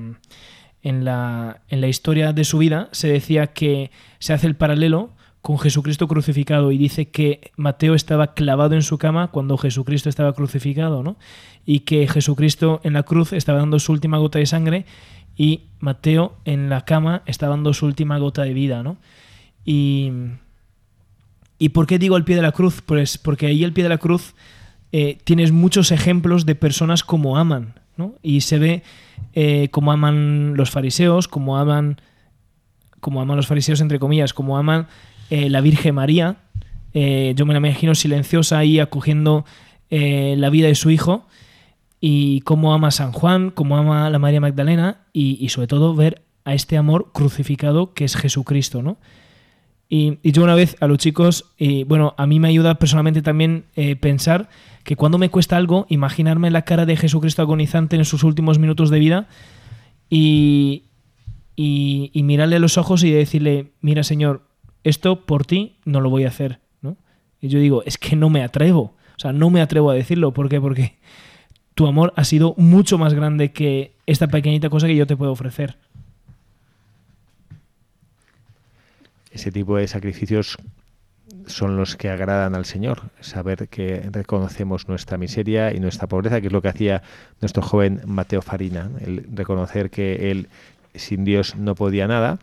en 0.82 1.04
la, 1.04 1.62
en 1.68 1.80
la 1.80 1.88
historia 1.88 2.32
de 2.32 2.44
su 2.44 2.58
vida 2.58 2.88
se 2.92 3.08
decía 3.08 3.48
que 3.48 3.90
se 4.18 4.32
hace 4.32 4.46
el 4.46 4.56
paralelo 4.56 5.10
con 5.40 5.58
Jesucristo 5.58 6.08
crucificado 6.08 6.72
y 6.72 6.78
dice 6.78 7.10
que 7.10 7.52
Mateo 7.56 7.94
estaba 7.94 8.32
clavado 8.32 8.74
en 8.74 8.82
su 8.82 8.96
cama 8.96 9.28
cuando 9.28 9.58
Jesucristo 9.58 10.08
estaba 10.08 10.32
crucificado, 10.32 11.02
¿no? 11.02 11.16
Y 11.66 11.80
que 11.80 12.08
Jesucristo 12.08 12.80
en 12.82 12.94
la 12.94 13.02
cruz 13.02 13.34
estaba 13.34 13.58
dando 13.58 13.78
su 13.78 13.92
última 13.92 14.16
gota 14.16 14.38
de 14.38 14.46
sangre 14.46 14.86
y 15.36 15.64
Mateo 15.80 16.36
en 16.46 16.70
la 16.70 16.86
cama 16.86 17.22
estaba 17.26 17.56
dando 17.56 17.74
su 17.74 17.84
última 17.84 18.16
gota 18.16 18.42
de 18.42 18.54
vida, 18.54 18.82
¿no? 18.82 18.96
Y, 19.66 20.12
¿Y 21.58 21.70
por 21.70 21.86
qué 21.86 21.98
digo 21.98 22.16
al 22.16 22.24
pie 22.24 22.36
de 22.36 22.42
la 22.42 22.52
cruz? 22.52 22.80
Pues 22.80 23.18
porque 23.18 23.46
ahí 23.46 23.64
al 23.64 23.72
pie 23.72 23.84
de 23.84 23.90
la 23.90 23.98
cruz 23.98 24.34
eh, 24.96 25.18
tienes 25.24 25.50
muchos 25.50 25.90
ejemplos 25.90 26.46
de 26.46 26.54
personas 26.54 27.02
como 27.02 27.36
aman, 27.36 27.74
¿no? 27.96 28.14
Y 28.22 28.42
se 28.42 28.60
ve 28.60 28.84
eh, 29.32 29.66
como 29.72 29.90
aman 29.90 30.54
los 30.56 30.70
fariseos, 30.70 31.26
como 31.26 31.58
aman, 31.58 32.00
como 33.00 33.20
aman 33.20 33.36
los 33.36 33.48
fariseos 33.48 33.80
entre 33.80 33.98
comillas, 33.98 34.32
como 34.32 34.56
aman 34.56 34.86
eh, 35.30 35.50
la 35.50 35.60
Virgen 35.62 35.96
María. 35.96 36.36
Yo 36.94 37.44
me 37.44 37.54
la 37.54 37.58
imagino 37.58 37.96
silenciosa 37.96 38.58
ahí 38.58 38.78
acogiendo 38.78 39.44
la 39.90 40.48
vida 40.48 40.68
de 40.68 40.76
su 40.76 40.90
hijo 40.90 41.26
y 42.00 42.42
cómo 42.42 42.72
ama 42.72 42.92
San 42.92 43.10
Juan, 43.10 43.50
cómo 43.50 43.76
ama 43.76 44.08
la 44.10 44.20
María 44.20 44.40
Magdalena 44.40 44.98
y, 45.12 45.48
sobre 45.48 45.66
todo 45.66 45.96
ver 45.96 46.22
a 46.44 46.54
este 46.54 46.76
amor 46.76 47.10
crucificado 47.12 47.94
que 47.94 48.04
es 48.04 48.14
Jesucristo, 48.14 48.80
¿no? 48.80 48.98
Y, 49.88 50.18
yo 50.22 50.42
una 50.42 50.54
vez 50.54 50.76
a 50.80 50.86
los 50.86 50.98
chicos, 50.98 51.52
y 51.58 51.84
bueno, 51.84 52.14
a 52.16 52.26
mí 52.26 52.40
me 52.40 52.48
ayuda 52.48 52.76
personalmente 52.76 53.22
también 53.22 53.64
pensar 54.00 54.48
que 54.82 54.96
cuando 54.96 55.18
me 55.18 55.30
cuesta 55.30 55.56
algo, 55.56 55.86
imaginarme 55.88 56.50
la 56.50 56.62
cara 56.62 56.86
de 56.86 56.96
Jesucristo 56.96 57.42
agonizante 57.42 57.96
en 57.96 58.04
sus 58.04 58.22
últimos 58.22 58.58
minutos 58.58 58.90
de 58.90 58.98
vida 58.98 59.28
y, 60.10 60.84
y, 61.56 62.10
y 62.12 62.22
mirarle 62.22 62.56
a 62.56 62.58
los 62.58 62.76
ojos 62.76 63.02
y 63.02 63.10
decirle, 63.10 63.72
mira 63.80 64.02
Señor, 64.04 64.42
esto 64.84 65.24
por 65.24 65.46
ti 65.46 65.76
no 65.84 66.00
lo 66.00 66.10
voy 66.10 66.24
a 66.24 66.28
hacer, 66.28 66.60
¿no? 66.82 66.96
Y 67.40 67.48
yo 67.48 67.58
digo, 67.58 67.82
es 67.84 67.96
que 67.96 68.14
no 68.14 68.28
me 68.28 68.42
atrevo, 68.42 68.94
o 69.16 69.18
sea, 69.18 69.32
no 69.32 69.50
me 69.50 69.62
atrevo 69.62 69.90
a 69.90 69.94
decirlo, 69.94 70.32
¿por 70.32 70.48
qué? 70.48 70.60
Porque 70.60 70.98
tu 71.74 71.86
amor 71.86 72.12
ha 72.16 72.24
sido 72.24 72.54
mucho 72.58 72.98
más 72.98 73.14
grande 73.14 73.52
que 73.52 73.96
esta 74.06 74.28
pequeñita 74.28 74.68
cosa 74.68 74.86
que 74.86 74.96
yo 74.96 75.06
te 75.06 75.16
puedo 75.16 75.32
ofrecer. 75.32 75.78
Ese 79.34 79.50
tipo 79.50 79.76
de 79.76 79.86
sacrificios 79.88 80.56
son 81.46 81.76
los 81.76 81.96
que 81.96 82.08
agradan 82.08 82.54
al 82.54 82.64
Señor, 82.64 83.10
saber 83.20 83.68
que 83.68 84.08
reconocemos 84.10 84.88
nuestra 84.88 85.18
miseria 85.18 85.74
y 85.74 85.80
nuestra 85.80 86.06
pobreza, 86.06 86.40
que 86.40 86.46
es 86.46 86.52
lo 86.52 86.62
que 86.62 86.68
hacía 86.68 87.02
nuestro 87.40 87.60
joven 87.60 88.00
Mateo 88.06 88.40
Farina, 88.40 88.90
el 89.04 89.26
reconocer 89.34 89.90
que 89.90 90.30
él 90.30 90.48
sin 90.94 91.24
Dios 91.24 91.56
no 91.56 91.74
podía 91.74 92.06
nada 92.06 92.38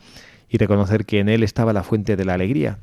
y 0.50 0.58
reconocer 0.58 1.06
que 1.06 1.20
en 1.20 1.30
Él 1.30 1.44
estaba 1.44 1.72
la 1.72 1.84
fuente 1.84 2.18
de 2.18 2.26
la 2.26 2.34
alegría. 2.34 2.78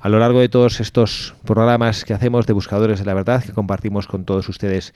A 0.00 0.08
lo 0.08 0.18
largo 0.18 0.40
de 0.40 0.48
todos 0.48 0.80
estos 0.80 1.34
programas 1.44 2.04
que 2.04 2.14
hacemos 2.14 2.46
de 2.46 2.52
Buscadores 2.52 2.98
de 2.98 3.04
la 3.04 3.14
Verdad, 3.14 3.44
que 3.44 3.52
compartimos 3.52 4.08
con 4.08 4.24
todos 4.24 4.48
ustedes 4.48 4.92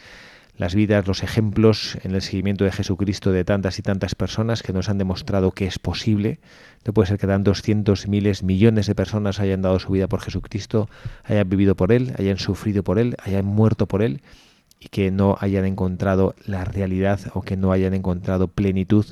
las 0.57 0.75
vidas, 0.75 1.07
los 1.07 1.23
ejemplos 1.23 1.99
en 2.03 2.15
el 2.15 2.23
seguimiento 2.23 2.65
de 2.65 2.73
Jesucristo 2.73 3.33
de 3.33 3.45
tantas 3.45 3.79
y 3.79 3.83
tantas 3.83 4.15
personas 4.15 4.63
que 4.63 4.73
nos 4.73 4.89
han 4.89 4.99
demostrado 4.99 5.53
que 5.53 5.67
es 5.67 5.79
posible. 5.79 6.41
No 6.85 6.93
puede 6.93 7.09
ser 7.09 7.19
que 7.19 7.27
tantos 7.27 7.63
cientos, 7.63 8.09
miles, 8.09 8.43
millones 8.43 8.87
de 8.87 8.95
personas 8.95 9.41
hayan 9.41 9.63
dado 9.63 9.79
su 9.79 9.93
vida 9.93 10.09
por 10.09 10.21
Jesucristo, 10.21 10.89
hayan 11.25 11.49
vivido 11.49 11.77
por 11.77 11.93
Él, 11.93 12.15
hayan 12.19 12.39
sufrido 12.39 12.83
por 12.83 12.99
Él, 12.99 13.17
hayan 13.25 13.45
muerto 13.45 13.87
por 13.87 14.03
Él 14.03 14.23
y 14.81 14.89
que 14.89 15.11
no 15.11 15.37
hayan 15.41 15.67
encontrado 15.67 16.35
la 16.45 16.65
realidad 16.65 17.21
o 17.35 17.43
que 17.43 17.57
no 17.57 17.73
hayan 17.73 17.95
encontrado 17.95 18.49
plenitud 18.49 19.07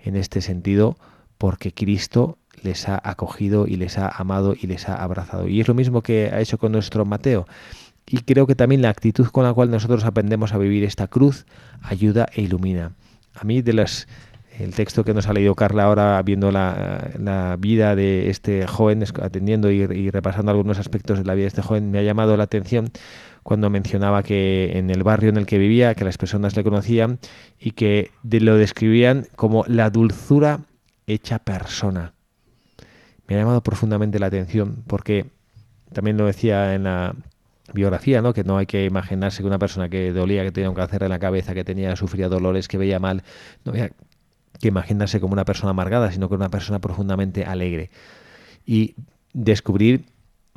en 0.00 0.16
este 0.16 0.40
sentido 0.40 0.96
porque 1.38 1.72
Cristo 1.72 2.38
les 2.62 2.88
ha 2.88 3.00
acogido 3.02 3.66
y 3.66 3.76
les 3.76 3.98
ha 3.98 4.08
amado 4.08 4.54
y 4.60 4.66
les 4.66 4.88
ha 4.88 5.02
abrazado. 5.02 5.48
Y 5.48 5.60
es 5.60 5.68
lo 5.68 5.74
mismo 5.74 6.02
que 6.02 6.30
ha 6.32 6.40
hecho 6.40 6.58
con 6.58 6.72
nuestro 6.72 7.04
Mateo. 7.04 7.46
Y 8.06 8.18
creo 8.18 8.46
que 8.46 8.54
también 8.54 8.82
la 8.82 8.90
actitud 8.90 9.26
con 9.28 9.44
la 9.44 9.52
cual 9.52 9.70
nosotros 9.70 10.04
aprendemos 10.04 10.52
a 10.52 10.58
vivir 10.58 10.84
esta 10.84 11.06
cruz 11.06 11.46
ayuda 11.82 12.26
e 12.34 12.42
ilumina. 12.42 12.92
A 13.34 13.44
mí 13.44 13.62
de 13.62 13.72
las 13.72 14.08
el 14.58 14.74
texto 14.74 15.02
que 15.02 15.14
nos 15.14 15.28
ha 15.28 15.32
leído 15.32 15.54
Carla 15.54 15.84
ahora 15.84 16.22
viendo 16.22 16.52
la, 16.52 17.56
vida 17.58 17.96
de 17.96 18.28
este 18.28 18.66
joven, 18.66 19.02
atendiendo 19.22 19.70
y, 19.70 20.10
repasando 20.10 20.50
algunos 20.50 20.78
aspectos 20.78 21.18
de 21.18 21.24
la 21.24 21.34
vida 21.34 21.44
de 21.44 21.48
este 21.48 21.62
joven, 21.62 21.90
me 21.90 21.98
ha 21.98 22.02
llamado 22.02 22.36
la 22.36 22.44
atención 22.44 22.90
cuando 23.42 23.70
mencionaba 23.70 24.22
que 24.22 24.72
en 24.74 24.90
el 24.90 25.02
barrio 25.02 25.30
en 25.30 25.38
el 25.38 25.46
que 25.46 25.56
vivía, 25.56 25.94
que 25.94 26.04
las 26.04 26.18
personas 26.18 26.54
le 26.54 26.64
conocían 26.64 27.18
y 27.58 27.70
que 27.70 28.10
lo 28.22 28.56
describían 28.56 29.26
como 29.36 29.64
la 29.66 29.88
dulzura 29.88 30.60
hecha 31.06 31.38
persona 31.38 32.12
me 33.32 33.38
ha 33.38 33.38
llamado 33.40 33.62
profundamente 33.62 34.18
la 34.18 34.26
atención 34.26 34.82
porque 34.86 35.26
también 35.92 36.16
lo 36.16 36.26
decía 36.26 36.74
en 36.74 36.84
la 36.84 37.14
biografía, 37.72 38.22
¿no? 38.22 38.32
que 38.32 38.44
no 38.44 38.58
hay 38.58 38.66
que 38.66 38.84
imaginarse 38.84 39.42
que 39.42 39.46
una 39.46 39.58
persona 39.58 39.88
que 39.88 40.12
dolía, 40.12 40.42
que 40.44 40.52
tenía 40.52 40.70
un 40.70 40.76
cáncer 40.76 41.02
en 41.02 41.10
la 41.10 41.18
cabeza, 41.18 41.54
que 41.54 41.64
tenía 41.64 41.96
sufría 41.96 42.28
dolores, 42.28 42.68
que 42.68 42.78
veía 42.78 42.98
mal, 42.98 43.22
no 43.64 43.72
había 43.72 43.90
que 44.60 44.68
imaginarse 44.68 45.20
como 45.20 45.32
una 45.32 45.44
persona 45.44 45.70
amargada, 45.70 46.12
sino 46.12 46.28
como 46.28 46.36
una 46.36 46.50
persona 46.50 46.80
profundamente 46.80 47.44
alegre. 47.44 47.90
Y 48.64 48.94
descubrir 49.32 50.04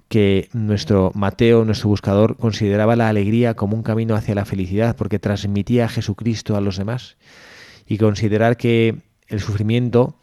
que 0.08 0.50
nuestro 0.54 1.12
Mateo, 1.16 1.66
nuestro 1.66 1.90
buscador, 1.90 2.38
consideraba 2.38 2.96
la 2.96 3.10
alegría 3.10 3.56
como 3.56 3.76
un 3.76 3.84
camino 3.84 4.16
hacia 4.16 4.36
la 4.36 4.46
felicidad, 4.46 4.96
porque 4.96 5.20
transmitía 5.20 5.86
a 5.86 5.90
Jesucristo 5.90 6.56
a 6.56 6.62
los 6.62 6.78
demás. 6.78 7.18
Y 7.88 7.98
considerar 7.98 8.58
que 8.58 9.02
el 9.28 9.40
sufrimiento, 9.40 10.16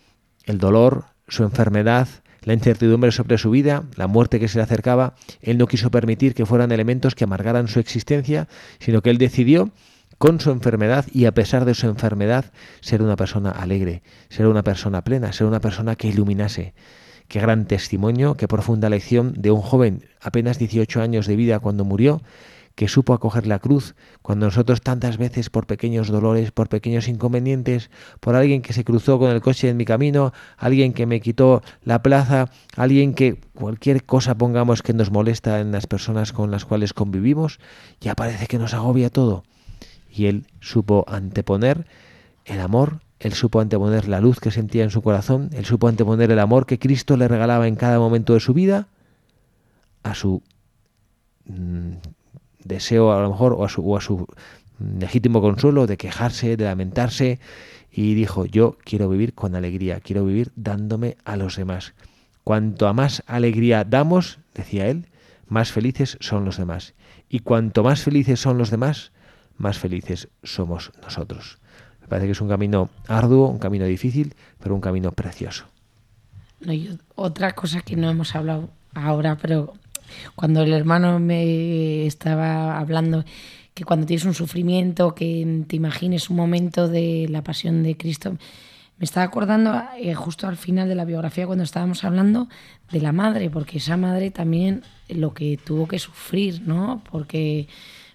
el 0.45 0.59
dolor, 0.59 1.07
su 1.29 1.43
enfermedad, 1.43 2.09
la 2.45 2.55
incertidumbre 2.55 3.13
sobre 3.13 3.39
su 3.39 3.51
vida, 3.51 3.85
la 3.97 4.07
muerte 4.07 4.41
que 4.41 4.49
se 4.49 4.59
le 4.59 4.65
acercaba, 4.65 5.15
él 5.41 5.59
no 5.59 5.67
quiso 5.67 5.91
permitir 5.91 6.35
que 6.35 6.47
fueran 6.47 6.73
elementos 6.73 7.15
que 7.15 7.25
amargaran 7.25 7.69
su 7.69 7.81
existencia, 7.81 8.49
sino 8.79 9.03
que 9.03 9.11
él 9.11 9.19
decidió 9.19 9.71
con 10.19 10.41
su 10.41 10.51
enfermedad 10.51 11.07
y 11.13 11.25
a 11.25 11.33
pesar 11.33 11.65
de 11.65 11.75
su 11.75 11.89
enfermedad 11.89 12.47
ser 12.81 13.03
una 13.03 13.17
persona 13.17 13.51
alegre, 13.51 14.03
ser 14.29 14.47
una 14.47 14.63
persona 14.63 15.03
plena, 15.03 15.33
ser 15.33 15.47
una 15.47 15.61
persona 15.61 15.97
que 15.97 16.09
iluminase. 16.09 16.75
Qué 17.29 17.41
gran 17.41 17.67
testimonio, 17.67 18.35
qué 18.35 18.47
profunda 18.47 18.91
lección 18.91 19.33
de 19.37 19.51
un 19.51 19.63
joven 19.63 20.05
apenas 20.21 20.59
18 20.59 21.01
años 21.01 21.27
de 21.27 21.37
vida 21.37 21.61
cuando 21.61 21.85
murió 21.85 22.23
que 22.75 22.89
supo 22.89 23.13
acoger 23.13 23.47
la 23.47 23.59
cruz, 23.59 23.95
cuando 24.23 24.47
nosotros 24.47 24.81
tantas 24.81 25.19
veces 25.19 25.51
por 25.51 25.67
pequeños 25.67 26.09
dolores, 26.09 26.53
por 26.53 26.69
pequeños 26.69 27.09
inconvenientes, 27.09 27.91
por 28.21 28.35
alguien 28.35 28.63
que 28.63 28.73
se 28.73 28.85
cruzó 28.85 29.19
con 29.19 29.31
el 29.31 29.41
coche 29.41 29.69
en 29.69 29.77
mi 29.77 29.85
camino, 29.85 30.33
alguien 30.57 30.93
que 30.93 31.07
me 31.07 31.21
quitó 31.21 31.63
la 31.85 32.03
plaza, 32.03 32.51
alguien 32.77 33.15
que 33.15 33.39
cualquier 33.55 34.05
cosa 34.05 34.37
pongamos 34.37 34.83
que 34.83 34.95
nos 34.95 35.11
molesta 35.11 35.61
en 35.61 35.73
las 35.73 35.87
personas 35.87 36.33
con 36.33 36.51
las 36.51 36.65
cuales 36.65 36.93
convivimos, 36.93 37.59
ya 38.01 38.15
parece 38.15 38.47
que 38.47 38.59
nos 38.59 38.75
agobia 38.75 39.11
todo. 39.11 39.45
Y 40.11 40.27
él 40.27 40.47
supo 40.61 41.05
anteponer 41.09 41.87
el 42.45 42.61
amor, 42.61 43.01
él 43.19 43.35
supo 43.35 43.61
anteponer 43.61 44.09
la 44.09 44.21
luz 44.21 44.41
que 44.41 44.51
sentía 44.51 44.83
en 44.85 44.91
su 44.91 45.03
corazón, 45.03 45.51
él 45.53 45.65
supo 45.65 45.89
anteponer 45.89 46.31
el 46.31 46.39
amor 46.39 46.67
que 46.67 46.79
Cristo 46.79 47.17
le 47.17 47.29
regalaba 47.29 47.69
en 47.69 47.77
cada 47.77 47.99
momento 47.99 48.35
de 48.35 48.41
su 48.41 48.53
vida 48.53 48.89
a 50.03 50.15
su 50.15 50.43
mm, 51.47 51.93
deseo 52.65 53.13
a 53.13 53.21
lo 53.21 53.31
mejor 53.31 53.53
o 53.53 53.65
a 53.65 53.69
su, 53.69 53.97
a 53.97 54.01
su 54.01 54.27
legítimo 54.79 55.41
consuelo 55.41 55.87
de 55.87 55.97
quejarse, 55.97 56.57
de 56.57 56.65
lamentarse 56.65 57.41
y 57.91 58.15
dijo, 58.15 58.47
yo 58.47 58.79
quiero 58.85 59.09
vivir 59.09 59.35
con 59.35 59.55
alegría, 59.55 60.01
quiero 60.01 60.25
vivir 60.25 60.51
dándome 60.57 61.17
a 61.25 61.37
los 61.37 61.57
demás. 61.57 61.95
Cuanto 62.45 62.89
a 62.89 62.93
más 62.93 63.23
alegría 63.27 63.85
damos, 63.85 64.39
decía 64.55 64.89
él, 64.89 65.07
más 65.47 65.71
felices 65.71 66.17
son 66.21 66.45
los 66.45 66.57
demás. 66.57 66.95
Y 67.29 67.41
cuanto 67.41 67.83
más 67.85 68.03
felices 68.03 68.41
son 68.41 68.59
los 68.59 68.71
demás, 68.71 69.13
más 69.59 69.79
felices 69.79 70.29
somos 70.43 70.93
nosotros. 71.03 71.59
Me 72.01 72.09
parece 72.09 72.27
que 72.27 72.33
es 72.33 72.41
un 72.41 72.49
camino 72.49 72.91
arduo, 73.07 73.49
un 73.49 73.59
camino 73.59 73.85
difícil, 73.85 74.35
pero 74.59 74.75
un 74.75 74.81
camino 74.81 75.13
precioso. 75.13 75.67
No, 76.61 76.73
otra 77.15 77.53
cosa 77.53 77.83
que 77.83 77.97
no 77.97 78.11
hemos 78.11 78.35
hablado 78.35 78.71
ahora, 78.95 79.37
pero 79.41 79.75
cuando 80.35 80.63
el 80.63 80.73
hermano 80.73 81.19
me 81.19 82.07
estaba 82.07 82.79
hablando 82.79 83.25
que 83.75 83.85
cuando 83.85 84.07
tienes 84.07 84.25
un 84.25 84.35
sufrimiento, 84.35 85.15
que 85.15 85.65
te 85.67 85.77
imagines 85.77 86.29
un 86.31 86.37
momento 86.37 86.89
de 86.89 87.27
la 87.31 87.43
pasión 87.43 87.83
de 87.83 87.97
Cristo, 87.97 88.37
me 88.99 89.05
estaba 89.05 89.25
acordando 89.25 89.83
eh, 89.99 90.15
justo 90.15 90.47
al 90.47 90.57
final 90.57 90.89
de 90.89 90.95
la 90.95 91.05
biografía 91.05 91.47
cuando 91.47 91.65
estábamos 91.65 92.05
hablando 92.05 92.49
de 92.91 93.01
la 93.01 93.13
madre, 93.13 93.51
porque 93.51 93.79
esa 93.79 93.97
madre 93.97 94.31
también 94.31 94.83
lo 95.09 95.35
que 95.35 95.59
tuvo 95.65 95.89
que 95.89 95.99
sufrir, 95.99 96.63
¿no? 96.67 97.03
Porque 97.11 97.67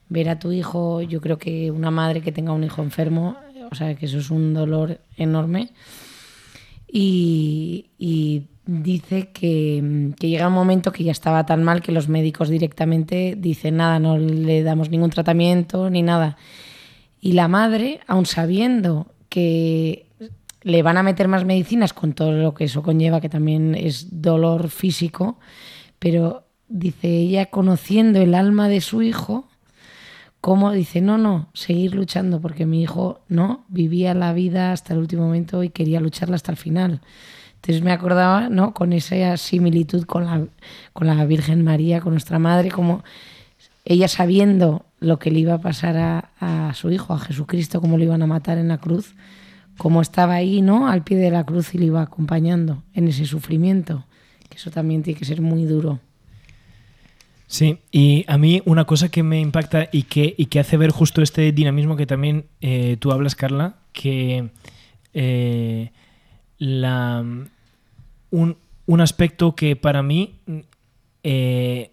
ver 0.09 0.29
a 0.29 0.39
tu 0.39 0.51
hijo, 0.51 1.01
yo 1.01 1.19
creo 1.19 1.37
que 1.37 1.71
una 1.71 1.91
madre 1.91 2.21
que 2.21 2.31
tenga 2.31 2.53
un 2.53 2.63
hijo 2.63 2.81
enfermo, 2.81 3.35
o 3.69 3.75
sea, 3.75 3.95
que 3.95 4.05
eso 4.05 4.19
es 4.19 4.29
un 4.29 4.53
dolor 4.53 5.01
enorme 5.17 5.71
y, 6.87 7.87
y 7.97 8.43
dice 8.67 9.29
que, 9.31 10.13
que 10.19 10.29
llega 10.29 10.47
un 10.47 10.53
momento 10.53 10.91
que 10.91 11.03
ya 11.03 11.11
estaba 11.11 11.45
tan 11.45 11.63
mal 11.63 11.81
que 11.81 11.91
los 11.91 12.09
médicos 12.09 12.49
directamente 12.49 13.35
dicen 13.37 13.77
nada, 13.77 13.99
no 13.99 14.17
le 14.17 14.61
damos 14.61 14.89
ningún 14.89 15.09
tratamiento 15.09 15.89
ni 15.89 16.03
nada. 16.03 16.37
Y 17.19 17.31
la 17.31 17.47
madre, 17.47 18.01
aun 18.07 18.25
sabiendo 18.25 19.07
que 19.29 20.05
le 20.61 20.83
van 20.83 20.97
a 20.97 21.03
meter 21.03 21.27
más 21.27 21.45
medicinas 21.45 21.93
con 21.93 22.13
todo 22.13 22.31
lo 22.33 22.53
que 22.53 22.65
eso 22.65 22.83
conlleva, 22.83 23.21
que 23.21 23.29
también 23.29 23.73
es 23.73 24.21
dolor 24.21 24.69
físico, 24.69 25.39
pero 25.97 26.43
dice 26.67 27.07
ella, 27.07 27.47
conociendo 27.47 28.19
el 28.19 28.35
alma 28.35 28.67
de 28.67 28.81
su 28.81 29.01
hijo, 29.01 29.47
cómo 30.41 30.71
dice, 30.71 31.01
no, 31.01 31.17
no, 31.17 31.49
seguir 31.53 31.95
luchando, 31.95 32.41
porque 32.41 32.65
mi 32.65 32.81
hijo 32.81 33.21
no 33.27 33.65
vivía 33.69 34.13
la 34.13 34.33
vida 34.33 34.71
hasta 34.71 34.93
el 34.93 34.99
último 34.99 35.23
momento 35.23 35.63
y 35.63 35.69
quería 35.69 35.99
lucharla 35.99 36.35
hasta 36.35 36.51
el 36.51 36.57
final. 36.57 37.01
Entonces 37.57 37.83
me 37.83 37.91
acordaba, 37.91 38.49
¿no? 38.49 38.73
Con 38.73 38.93
esa 38.93 39.35
similitud 39.37 40.05
con 40.05 40.25
la, 40.25 40.45
con 40.93 41.07
la 41.07 41.25
Virgen 41.25 41.63
María, 41.63 41.99
con 41.99 42.13
nuestra 42.13 42.39
madre, 42.39 42.71
como 42.71 43.03
ella 43.83 44.07
sabiendo 44.07 44.85
lo 44.99 45.19
que 45.19 45.31
le 45.31 45.39
iba 45.39 45.55
a 45.55 45.61
pasar 45.61 45.97
a, 45.97 46.29
a 46.39 46.73
su 46.73 46.91
hijo, 46.91 47.13
a 47.13 47.19
Jesucristo, 47.19 47.81
cómo 47.81 47.97
le 47.97 48.05
iban 48.05 48.21
a 48.21 48.27
matar 48.27 48.57
en 48.57 48.69
la 48.69 48.77
cruz, 48.77 49.15
cómo 49.77 50.01
estaba 50.01 50.35
ahí, 50.35 50.61
¿no? 50.61 50.87
Al 50.87 51.03
pie 51.03 51.17
de 51.17 51.31
la 51.31 51.45
cruz 51.45 51.73
y 51.73 51.77
le 51.77 51.85
iba 51.85 52.01
acompañando 52.01 52.83
en 52.93 53.07
ese 53.07 53.25
sufrimiento, 53.25 54.05
que 54.49 54.57
eso 54.57 54.71
también 54.71 55.03
tiene 55.03 55.19
que 55.19 55.25
ser 55.25 55.41
muy 55.41 55.65
duro. 55.65 55.99
Sí, 57.47 57.79
y 57.91 58.25
a 58.27 58.37
mí 58.37 58.61
una 58.65 58.83
cosa 58.83 59.09
que 59.09 59.23
me 59.23 59.39
impacta 59.39 59.87
y 59.91 60.03
que, 60.03 60.35
y 60.37 60.47
que 60.47 60.59
hace 60.59 60.75
ver 60.75 60.91
justo 60.91 61.21
este 61.21 61.53
dinamismo 61.53 61.95
que 61.95 62.05
también 62.05 62.45
eh, 62.59 62.97
tú 62.99 63.13
hablas, 63.13 63.35
Carla, 63.35 63.77
que 63.93 64.49
eh, 65.13 65.91
la, 66.57 67.23
un, 68.31 68.57
un 68.85 69.01
aspecto 69.01 69.55
que 69.55 69.75
para 69.75 70.01
mí 70.01 70.35
eh, 71.23 71.91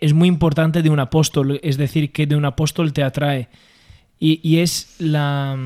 es 0.00 0.12
muy 0.12 0.28
importante 0.28 0.82
de 0.82 0.90
un 0.90 1.00
apóstol, 1.00 1.60
es 1.62 1.76
decir, 1.76 2.12
que 2.12 2.26
de 2.26 2.36
un 2.36 2.44
apóstol 2.44 2.92
te 2.92 3.02
atrae, 3.02 3.48
y, 4.18 4.40
y 4.42 4.58
es 4.58 4.96
la, 4.98 5.56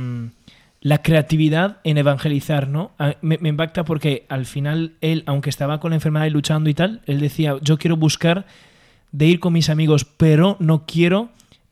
la 0.81 1.03
creatividad 1.03 1.79
en 1.85 1.99
evangelizar, 1.99 2.69
¿no? 2.69 2.93
Me, 3.21 3.39
me 3.39 3.49
impacta 3.49 3.85
porque 3.85 4.27
al 4.29 4.47
final 4.47 4.95
él, 5.01 5.23
aunque 5.27 5.51
estaba 5.51 5.81
con 5.81 5.91
la 5.91 5.97
enfermedad 5.97 6.27
y 6.27 6.31
luchando 6.31 6.71
y 6.71 6.75
tal, 6.75 7.03
él 7.07 7.21
decía, 7.21 7.57
yo 7.63 7.79
quiero 7.79 7.97
buscar 7.97 8.47
de 9.13 9.27
ir 9.27 9.41
con 9.41 9.53
mis 9.53 9.71
amigos, 9.71 10.05
pero 10.05 10.57
no 10.61 10.87
quiero 10.87 11.31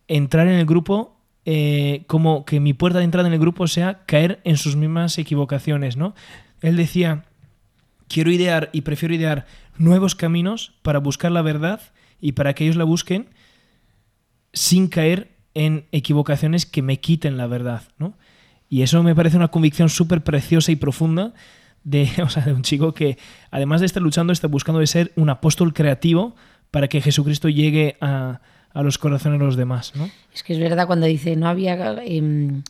entrar 0.08 0.48
en 0.48 0.54
el 0.54 0.66
grupo 0.66 1.15
eh, 1.48 2.02
como 2.08 2.44
que 2.44 2.58
mi 2.58 2.74
puerta 2.74 2.98
de 2.98 3.04
entrada 3.04 3.28
en 3.28 3.32
el 3.32 3.38
grupo 3.38 3.68
sea 3.68 4.04
caer 4.04 4.40
en 4.42 4.56
sus 4.56 4.74
mismas 4.74 5.16
equivocaciones, 5.16 5.96
¿no? 5.96 6.16
Él 6.60 6.76
decía, 6.76 7.24
quiero 8.08 8.32
idear 8.32 8.68
y 8.72 8.80
prefiero 8.80 9.14
idear 9.14 9.46
nuevos 9.78 10.16
caminos 10.16 10.74
para 10.82 10.98
buscar 10.98 11.30
la 11.30 11.42
verdad 11.42 11.80
y 12.20 12.32
para 12.32 12.52
que 12.52 12.64
ellos 12.64 12.74
la 12.74 12.82
busquen 12.82 13.28
sin 14.52 14.88
caer 14.88 15.36
en 15.54 15.86
equivocaciones 15.92 16.66
que 16.66 16.82
me 16.82 16.98
quiten 16.98 17.36
la 17.36 17.46
verdad, 17.46 17.84
¿no? 17.96 18.18
Y 18.68 18.82
eso 18.82 19.04
me 19.04 19.14
parece 19.14 19.36
una 19.36 19.48
convicción 19.48 19.88
súper 19.88 20.24
preciosa 20.24 20.72
y 20.72 20.76
profunda 20.76 21.32
de, 21.84 22.10
o 22.24 22.28
sea, 22.28 22.42
de 22.42 22.54
un 22.54 22.62
chico 22.62 22.92
que, 22.92 23.18
además 23.52 23.78
de 23.78 23.86
estar 23.86 24.02
luchando, 24.02 24.32
está 24.32 24.48
buscando 24.48 24.80
de 24.80 24.88
ser 24.88 25.12
un 25.14 25.30
apóstol 25.30 25.72
creativo 25.72 26.34
para 26.72 26.88
que 26.88 27.00
Jesucristo 27.00 27.48
llegue 27.48 27.96
a, 28.00 28.40
a 28.76 28.82
los 28.82 28.98
corazones 28.98 29.38
de 29.40 29.44
los 29.46 29.56
demás, 29.56 29.92
¿no? 29.96 30.08
Es 30.34 30.42
que 30.42 30.52
es 30.52 30.58
verdad 30.58 30.86
cuando 30.86 31.06
dice 31.06 31.34
no 31.36 31.48
había 31.48 31.74
em, 32.04 32.62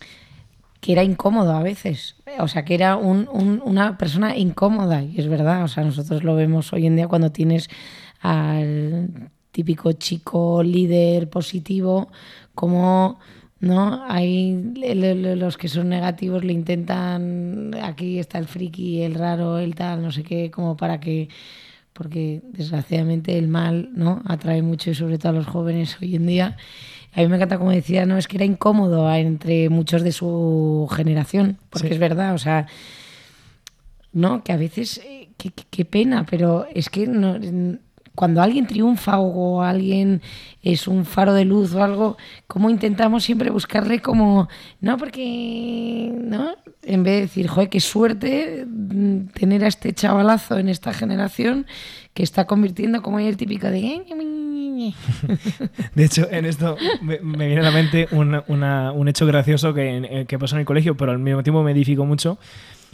que 0.81 0.93
era 0.93 1.03
incómodo 1.03 1.53
a 1.57 1.63
veces, 1.63 2.15
o 2.39 2.47
sea 2.49 2.65
que 2.65 2.75
era 2.75 2.97
un- 2.97 3.29
un- 3.33 3.61
una 3.65 3.99
persona 3.99 4.37
incómoda 4.37 5.03
y 5.03 5.19
es 5.19 5.27
verdad, 5.29 5.65
o 5.65 5.69
sea 5.69 5.83
nosotros 5.85 6.23
lo 6.23 6.37
vemos 6.37 6.73
hoy 6.73 6.87
en 6.87 6.97
día 6.97 7.09
cuando 7.09 7.33
tienes 7.33 7.69
al 8.21 9.31
típico 9.53 9.93
chico 9.93 10.63
líder 10.63 11.29
positivo, 11.29 12.09
como 12.55 13.19
no 13.59 14.05
hay 14.07 14.53
los 15.37 15.57
que 15.57 15.69
son 15.69 15.89
negativos 15.89 16.45
le 16.45 16.53
intentan 16.53 17.71
aquí 17.83 18.19
está 18.19 18.39
el 18.39 18.47
friki, 18.47 19.03
el 19.03 19.15
raro, 19.15 19.59
el 19.59 19.75
tal, 19.75 20.03
no 20.03 20.13
sé 20.13 20.23
qué, 20.23 20.51
como 20.51 20.77
para 20.77 21.01
que 21.01 21.29
porque 21.97 22.43
desgraciadamente 22.53 23.39
el 23.39 23.49
mal 23.49 23.91
no 23.95 24.23
atrae 24.27 24.63
mucho 24.63 24.91
y 24.91 24.95
sobre 24.95 25.19
todo 25.19 25.31
a 25.31 25.35
los 25.37 25.47
jóvenes 25.47 25.97
hoy 26.01 26.17
en 26.17 26.27
día. 26.27 26.57
A 27.15 27.21
mí 27.21 27.29
me 27.29 27.37
encanta 27.37 27.57
como 27.59 27.71
decía, 27.71 28.05
no, 28.05 28.19
es 28.19 28.29
que 28.29 28.37
era 28.37 28.45
incómodo 28.45 29.11
entre 29.15 29.71
muchos 29.71 30.03
de 30.03 30.13
su 30.13 30.89
generación, 30.95 31.57
porque 31.71 31.89
Sí. 31.89 31.95
es 31.95 32.01
verdad, 32.01 32.35
o 32.35 32.39
sea, 32.39 32.67
no, 34.13 34.43
que 34.45 34.53
a 34.53 34.57
veces, 34.57 35.01
eh, 35.05 35.29
qué, 35.71 35.85
pena, 35.85 36.27
pero 36.29 36.67
es 36.75 36.89
que 36.91 37.07
no- 37.07 37.39
cuando 38.17 38.43
alguien 38.43 38.67
triunfa 38.67 39.19
o 39.21 39.63
alguien 39.63 40.21
es 40.63 40.89
un 40.89 41.05
faro 41.05 41.33
de 41.33 41.45
luz 41.45 41.73
o 41.75 41.85
algo, 41.85 42.17
¿cómo 42.49 42.69
intentamos 42.71 43.23
siempre 43.23 43.51
buscarle 43.51 44.01
como, 44.01 44.49
no, 44.81 44.97
porque, 44.99 46.13
¿no? 46.25 46.51
En 46.83 47.05
vez 47.05 47.15
de 47.15 47.21
decir, 47.23 47.47
joder, 47.47 47.69
qué 47.69 47.79
suerte 47.81 48.65
mm, 48.67 49.27
tener 49.29 49.63
a 49.65 49.69
este 49.69 49.93
chavalazo 49.93 50.59
en 50.59 50.69
esta 50.69 50.93
generación 50.93 51.67
que 52.15 52.23
está 52.25 52.47
convirtiendo 52.47 53.01
como 53.03 53.21
el 53.21 53.37
típico 53.37 53.69
de... 53.69 54.03
De 55.95 56.05
hecho, 56.05 56.29
en 56.31 56.45
esto 56.45 56.77
me, 57.03 57.19
viene 57.19 57.61
a 57.61 57.63
la 57.63 57.71
mente 57.71 58.09
un, 58.13 58.43
una- 58.49 58.93
un 58.93 59.09
hecho 59.09 59.27
gracioso 59.27 59.73
que, 59.75 59.97
eh, 59.99 60.27
que 60.27 60.39
pasó 60.39 60.57
en 60.57 60.61
el 60.61 60.67
colegio, 60.67 60.97
pero 60.97 61.13
al 61.13 61.19
mismo 61.19 61.43
tiempo 61.43 61.63
me 61.63 61.73
edificó 61.73 62.05
mucho, 62.05 62.39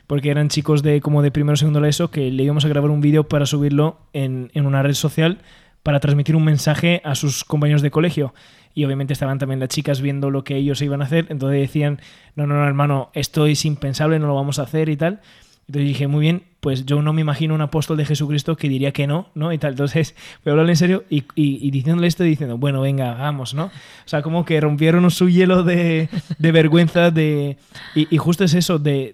porque 0.07 0.31
eran 0.31 0.49
chicos 0.49 0.83
de 0.83 1.01
como 1.01 1.23
de 1.23 1.31
primero 1.31 1.55
o 1.55 1.57
segundo 1.57 1.79
de 1.79 1.83
la 1.83 1.89
ESO 1.89 2.11
que 2.11 2.31
le 2.31 2.43
íbamos 2.43 2.65
a 2.65 2.69
grabar 2.69 2.91
un 2.91 3.01
vídeo 3.01 3.29
para 3.29 3.47
subirlo 3.47 3.99
en, 4.13 4.51
en 4.55 4.67
una 4.67 4.83
red 4.83 4.95
social 4.95 5.39
para 5.83 6.01
transmitir 6.01 6.37
un 6.37 6.45
mensaje 6.45 7.01
a 7.05 7.15
sus 7.15 7.45
compañeros 7.45 7.83
de 7.83 7.91
colegio. 7.91 8.35
Y 8.75 8.85
obviamente 8.85 9.13
estaban 9.13 9.39
también 9.39 9.61
las 9.61 9.69
chicas 9.69 10.01
viendo 10.01 10.31
lo 10.31 10.45
que 10.45 10.57
ellos 10.57 10.81
iban 10.81 11.03
a 11.03 11.05
hacer, 11.05 11.27
entonces 11.29 11.61
decían, 11.61 12.01
no, 12.37 12.47
no, 12.47 12.55
no, 12.55 12.67
hermano, 12.67 13.11
esto 13.13 13.47
es 13.47 13.65
impensable, 13.65 14.19
no 14.19 14.27
lo 14.27 14.35
vamos 14.35 14.59
a 14.59 14.63
hacer 14.63 14.89
y 14.89 14.97
tal. 14.97 15.21
Entonces 15.67 15.89
dije, 15.89 16.07
muy 16.07 16.21
bien, 16.21 16.43
pues 16.61 16.87
yo 16.87 17.03
no 17.03 17.13
me 17.13 17.21
imagino 17.21 17.55
un 17.55 17.61
apóstol 17.61 17.97
de 17.97 18.05
Jesucristo 18.05 18.57
que 18.57 18.69
diría 18.69 18.93
que 18.93 19.07
no, 19.07 19.31
¿no? 19.35 19.53
Y 19.53 19.59
tal. 19.59 19.73
Entonces 19.73 20.15
voy 20.45 20.51
a 20.51 20.53
hablarle 20.53 20.73
en 20.73 20.77
serio 20.77 21.05
y, 21.09 21.71
diciéndole 21.71 22.09
esto 22.09 22.25
y 22.25 22.31
diciendo, 22.31 22.59
bueno, 22.59 22.81
venga, 22.81 23.13
hagamos, 23.13 23.55
¿no? 23.55 23.65
O 23.65 23.71
sea, 24.07 24.23
como 24.23 24.45
que 24.45 24.61
rompieron 24.61 25.11
su 25.11 25.29
hielo 25.29 25.63
de, 25.63 26.09
vergüenza, 26.39 27.11
de... 27.11 27.57
Y, 27.95 28.17
justo 28.17 28.45
es 28.45 28.55
eso, 28.55 28.79
de, 28.79 29.13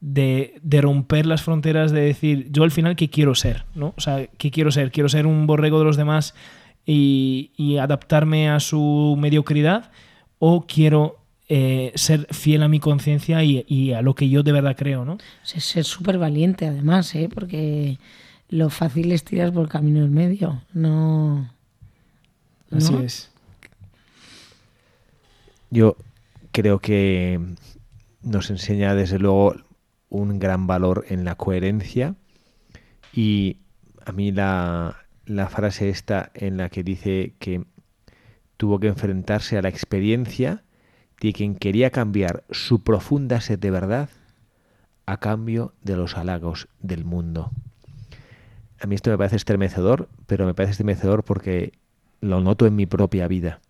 de, 0.00 0.80
romper 0.80 1.26
las 1.26 1.42
fronteras, 1.42 1.90
de 1.90 2.02
decir, 2.02 2.48
yo 2.50 2.64
al 2.64 2.70
final, 2.70 2.96
¿qué 2.96 3.08
quiero 3.10 3.34
ser? 3.34 3.64
¿no? 3.74 3.94
O 3.96 4.00
sea, 4.00 4.26
¿qué 4.38 4.50
quiero 4.50 4.70
ser? 4.70 4.92
¿Quiero 4.92 5.08
ser 5.08 5.26
un 5.26 5.46
borrego 5.46 5.78
de 5.78 5.84
los 5.84 5.96
demás 5.96 6.34
y 6.86 7.76
adaptarme 7.80 8.50
a 8.50 8.60
su 8.60 9.16
mediocridad? 9.18 9.90
¿O 10.38 10.66
quiero 10.66 11.23
eh, 11.48 11.92
ser 11.94 12.26
fiel 12.32 12.62
a 12.62 12.68
mi 12.68 12.80
conciencia 12.80 13.42
y, 13.44 13.64
y 13.68 13.92
a 13.92 14.02
lo 14.02 14.14
que 14.14 14.28
yo 14.28 14.42
de 14.42 14.52
verdad 14.52 14.76
creo, 14.76 15.04
¿no? 15.04 15.18
Ser 15.42 15.84
súper 15.84 16.18
valiente 16.18 16.66
además, 16.66 17.14
¿eh? 17.14 17.28
porque 17.32 17.98
lo 18.48 18.70
fácil 18.70 19.12
es 19.12 19.24
tirar 19.24 19.52
por 19.52 19.64
el 19.64 19.68
camino 19.68 20.00
del 20.00 20.10
medio, 20.10 20.62
no... 20.72 21.50
Así 22.70 22.92
¿no? 22.92 23.00
es. 23.00 23.30
Yo 25.70 25.96
creo 26.50 26.78
que 26.78 27.40
nos 28.22 28.50
enseña 28.50 28.94
desde 28.94 29.18
luego 29.18 29.54
un 30.08 30.38
gran 30.38 30.66
valor 30.66 31.04
en 31.08 31.24
la 31.24 31.34
coherencia 31.34 32.14
y 33.12 33.58
a 34.04 34.12
mí 34.12 34.32
la, 34.32 34.96
la 35.26 35.48
frase 35.48 35.88
esta 35.88 36.30
en 36.34 36.56
la 36.56 36.68
que 36.68 36.82
dice 36.82 37.34
que 37.38 37.64
tuvo 38.56 38.80
que 38.80 38.88
enfrentarse 38.88 39.58
a 39.58 39.62
la 39.62 39.68
experiencia 39.68 40.63
de 41.24 41.32
quien 41.32 41.54
quería 41.54 41.90
cambiar 41.90 42.44
su 42.50 42.84
profunda 42.84 43.40
sed 43.40 43.58
de 43.58 43.70
verdad 43.70 44.10
a 45.06 45.20
cambio 45.20 45.72
de 45.82 45.96
los 45.96 46.18
halagos 46.18 46.68
del 46.80 47.06
mundo. 47.06 47.50
A 48.78 48.86
mí 48.86 48.94
esto 48.94 49.10
me 49.10 49.16
parece 49.16 49.36
estremecedor, 49.36 50.10
pero 50.26 50.44
me 50.44 50.52
parece 50.52 50.72
estremecedor 50.72 51.24
porque 51.24 51.72
lo 52.20 52.42
noto 52.42 52.66
en 52.66 52.76
mi 52.76 52.84
propia 52.84 53.26
vida. 53.26 53.60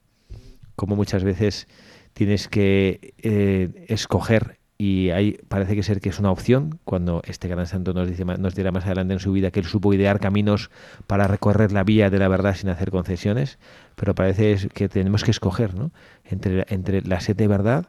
Como 0.75 0.97
muchas 0.97 1.23
veces 1.23 1.69
tienes 2.13 2.49
que 2.49 3.15
eh, 3.19 3.87
escoger 3.89 4.59
y 4.77 5.11
ahí 5.11 5.39
parece 5.49 5.77
que 5.77 5.83
ser 5.83 6.01
que 6.01 6.09
es 6.09 6.19
una 6.19 6.33
opción 6.33 6.81
cuando 6.85 7.23
este 7.27 7.47
gran 7.47 7.67
santo 7.67 7.95
nos 7.95 8.09
dice 8.09 8.25
nos 8.25 8.55
dirá 8.55 8.73
más 8.73 8.85
adelante 8.87 9.15
en 9.15 9.21
su 9.21 9.31
vida 9.33 9.51
que 9.51 9.61
él 9.61 9.67
supo 9.67 9.95
idear 9.95 10.19
caminos 10.19 10.71
para 11.07 11.29
recorrer 11.29 11.71
la 11.71 11.85
vía 11.85 12.11
de 12.11 12.19
la 12.19 12.27
verdad 12.29 12.57
sin 12.57 12.71
hacer 12.71 12.91
concesiones 12.91 13.59
pero 13.95 14.15
parece 14.15 14.69
que 14.75 14.89
tenemos 14.89 15.23
que 15.23 15.31
escoger 15.31 15.75
¿no? 15.75 15.93
entre, 16.25 16.67
entre 16.69 17.03
la 17.03 17.21
sed 17.21 17.37
de 17.37 17.47
verdad 17.47 17.87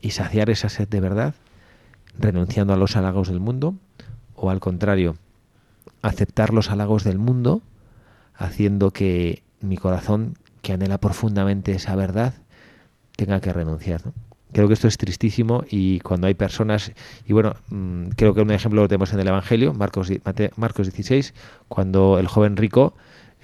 y 0.00 0.12
saciar 0.12 0.48
esa 0.48 0.70
sed 0.70 0.88
de 0.88 1.00
verdad 1.00 1.34
renunciando 2.18 2.72
a 2.72 2.76
los 2.76 2.96
halagos 2.96 3.28
del 3.28 3.40
mundo 3.40 3.74
o 4.34 4.48
al 4.50 4.60
contrario 4.60 5.16
aceptar 6.00 6.54
los 6.54 6.70
halagos 6.70 7.04
del 7.04 7.18
mundo 7.18 7.60
haciendo 8.34 8.90
que 8.90 9.42
mi 9.60 9.76
corazón 9.76 10.38
que 10.62 10.72
anhela 10.72 10.98
profundamente 10.98 11.72
esa 11.72 11.94
verdad 11.94 12.34
tenga 13.16 13.40
que 13.40 13.52
renunciar. 13.52 14.02
Creo 14.56 14.68
que 14.68 14.72
esto 14.72 14.88
es 14.88 14.96
tristísimo 14.96 15.64
y 15.68 16.00
cuando 16.00 16.28
hay 16.28 16.32
personas, 16.32 16.92
y 17.26 17.34
bueno, 17.34 17.56
mm, 17.68 18.06
creo 18.16 18.32
que 18.32 18.40
un 18.40 18.50
ejemplo 18.50 18.80
lo 18.80 18.88
tenemos 18.88 19.12
en 19.12 19.20
el 19.20 19.28
Evangelio, 19.28 19.74
Marcos, 19.74 20.10
Marcos 20.56 20.86
16, 20.86 21.34
cuando 21.68 22.18
el 22.18 22.26
joven 22.26 22.56
rico 22.56 22.94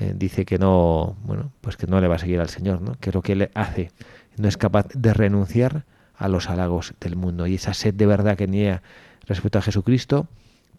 eh, 0.01 0.15
dice 0.17 0.47
que 0.47 0.57
no, 0.57 1.19
bueno, 1.25 1.53
pues 1.61 1.77
que 1.77 1.87
no 1.87 2.01
le 2.01 2.09
va 2.09 2.15
a 2.15 2.19
seguir 2.19 2.41
al 2.41 2.49
Señor, 2.49 2.81
¿no? 2.81 2.95
Que 2.99 3.13
lo 3.13 3.21
que 3.21 3.33
él 3.33 3.51
hace. 3.53 3.91
No 4.39 4.49
es 4.49 4.57
capaz 4.57 4.87
de 4.95 5.13
renunciar 5.13 5.85
a 6.17 6.29
los 6.29 6.49
halagos 6.49 6.95
del 6.99 7.17
mundo. 7.17 7.47
Y 7.47 7.57
esa 7.57 7.75
sed 7.75 7.93
de 7.93 8.07
verdad 8.07 8.39
que 8.39 8.47
tenía 8.47 8.83
respecto 9.27 9.59
a 9.59 9.61
Jesucristo, 9.61 10.29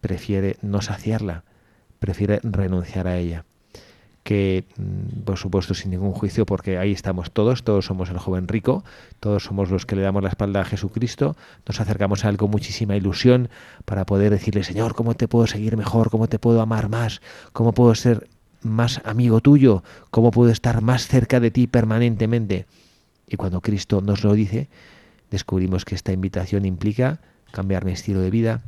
prefiere 0.01 0.57
no 0.63 0.81
saciarla, 0.81 1.43
prefiere 1.99 2.39
renunciar 2.41 3.05
a 3.05 3.19
ella 3.19 3.45
que 4.24 4.65
mm, 4.78 5.21
por 5.21 5.38
supuesto 5.38 5.74
sin 5.74 5.91
ningún 5.91 6.13
juicio 6.13 6.45
porque 6.45 6.78
ahí 6.78 6.91
estamos 6.91 7.32
todos, 7.32 7.63
todos 7.63 7.86
somos 7.86 8.09
el 8.09 8.17
joven 8.17 8.47
rico, 8.47 8.84
todos 9.19 9.43
somos 9.43 9.69
los 9.69 9.86
que 9.86 9.95
le 9.95 10.01
damos 10.01 10.24
la 10.24 10.30
espalda 10.30 10.61
a 10.61 10.65
Jesucristo, 10.65 11.36
nos 11.67 11.80
acercamos 11.80 12.26
a 12.26 12.30
él 12.30 12.38
con 12.38 12.49
muchísima 12.49 12.95
ilusión 12.95 13.49
para 13.86 14.05
poder 14.05 14.32
decirle, 14.32 14.63
Señor, 14.63 14.95
¿cómo 14.95 15.13
te 15.13 15.28
puedo 15.28 15.47
seguir 15.47 15.78
mejor? 15.78 16.09
¿Cómo 16.09 16.28
te 16.28 16.39
puedo 16.39 16.61
amar 16.61 16.89
más? 16.89 17.21
¿Cómo 17.51 17.74
puedo 17.74 17.93
ser 17.95 18.28
más 18.61 19.01
amigo 19.03 19.41
tuyo? 19.41 19.84
¿Cómo 20.09 20.32
puedo 20.32 20.51
estar 20.51 20.82
más 20.82 21.07
cerca 21.07 21.39
de 21.39 21.51
ti 21.51 21.67
permanentemente? 21.67 22.65
Y 23.28 23.36
cuando 23.36 23.61
Cristo 23.61 24.01
nos 24.01 24.24
lo 24.24 24.34
dice, 24.34 24.69
descubrimos 25.32 25.86
que 25.86 25.95
esta 25.95 26.11
invitación 26.11 26.65
implica 26.65 27.19
cambiar 27.51 27.86
mi 27.86 27.91
estilo 27.91 28.21
de 28.21 28.30
vida, 28.32 28.63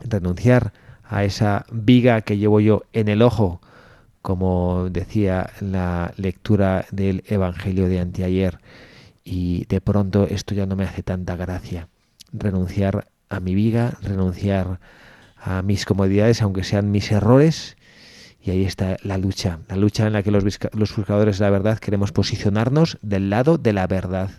renunciar 0.00 0.72
a 1.04 1.24
esa 1.24 1.66
viga 1.70 2.20
que 2.22 2.38
llevo 2.38 2.60
yo 2.60 2.84
en 2.92 3.08
el 3.08 3.22
ojo, 3.22 3.60
como 4.22 4.88
decía 4.90 5.50
la 5.60 6.12
lectura 6.16 6.86
del 6.90 7.24
Evangelio 7.26 7.88
de 7.88 8.00
anteayer, 8.00 8.58
y 9.24 9.64
de 9.66 9.80
pronto 9.80 10.26
esto 10.26 10.54
ya 10.54 10.66
no 10.66 10.76
me 10.76 10.84
hace 10.84 11.02
tanta 11.02 11.36
gracia. 11.36 11.88
Renunciar 12.32 13.08
a 13.28 13.40
mi 13.40 13.54
viga, 13.54 13.98
renunciar 14.02 14.80
a 15.36 15.62
mis 15.62 15.84
comodidades, 15.84 16.42
aunque 16.42 16.64
sean 16.64 16.90
mis 16.90 17.10
errores, 17.12 17.76
y 18.42 18.50
ahí 18.50 18.64
está 18.64 18.96
la 19.02 19.18
lucha, 19.18 19.60
la 19.68 19.76
lucha 19.76 20.06
en 20.06 20.14
la 20.14 20.22
que 20.22 20.30
los, 20.30 20.44
los 20.72 20.96
buscadores 20.96 21.38
de 21.38 21.44
la 21.44 21.50
verdad 21.50 21.78
queremos 21.78 22.12
posicionarnos 22.12 22.98
del 23.02 23.30
lado 23.30 23.58
de 23.58 23.72
la 23.72 23.86
verdad, 23.86 24.30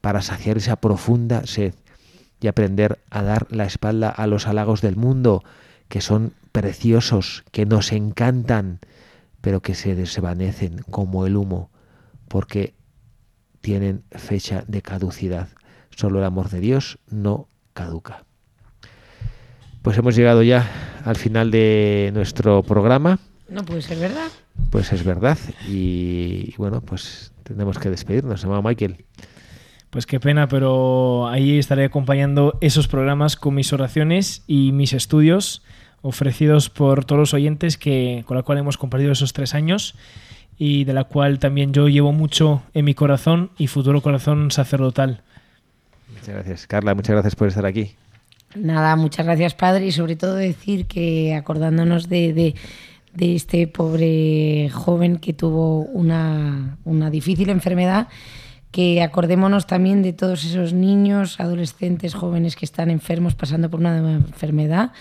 para 0.00 0.22
saciar 0.22 0.56
esa 0.56 0.76
profunda 0.76 1.46
sed 1.46 1.74
y 2.40 2.46
aprender 2.46 3.00
a 3.10 3.22
dar 3.22 3.46
la 3.50 3.64
espalda 3.64 4.08
a 4.08 4.26
los 4.26 4.46
halagos 4.46 4.80
del 4.80 4.96
mundo, 4.96 5.42
que 5.88 6.00
son 6.00 6.32
preciosos, 6.52 7.44
que 7.50 7.66
nos 7.66 7.92
encantan, 7.92 8.80
pero 9.46 9.62
que 9.62 9.76
se 9.76 9.94
desvanecen 9.94 10.78
como 10.90 11.24
el 11.24 11.36
humo, 11.36 11.70
porque 12.26 12.74
tienen 13.60 14.02
fecha 14.10 14.64
de 14.66 14.82
caducidad. 14.82 15.50
Solo 15.94 16.18
el 16.18 16.24
amor 16.24 16.50
de 16.50 16.58
Dios 16.58 16.98
no 17.08 17.46
caduca. 17.72 18.24
Pues 19.82 19.96
hemos 19.98 20.16
llegado 20.16 20.42
ya 20.42 20.68
al 21.04 21.14
final 21.14 21.52
de 21.52 22.10
nuestro 22.12 22.64
programa. 22.64 23.20
No 23.48 23.64
puede 23.64 23.82
ser 23.82 24.00
verdad. 24.00 24.32
Pues 24.70 24.92
es 24.92 25.04
verdad. 25.04 25.38
Y, 25.68 26.52
bueno, 26.56 26.80
pues 26.80 27.32
tenemos 27.44 27.78
que 27.78 27.88
despedirnos, 27.88 28.44
amado 28.44 28.64
Michael. 28.64 29.04
Pues 29.90 30.06
qué 30.06 30.18
pena, 30.18 30.48
pero 30.48 31.28
ahí 31.28 31.56
estaré 31.56 31.84
acompañando 31.84 32.58
esos 32.60 32.88
programas 32.88 33.36
con 33.36 33.54
mis 33.54 33.72
oraciones 33.72 34.42
y 34.48 34.72
mis 34.72 34.92
estudios 34.92 35.62
ofrecidos 36.06 36.70
por 36.70 37.04
todos 37.04 37.18
los 37.18 37.34
oyentes 37.34 37.76
que, 37.76 38.22
con 38.26 38.36
la 38.36 38.42
cual 38.42 38.58
hemos 38.58 38.78
compartido 38.78 39.12
esos 39.12 39.32
tres 39.32 39.54
años 39.54 39.94
y 40.56 40.84
de 40.84 40.94
la 40.94 41.04
cual 41.04 41.38
también 41.38 41.72
yo 41.72 41.88
llevo 41.88 42.12
mucho 42.12 42.62
en 42.72 42.84
mi 42.84 42.94
corazón 42.94 43.50
y 43.58 43.66
futuro 43.66 44.00
corazón 44.00 44.50
sacerdotal. 44.50 45.22
Muchas 46.10 46.28
gracias, 46.28 46.66
Carla, 46.66 46.94
muchas 46.94 47.12
gracias 47.14 47.34
por 47.34 47.48
estar 47.48 47.66
aquí. 47.66 47.92
Nada, 48.54 48.96
muchas 48.96 49.26
gracias, 49.26 49.54
Padre, 49.54 49.86
y 49.86 49.92
sobre 49.92 50.16
todo 50.16 50.34
decir 50.36 50.86
que 50.86 51.34
acordándonos 51.34 52.08
de, 52.08 52.32
de, 52.32 52.54
de 53.12 53.34
este 53.34 53.66
pobre 53.66 54.70
joven 54.72 55.18
que 55.18 55.32
tuvo 55.32 55.80
una, 55.80 56.78
una 56.84 57.10
difícil 57.10 57.50
enfermedad, 57.50 58.08
que 58.70 59.02
acordémonos 59.02 59.66
también 59.66 60.02
de 60.02 60.12
todos 60.12 60.44
esos 60.44 60.72
niños, 60.72 61.40
adolescentes, 61.40 62.14
jóvenes 62.14 62.56
que 62.56 62.64
están 62.64 62.90
enfermos 62.90 63.34
pasando 63.34 63.70
por 63.70 63.80
una 63.80 63.96
enfermedad, 63.96 64.92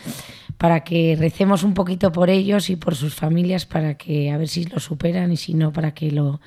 para 0.58 0.84
que 0.84 1.16
recemos 1.20 1.64
un 1.64 1.74
poquito 1.74 2.12
por 2.12 2.30
ellos 2.30 2.70
y 2.70 2.76
por 2.76 2.96
sus 2.96 3.14
familias 3.14 3.66
para 3.66 3.96
que 3.96 4.32
a 4.32 4.38
ver 4.38 4.48
si 4.48 4.66
lo 4.66 4.80
superan 4.80 5.32
y 5.32 5.38
si 5.38 5.54
no 5.54 5.74
para 5.74 5.94
que 5.94 6.12
lo 6.12 6.40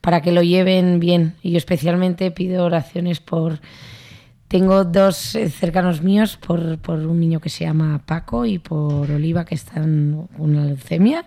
para 0.00 0.20
que 0.20 0.32
lo 0.32 0.42
lleven 0.42 1.00
bien. 1.00 1.34
Y 1.42 1.52
yo 1.52 1.58
especialmente 1.58 2.30
pido 2.30 2.64
oraciones 2.64 3.20
por 3.20 3.60
tengo 4.46 4.84
dos 4.84 5.34
eh, 5.34 5.50
cercanos 5.50 6.02
míos 6.02 6.36
por, 6.36 6.78
por 6.78 6.98
un 7.00 7.20
niño 7.20 7.40
que 7.40 7.50
se 7.50 7.64
llama 7.64 8.02
Paco 8.06 8.46
y 8.46 8.58
por 8.58 9.10
Oliva 9.10 9.44
que 9.44 9.54
están 9.54 10.28
con 10.36 10.50
una 10.50 10.64
leucemia 10.64 11.26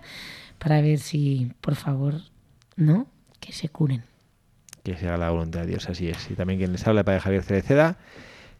para 0.58 0.80
ver 0.80 0.98
si 0.98 1.52
por 1.60 1.74
favor, 1.74 2.14
¿no? 2.76 3.06
que 3.40 3.52
se 3.52 3.68
curen 3.68 4.02
que 4.82 4.96
sea 4.96 5.16
la 5.16 5.30
voluntad 5.30 5.60
de 5.60 5.66
Dios, 5.66 5.88
así 5.88 6.08
es. 6.08 6.30
Y 6.30 6.34
también 6.34 6.58
quien 6.58 6.72
les 6.72 6.86
habla, 6.86 7.04
Padre 7.04 7.20
Javier 7.20 7.42
Cereceda, 7.42 7.96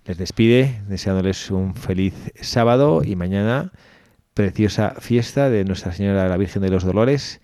les 0.04 0.18
despide, 0.18 0.82
deseándoles 0.88 1.50
un 1.50 1.74
feliz 1.74 2.14
sábado 2.40 3.02
y 3.04 3.16
mañana 3.16 3.72
preciosa 4.34 4.94
fiesta 4.98 5.50
de 5.50 5.64
Nuestra 5.64 5.92
Señora 5.92 6.28
la 6.28 6.36
Virgen 6.36 6.62
de 6.62 6.70
los 6.70 6.84
Dolores, 6.84 7.40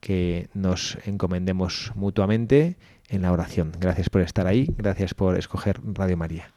que 0.00 0.48
nos 0.54 0.98
encomendemos 1.06 1.92
mutuamente 1.94 2.76
en 3.08 3.22
la 3.22 3.32
oración. 3.32 3.72
Gracias 3.78 4.10
por 4.10 4.20
estar 4.22 4.46
ahí, 4.46 4.68
gracias 4.76 5.14
por 5.14 5.38
escoger 5.38 5.80
Radio 5.84 6.16
María. 6.16 6.52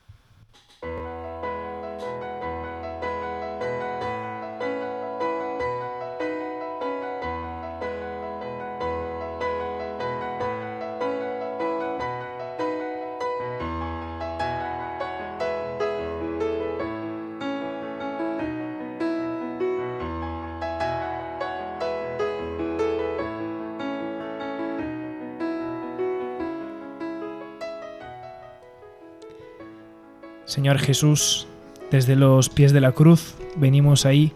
Jesús, 30.80 31.48
desde 31.92 32.16
los 32.16 32.50
pies 32.50 32.74
de 32.74 32.82
la 32.82 32.92
cruz 32.92 33.36
venimos 33.56 34.06
ahí 34.06 34.34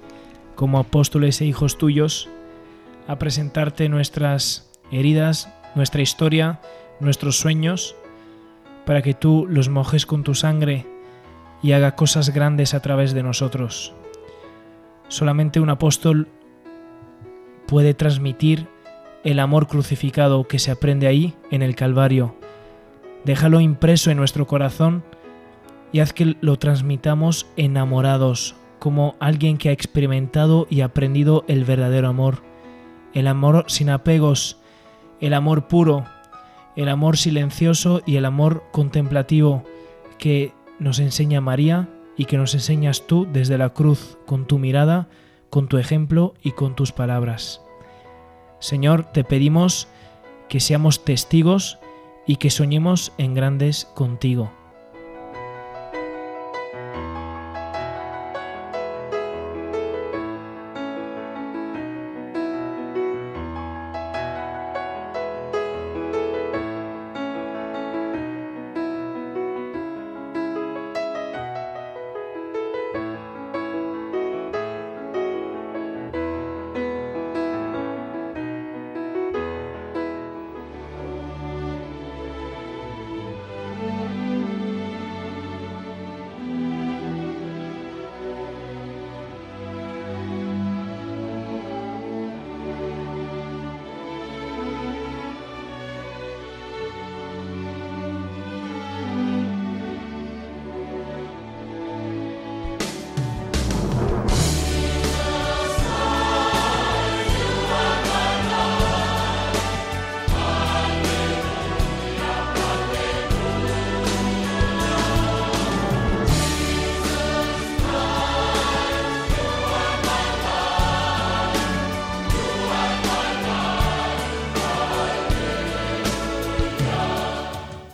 como 0.55 0.79
apóstoles 0.79 1.41
e 1.41 1.45
hijos 1.45 1.77
tuyos 1.77 2.29
a 3.07 3.17
presentarte 3.17 3.89
nuestras 3.89 4.69
heridas, 4.91 5.49
nuestra 5.75 6.01
historia, 6.01 6.59
nuestros 6.99 7.37
sueños, 7.39 7.95
para 8.85 9.01
que 9.01 9.13
tú 9.13 9.47
los 9.49 9.69
mojes 9.69 10.05
con 10.05 10.23
tu 10.23 10.35
sangre 10.35 10.85
y 11.61 11.71
haga 11.71 11.95
cosas 11.95 12.33
grandes 12.33 12.73
a 12.73 12.81
través 12.81 13.13
de 13.13 13.23
nosotros. 13.23 13.93
Solamente 15.07 15.59
un 15.59 15.69
apóstol 15.69 16.27
puede 17.67 17.93
transmitir 17.93 18.67
el 19.23 19.39
amor 19.39 19.67
crucificado 19.67 20.47
que 20.47 20.59
se 20.59 20.71
aprende 20.71 21.07
ahí 21.07 21.35
en 21.51 21.61
el 21.61 21.75
Calvario. 21.75 22.35
Déjalo 23.25 23.59
impreso 23.59 24.11
en 24.11 24.17
nuestro 24.17 24.47
corazón 24.47 25.03
y 25.91 25.99
haz 25.99 26.13
que 26.13 26.37
lo 26.41 26.57
transmitamos 26.57 27.47
enamorados, 27.57 28.55
como 28.79 29.15
alguien 29.19 29.57
que 29.57 29.69
ha 29.69 29.73
experimentado 29.73 30.67
y 30.69 30.81
aprendido 30.81 31.43
el 31.47 31.65
verdadero 31.65 32.07
amor, 32.07 32.43
el 33.13 33.27
amor 33.27 33.65
sin 33.67 33.89
apegos, 33.89 34.57
el 35.19 35.33
amor 35.33 35.67
puro, 35.67 36.05
el 36.75 36.89
amor 36.89 37.17
silencioso 37.17 38.01
y 38.05 38.15
el 38.15 38.25
amor 38.25 38.63
contemplativo 38.71 39.63
que 40.17 40.53
nos 40.79 40.99
enseña 40.99 41.41
María 41.41 41.89
y 42.15 42.25
que 42.25 42.37
nos 42.37 42.53
enseñas 42.53 43.05
tú 43.07 43.27
desde 43.31 43.57
la 43.57 43.69
cruz 43.69 44.17
con 44.25 44.45
tu 44.45 44.59
mirada, 44.59 45.07
con 45.49 45.67
tu 45.67 45.77
ejemplo 45.77 46.35
y 46.41 46.51
con 46.51 46.75
tus 46.75 46.91
palabras. 46.91 47.61
Señor, 48.59 49.05
te 49.11 49.23
pedimos 49.23 49.87
que 50.47 50.59
seamos 50.59 51.03
testigos 51.03 51.79
y 52.27 52.35
que 52.35 52.49
soñemos 52.49 53.13
en 53.17 53.33
grandes 53.33 53.85
contigo. 53.95 54.51